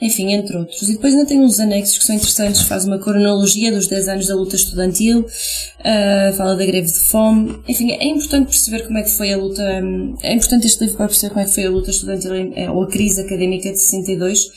enfim, 0.00 0.32
entre 0.32 0.56
outros. 0.56 0.82
E 0.82 0.92
depois 0.92 1.14
ainda 1.14 1.26
tem 1.26 1.40
uns 1.40 1.60
anexos 1.60 1.98
que 1.98 2.04
são 2.04 2.16
interessantes, 2.16 2.62
faz 2.62 2.84
uma 2.84 2.98
cronologia 2.98 3.72
dos 3.72 3.86
10 3.86 4.08
anos 4.08 4.26
da 4.26 4.34
luta 4.34 4.56
estudantil, 4.56 5.20
uh, 5.20 6.36
fala 6.36 6.56
da 6.56 6.66
greve 6.66 6.88
de 6.88 6.98
fome, 6.98 7.56
enfim, 7.68 7.92
é 7.92 8.04
importante 8.04 8.48
perceber 8.48 8.84
como 8.84 8.98
é 8.98 9.02
que 9.02 9.10
foi 9.10 9.32
a 9.32 9.36
luta, 9.36 9.62
é 10.22 10.34
importante 10.34 10.66
este 10.66 10.80
livro 10.82 10.96
para 10.96 11.06
perceber 11.06 11.30
como 11.30 11.40
é 11.40 11.44
que 11.44 11.54
foi 11.54 11.66
a 11.66 11.70
luta 11.70 11.90
estudantil, 11.90 12.34
eh, 12.34 12.70
ou 12.70 12.82
a 12.82 12.88
crise 12.88 13.20
académica 13.20 13.70
de 13.70 13.78
62, 13.78 14.50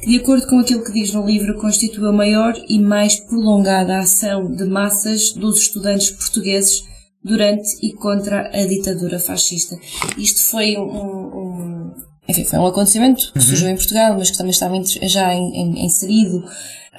que 0.00 0.06
de 0.06 0.16
acordo 0.16 0.46
com 0.46 0.58
aquilo 0.58 0.82
que 0.82 0.92
diz 0.92 1.12
no 1.12 1.26
livro, 1.26 1.54
constituiu 1.58 2.08
a 2.08 2.12
maior 2.12 2.54
e 2.68 2.78
mais 2.78 3.20
prolongada 3.20 3.98
ação 3.98 4.50
de 4.50 4.64
massas 4.64 5.32
dos 5.32 5.60
estudantes 5.60 6.10
portugueses 6.10 6.88
durante 7.22 7.68
e 7.82 7.92
contra 7.92 8.48
a 8.48 8.66
ditadura 8.66 9.18
fascista. 9.18 9.76
Isto 10.16 10.44
foi 10.50 10.76
um, 10.76 10.82
um 10.82 11.94
enfim, 12.28 12.44
foi 12.44 12.58
um 12.58 12.66
acontecimento 12.66 13.32
que 13.32 13.38
uhum. 13.38 13.44
surgiu 13.44 13.68
em 13.68 13.76
Portugal, 13.76 14.14
mas 14.16 14.30
que 14.30 14.38
também 14.38 14.52
estava 14.52 14.74
já 14.84 15.34
inserido 15.34 16.44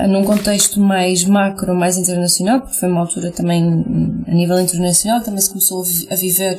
num 0.08 0.24
contexto 0.24 0.80
mais 0.80 1.24
macro, 1.24 1.76
mais 1.76 1.98
internacional, 1.98 2.62
porque 2.62 2.76
foi 2.76 2.90
uma 2.90 3.02
altura 3.02 3.32
também 3.32 3.64
a 4.28 4.32
nível 4.32 4.60
internacional, 4.60 5.22
também 5.22 5.42
se 5.42 5.50
começou 5.50 5.84
a 6.10 6.16
viver 6.16 6.58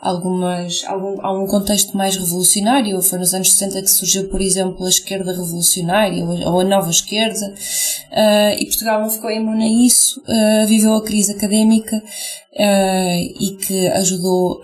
algumas, 0.00 0.84
algum, 0.86 1.24
algum 1.24 1.46
contexto 1.46 1.96
mais 1.96 2.16
revolucionário. 2.16 3.00
Foi 3.02 3.18
nos 3.18 3.34
anos 3.34 3.52
60 3.52 3.82
que 3.82 3.90
surgiu, 3.90 4.28
por 4.28 4.40
exemplo, 4.40 4.84
a 4.84 4.88
esquerda 4.88 5.32
revolucionária 5.32 6.24
ou 6.24 6.60
a 6.60 6.64
nova 6.64 6.90
esquerda, 6.90 7.46
uh, 7.46 8.58
e 8.58 8.66
Portugal 8.66 9.00
não 9.00 9.10
ficou 9.10 9.30
imune 9.30 9.64
a 9.64 9.86
isso, 9.86 10.20
uh, 10.20 10.66
viveu 10.66 10.94
a 10.94 11.02
crise 11.02 11.32
académica, 11.32 11.96
uh, 11.96 13.40
e 13.40 13.56
que 13.60 13.88
ajudou 13.88 14.62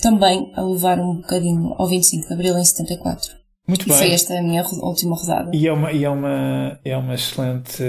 também 0.00 0.50
a 0.54 0.62
levar 0.62 0.98
um 0.98 1.16
bocadinho 1.16 1.74
ao 1.78 1.86
25 1.86 2.26
de 2.26 2.34
Abril 2.34 2.58
em 2.58 2.64
74. 2.64 3.37
Muito 3.68 3.86
bem. 3.86 3.98
foi 3.98 4.12
esta 4.12 4.38
a 4.38 4.42
minha 4.42 4.64
última 4.64 5.14
rodada. 5.14 5.50
E 5.54 5.68
é 5.68 5.72
uma, 5.72 5.92
e 5.92 6.04
é 6.04 6.08
uma, 6.08 6.80
é 6.82 6.96
uma 6.96 7.14
excelente 7.14 7.84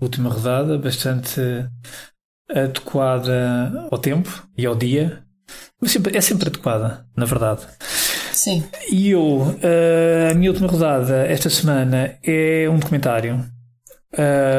última 0.00 0.30
rodada, 0.30 0.78
bastante 0.78 1.40
adequada 2.48 3.88
ao 3.90 3.98
tempo 3.98 4.46
e 4.56 4.64
ao 4.64 4.76
dia. 4.76 5.24
Mas 5.80 5.90
sempre, 5.90 6.16
é 6.16 6.20
sempre 6.20 6.48
adequada, 6.48 7.04
na 7.16 7.24
verdade. 7.24 7.62
Sim. 8.32 8.62
E 8.88 9.10
eu, 9.10 9.58
a 10.30 10.34
minha 10.34 10.50
última 10.50 10.68
rodada 10.68 11.26
esta 11.26 11.50
semana 11.50 12.16
é 12.22 12.68
um 12.70 12.78
documentário. 12.78 13.44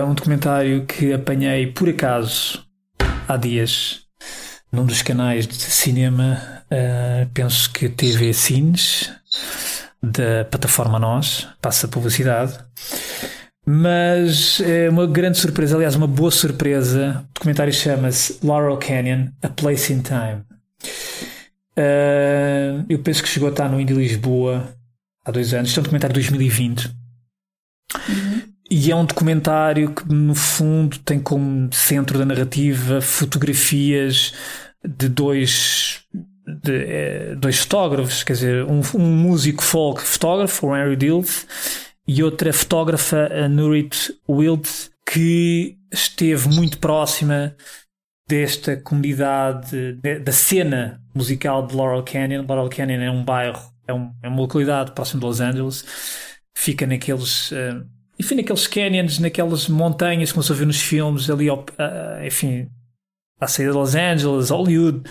um 0.07 0.13
documentário 0.13 0.85
que 0.85 1.13
apanhei 1.13 1.67
por 1.67 1.87
acaso 1.87 2.65
há 3.27 3.37
dias 3.37 4.01
num 4.71 4.85
dos 4.85 5.01
canais 5.01 5.47
de 5.47 5.55
cinema, 5.55 6.41
penso 7.33 7.71
que 7.71 7.87
TV 7.87 8.33
Cines, 8.33 9.09
da 10.01 10.45
plataforma 10.45 10.99
Nós, 10.99 11.47
passa 11.61 11.87
publicidade. 11.87 12.57
Mas 13.65 14.61
é 14.61 14.89
uma 14.89 15.05
grande 15.05 15.37
surpresa, 15.37 15.75
aliás, 15.75 15.95
uma 15.95 16.07
boa 16.07 16.31
surpresa. 16.31 17.25
O 17.31 17.33
documentário 17.33 17.73
chama-se 17.73 18.39
Laurel 18.41 18.77
Canyon, 18.77 19.27
A 19.41 19.49
Place 19.49 19.91
in 19.91 20.01
Time. 20.01 20.43
Uh, 21.77 22.85
eu 22.87 22.99
penso 22.99 23.21
que 23.21 23.29
chegou 23.29 23.49
a 23.49 23.51
estar 23.51 23.69
no 23.69 23.79
Indie 23.79 23.93
Lisboa 23.93 24.73
há 25.25 25.31
dois 25.31 25.53
anos. 25.53 25.69
Isto 25.69 25.79
é 25.79 25.81
um 25.81 25.83
documentário 25.83 26.13
de 26.13 26.21
2020. 26.21 26.85
Uhum. 28.07 28.41
E 28.69 28.91
é 28.91 28.95
um 28.95 29.05
documentário 29.05 29.93
que, 29.93 30.11
no 30.11 30.35
fundo, 30.35 30.97
tem 30.99 31.19
como 31.19 31.69
centro 31.73 32.17
da 32.17 32.25
narrativa 32.25 32.99
fotografias 32.99 34.33
de 34.83 35.07
dois, 35.07 36.01
de, 36.47 36.85
é, 36.85 37.35
dois 37.35 37.59
fotógrafos, 37.59 38.23
quer 38.23 38.33
dizer, 38.33 38.63
um, 38.63 38.81
um 38.95 39.15
músico 39.15 39.61
folk 39.61 40.01
fotógrafo, 40.01 40.67
o 40.67 40.75
Henry 40.75 40.95
Dills, 40.95 41.45
e 42.07 42.23
outra 42.23 42.53
fotógrafa, 42.53 43.27
a 43.33 43.49
Nurit 43.49 44.17
Wild, 44.29 44.67
que 45.05 45.77
esteve 45.91 46.47
muito 46.49 46.79
próxima 46.79 47.55
desta 48.27 48.77
comunidade, 48.77 49.93
de, 49.93 50.19
da 50.19 50.31
cena 50.31 51.01
musical 51.13 51.67
de 51.67 51.75
Laurel 51.75 52.03
Canyon. 52.03 52.45
Laurel 52.47 52.69
Canyon 52.69 53.01
é 53.01 53.11
um 53.11 53.23
bairro, 53.23 53.61
é, 53.87 53.93
um, 53.93 54.11
é 54.23 54.27
uma 54.29 54.41
localidade 54.41 54.91
próximo 54.93 55.19
de 55.19 55.25
Los 55.25 55.41
Angeles, 55.41 55.85
fica 56.57 56.87
naqueles. 56.87 57.51
Uh, 57.51 57.85
enfim, 58.19 58.35
naqueles 58.35 58.65
canyons, 58.67 59.19
naquelas 59.19 59.67
montanhas 59.67 60.31
como 60.31 60.41
se 60.41 60.53
vê 60.53 60.65
nos 60.65 60.81
filmes, 60.81 61.29
ali, 61.29 61.49
uh, 61.49 61.65
enfim, 62.25 62.67
à 63.39 63.47
saída 63.47 63.71
de 63.71 63.77
Los 63.77 63.95
Angeles, 63.95 64.49
Hollywood, 64.49 65.03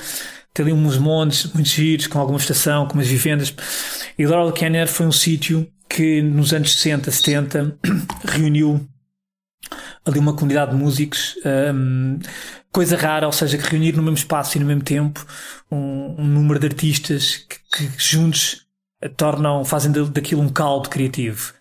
tem 0.57 0.65
ali 0.65 0.73
uns 0.73 0.97
montes 0.97 1.53
muito 1.53 1.69
giros, 1.69 2.07
com 2.07 2.19
alguma 2.19 2.39
estação, 2.39 2.87
com 2.87 2.95
umas 2.95 3.07
vivendas. 3.07 3.55
E 4.19 4.27
Laurel 4.27 4.55
Canyon 4.55 4.87
foi 4.87 5.07
um 5.07 5.13
sítio 5.13 5.71
que 5.89 6.23
nos 6.23 6.55
anos 6.55 6.75
60, 6.75 7.11
70 7.11 7.79
reuniu 8.25 8.89
ali 10.05 10.19
uma 10.19 10.33
comunidade 10.33 10.71
de 10.71 10.77
músicos, 10.79 11.35
um, 11.75 12.19
coisa 12.73 12.97
rara, 12.97 13.27
ou 13.27 13.33
seja, 13.33 13.59
que 13.59 13.69
reunir 13.69 13.95
no 13.95 14.03
mesmo 14.03 14.17
espaço 14.17 14.57
e 14.57 14.61
no 14.61 14.67
mesmo 14.67 14.83
tempo 14.83 15.27
um, 15.71 16.23
um 16.23 16.25
número 16.25 16.59
de 16.59 16.67
artistas 16.67 17.37
que, 17.37 17.59
que 17.89 17.91
juntos 17.99 18.65
tornam, 19.17 19.65
fazem 19.65 19.93
daquilo 19.93 20.41
um 20.41 20.49
caldo 20.49 20.89
criativo. 20.89 21.53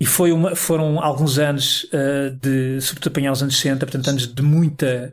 E 0.00 0.06
foi 0.06 0.32
uma, 0.32 0.54
foram 0.54 1.02
alguns 1.02 1.38
anos 1.38 1.84
uh, 1.84 2.30
de, 2.40 2.80
sobretudo 2.80 3.12
apanhar 3.12 3.32
os 3.32 3.42
anos 3.42 3.56
60, 3.56 3.84
portanto, 3.84 4.08
anos 4.08 4.32
de 4.32 4.42
muita 4.42 5.12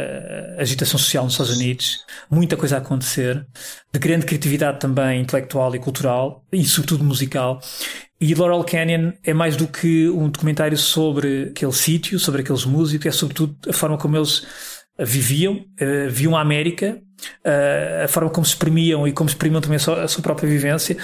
uh, 0.00 0.60
agitação 0.60 0.98
social 0.98 1.24
nos 1.24 1.34
Estados 1.34 1.56
Unidos, 1.56 2.04
muita 2.30 2.56
coisa 2.56 2.76
a 2.76 2.78
acontecer, 2.78 3.46
de 3.92 3.98
grande 3.98 4.26
criatividade 4.26 4.80
também 4.80 5.20
intelectual 5.20 5.74
e 5.74 5.78
cultural, 5.78 6.44
e 6.52 6.64
sobretudo 6.64 7.04
musical. 7.04 7.60
E 8.20 8.34
Laurel 8.34 8.64
Canyon 8.64 9.12
é 9.24 9.32
mais 9.32 9.56
do 9.56 9.66
que 9.66 10.08
um 10.10 10.28
documentário 10.28 10.76
sobre 10.76 11.50
aquele 11.50 11.72
sítio, 11.72 12.18
sobre 12.18 12.42
aqueles 12.42 12.64
músicos, 12.64 13.06
é 13.06 13.10
sobretudo 13.10 13.56
a 13.68 13.72
forma 13.72 13.96
como 13.96 14.16
eles 14.16 14.46
viviam, 14.98 15.54
uh, 15.56 16.10
viam 16.10 16.36
a 16.36 16.40
América, 16.40 17.00
uh, 17.46 18.04
a 18.04 18.08
forma 18.08 18.30
como 18.30 18.44
se 18.44 18.52
exprimiam 18.52 19.06
e 19.08 19.12
como 19.12 19.28
exprimiam 19.28 19.60
também 19.60 19.76
a 19.76 19.80
sua, 19.80 20.02
a 20.02 20.08
sua 20.08 20.22
própria 20.22 20.48
vivência. 20.48 20.96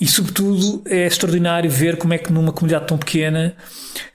E, 0.00 0.06
sobretudo, 0.06 0.82
é 0.86 1.06
extraordinário 1.06 1.68
ver 1.68 1.96
como 1.96 2.14
é 2.14 2.18
que 2.18 2.32
numa 2.32 2.52
comunidade 2.52 2.86
tão 2.86 2.96
pequena 2.96 3.56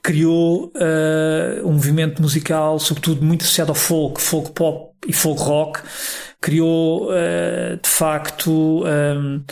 criou 0.02 0.72
uh, 0.76 1.68
um 1.68 1.74
movimento 1.74 2.22
musical, 2.22 2.80
sobretudo 2.80 3.24
muito 3.24 3.44
associado 3.44 3.72
ao 3.72 3.76
folk, 3.76 4.22
folk 4.22 4.52
pop 4.52 4.94
e 5.06 5.12
folk 5.12 5.42
rock, 5.42 5.82
criou, 6.40 7.10
uh, 7.10 7.78
de 7.82 7.90
facto, 7.90 8.86
um, 8.86 9.44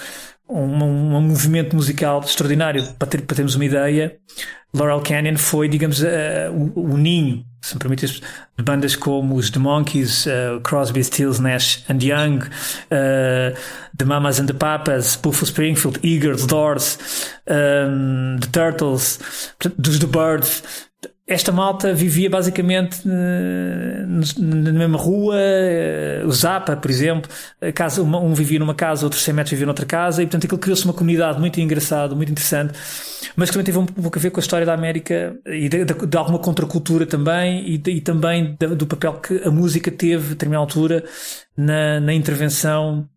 um, 0.52 0.84
um, 0.84 1.22
movimento 1.22 1.76
musical 1.76 2.22
extraordinário. 2.22 2.84
Para, 3.00 3.08
ter, 3.08 3.22
para 3.22 3.36
termos 3.36 3.56
uma 3.56 3.66
ideia, 3.66 4.18
Laurel 4.74 5.02
Canyon 5.02 5.38
foi, 5.38 5.68
digamos, 5.68 6.02
uh, 6.02 6.52
o, 6.76 6.94
o, 6.94 6.98
ninho, 6.98 7.46
se 7.62 7.76
me 7.76 7.80
permites, 7.80 8.22
de 8.58 8.64
bandas 8.64 8.96
como 8.96 9.36
os 9.36 9.50
The 9.50 9.60
Monkeys, 9.60 10.26
uh, 10.26 10.60
Crosby, 10.62 11.04
Stills, 11.04 11.40
Nash 11.40 11.84
and 11.90 12.00
Young, 12.02 12.40
uh, 12.40 13.58
The 13.98 14.06
Mamas 14.06 14.40
and 14.40 14.48
the 14.48 14.54
Papas, 14.54 15.16
Buffalo 15.16 15.48
Springfield, 15.48 16.00
Eagles, 16.04 16.46
Doors, 16.46 16.98
um, 17.48 18.38
The 18.40 18.48
Turtles, 18.52 19.20
dos 19.78 20.00
The 20.00 20.08
Birds, 20.08 20.91
esta 21.32 21.52
malta 21.52 21.94
vivia 21.94 22.30
basicamente 22.30 23.02
eh, 23.08 24.06
na 24.38 24.72
mesma 24.72 24.98
rua, 24.98 25.36
eh, 25.38 26.24
o 26.26 26.32
Zapa, 26.32 26.76
por 26.76 26.92
exemplo, 26.92 27.32
casa, 27.74 28.02
um 28.02 28.34
vivia 28.34 28.60
numa 28.60 28.76
casa, 28.76 29.06
outro 29.06 29.20
100 29.20 29.34
metros 29.34 29.52
vivia 29.52 29.66
noutra 29.66 29.86
casa, 29.86 30.22
e 30.22 30.26
portanto 30.26 30.46
aquilo 30.46 30.60
criou-se 30.60 30.86
uma 30.86 30.94
comunidade 30.94 31.40
muito 31.40 31.60
engraçada, 31.60 32.14
muito 32.14 32.32
interessante, 32.32 32.74
mas 33.36 33.50
que 33.50 33.54
também 33.54 33.66
teve 33.66 33.78
um 33.78 33.86
pouco 33.86 34.18
a 34.18 34.22
ver 34.22 34.30
com 34.30 34.40
a 34.40 34.44
história 34.44 34.66
da 34.66 34.74
América 34.74 35.36
e 35.46 35.70
de, 35.70 35.86
de, 35.86 35.94
de 35.94 36.18
alguma 36.18 36.40
contracultura 36.40 37.06
também, 37.06 37.68
e, 37.68 37.78
de, 37.78 37.92
e 37.92 38.02
também 38.02 38.58
do 38.78 38.86
papel 38.86 39.14
que 39.14 39.42
a 39.46 39.52
música 39.52 39.90
teve, 39.90 40.28
a 40.28 40.30
determinada 40.30 40.64
altura, 40.64 41.04
na, 41.58 42.00
na 42.00 42.14
intervenção 42.14 43.08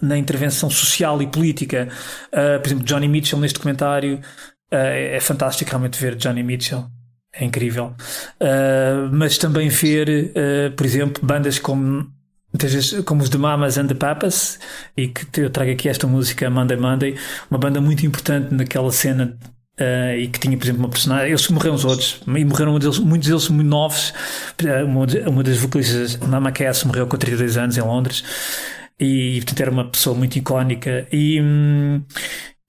na 0.00 0.18
intervenção 0.18 0.68
social 0.68 1.22
e 1.22 1.26
política. 1.28 1.88
Uh, 2.28 2.60
por 2.60 2.66
exemplo, 2.66 2.84
Johnny 2.84 3.06
Mitchell 3.06 3.38
neste 3.38 3.54
documentário 3.54 4.16
uh, 4.16 4.20
é 4.74 5.20
fantástico 5.20 5.70
realmente 5.70 5.98
ver 6.00 6.16
Johnny 6.16 6.42
Mitchell 6.42 6.90
é 7.32 7.44
incrível. 7.44 7.94
Uh, 8.40 9.08
mas 9.12 9.38
também 9.38 9.68
ver, 9.68 10.08
uh, 10.08 10.72
por 10.76 10.86
exemplo, 10.86 11.24
bandas 11.24 11.58
como 11.58 12.10
como 13.06 13.22
os 13.22 13.30
The 13.30 13.38
Mamas 13.38 13.78
and 13.78 13.86
the 13.86 13.94
Papas 13.94 14.58
e 14.94 15.08
que 15.08 15.40
eu 15.40 15.48
trago 15.48 15.70
aqui 15.70 15.88
esta 15.88 16.06
música 16.06 16.50
Monday 16.50 16.76
Monday, 16.76 17.16
uma 17.50 17.58
banda 17.58 17.80
muito 17.80 18.04
importante 18.04 18.52
naquela 18.52 18.92
cena 18.92 19.38
uh, 19.80 20.16
e 20.18 20.28
que 20.28 20.38
tinha, 20.38 20.56
por 20.58 20.64
exemplo, 20.64 20.82
uma 20.82 20.90
personagem. 20.90 21.28
Eles 21.28 21.48
morreram 21.48 21.74
os 21.74 21.84
outros 21.86 22.20
e 22.26 22.44
morreram 22.44 22.78
deles, 22.78 22.98
muitos 22.98 23.28
deles 23.28 23.48
muito 23.48 23.68
novos. 23.68 24.12
Uma, 24.86 25.30
uma 25.30 25.42
das 25.42 25.56
vocalistas, 25.56 26.16
Mama 26.18 26.52
Cass, 26.52 26.84
morreu 26.84 27.06
com 27.06 27.16
32 27.16 27.56
anos 27.56 27.78
em 27.78 27.80
Londres 27.80 28.22
e, 29.00 29.36
portanto, 29.36 29.60
era 29.60 29.70
uma 29.70 29.88
pessoa 29.88 30.14
muito 30.14 30.36
icónica. 30.36 31.06
E. 31.10 31.40
Hum, 31.40 32.02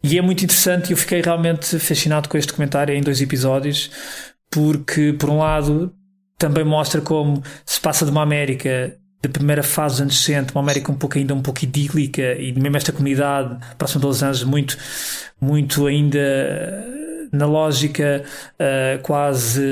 e 0.05 0.17
é 0.17 0.21
muito 0.21 0.43
interessante, 0.43 0.91
eu 0.91 0.97
fiquei 0.97 1.21
realmente 1.21 1.79
fascinado 1.79 2.27
com 2.27 2.37
este 2.37 2.49
documentário 2.49 2.93
em 2.93 3.01
dois 3.01 3.21
episódios, 3.21 3.89
porque, 4.53 5.13
por 5.13 5.31
um 5.31 5.39
lado, 5.39 5.91
também 6.37 6.63
mostra 6.63 7.01
como 7.01 7.41
se 7.65 7.81
passa 7.81 8.05
de 8.05 8.11
uma 8.11 8.21
América 8.21 8.95
da 9.19 9.27
primeira 9.27 9.63
fase 9.63 9.95
dos 9.95 10.01
anos 10.01 10.23
60, 10.23 10.53
uma 10.53 10.61
América 10.61 10.91
um 10.91 10.95
pouco 10.95 11.17
ainda 11.17 11.33
um 11.33 11.41
pouco 11.41 11.63
idílica 11.63 12.33
e 12.33 12.53
mesmo 12.53 12.77
esta 12.77 12.91
comunidade, 12.91 13.57
próximo 13.77 14.01
dos 14.01 14.21
anos, 14.21 14.43
muito, 14.43 14.77
muito 15.41 15.87
ainda 15.87 16.19
na 17.31 17.47
lógica 17.47 18.23
uh, 18.59 19.01
quase, 19.01 19.63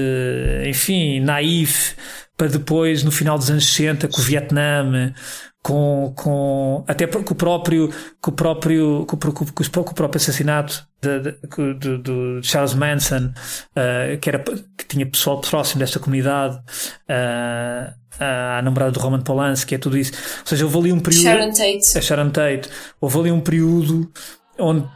enfim, 0.66 1.20
naif, 1.20 1.96
para 2.42 2.48
depois, 2.48 3.04
no 3.04 3.12
final 3.12 3.38
dos 3.38 3.52
anos 3.52 3.72
60, 3.72 4.08
com 4.08 4.20
o 4.20 4.24
Vietnã, 4.24 5.14
com, 5.62 6.12
com 6.16 6.84
até 6.88 7.06
com 7.06 7.20
o 7.20 7.36
próprio 7.36 7.94
com 8.20 8.32
o 8.32 8.34
próprio 8.34 9.06
com, 9.06 9.16
com, 9.16 9.32
com, 9.32 9.44
com 9.46 9.92
o 9.92 9.94
próprio 9.94 10.20
assassinato 10.20 10.84
de, 11.00 12.00
de 12.00 12.40
Charles 12.42 12.74
Manson 12.74 13.28
uh, 13.28 14.18
que 14.20 14.28
era 14.28 14.40
que 14.40 14.88
tinha 14.88 15.06
pessoal 15.06 15.40
próximo 15.40 15.82
desta 15.82 16.00
comunidade 16.00 16.56
uh, 16.58 17.94
a 18.20 18.60
namorada 18.64 18.92
do 18.92 19.00
Roman 19.00 19.22
Polanski 19.22 19.76
é 19.76 19.78
tudo 19.78 19.96
isso. 20.00 20.14
Ou 20.14 20.48
seja 20.48 20.66
houve 20.66 20.78
ali 20.80 20.92
um 20.92 21.00
período 21.00 21.24
Sharon 21.24 21.52
Tate. 21.52 21.98
A 21.98 22.02
Sharon 22.02 22.30
Tate. 22.32 22.70
Houve 23.00 23.20
ali 23.20 23.32
um 23.32 23.40
período 23.40 24.12
onde 24.58 24.88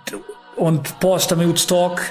onde 0.58 0.94
pós 0.94 1.28
também 1.28 1.46
o 1.46 1.50
Woodstock 1.50 2.02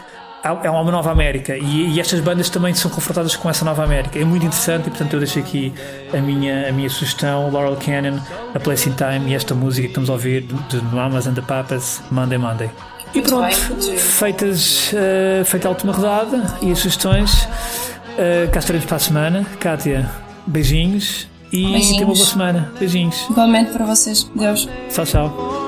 é 0.63 0.71
uma 0.71 0.91
nova 0.91 1.11
América 1.11 1.57
e, 1.57 1.95
e, 1.95 2.01
estas 2.01 2.21
bandas 2.21 2.51
também 2.51 2.75
são 2.75 2.91
confrontadas 2.91 3.35
com 3.35 3.49
essa 3.49 3.65
nova 3.65 3.83
América. 3.83 4.19
É 4.19 4.25
muito 4.25 4.45
interessante 4.45 4.89
e 4.89 4.91
portanto 4.91 5.15
eu 5.15 5.19
deixo 5.19 5.39
aqui 5.39 5.73
a 6.13 6.19
minha, 6.19 6.69
a 6.69 6.73
minha 6.73 6.91
sugestão, 6.91 7.51
Laurel 7.51 7.77
Cannon, 7.77 8.19
A 8.55 8.61
Place 8.61 8.89
in 8.89 8.93
Time 8.93 9.31
e 9.31 9.35
esta 9.35 9.55
música 9.55 9.83
que 9.83 9.89
estamos 9.89 10.11
a 10.11 10.13
ouvir 10.13 10.43
de 10.43 10.83
Mamas 10.95 11.27
and 11.27 11.35
the 11.35 11.41
Papas, 11.41 12.03
Monday 12.11 12.37
Monday. 12.37 12.71
E 13.15 13.23
pronto, 13.23 13.57
feitas, 13.97 14.93
uh, 14.93 15.45
feita 15.45 15.69
a 15.69 15.71
última 15.71 15.93
rodada 15.93 16.59
e 16.61 16.73
as 16.73 16.79
sugestões, 16.79 17.45
uh, 17.45 18.51
cá 18.53 18.59
estaremos 18.59 18.87
para 18.87 18.97
a 18.97 19.01
semana. 19.01 19.47
Kátia, 19.61 20.11
beijinhos 20.47 21.29
e 21.53 21.63
beijinhos. 21.63 21.89
tenha 21.89 22.05
uma 22.05 22.15
boa 22.15 22.27
semana. 22.27 22.73
Beijinhos. 22.79 23.27
Igualmente 23.31 23.71
para 23.71 23.87
vocês. 23.87 24.29
Deus. 24.35 24.69
Tchau, 24.91 25.07
tchau. 25.07 25.64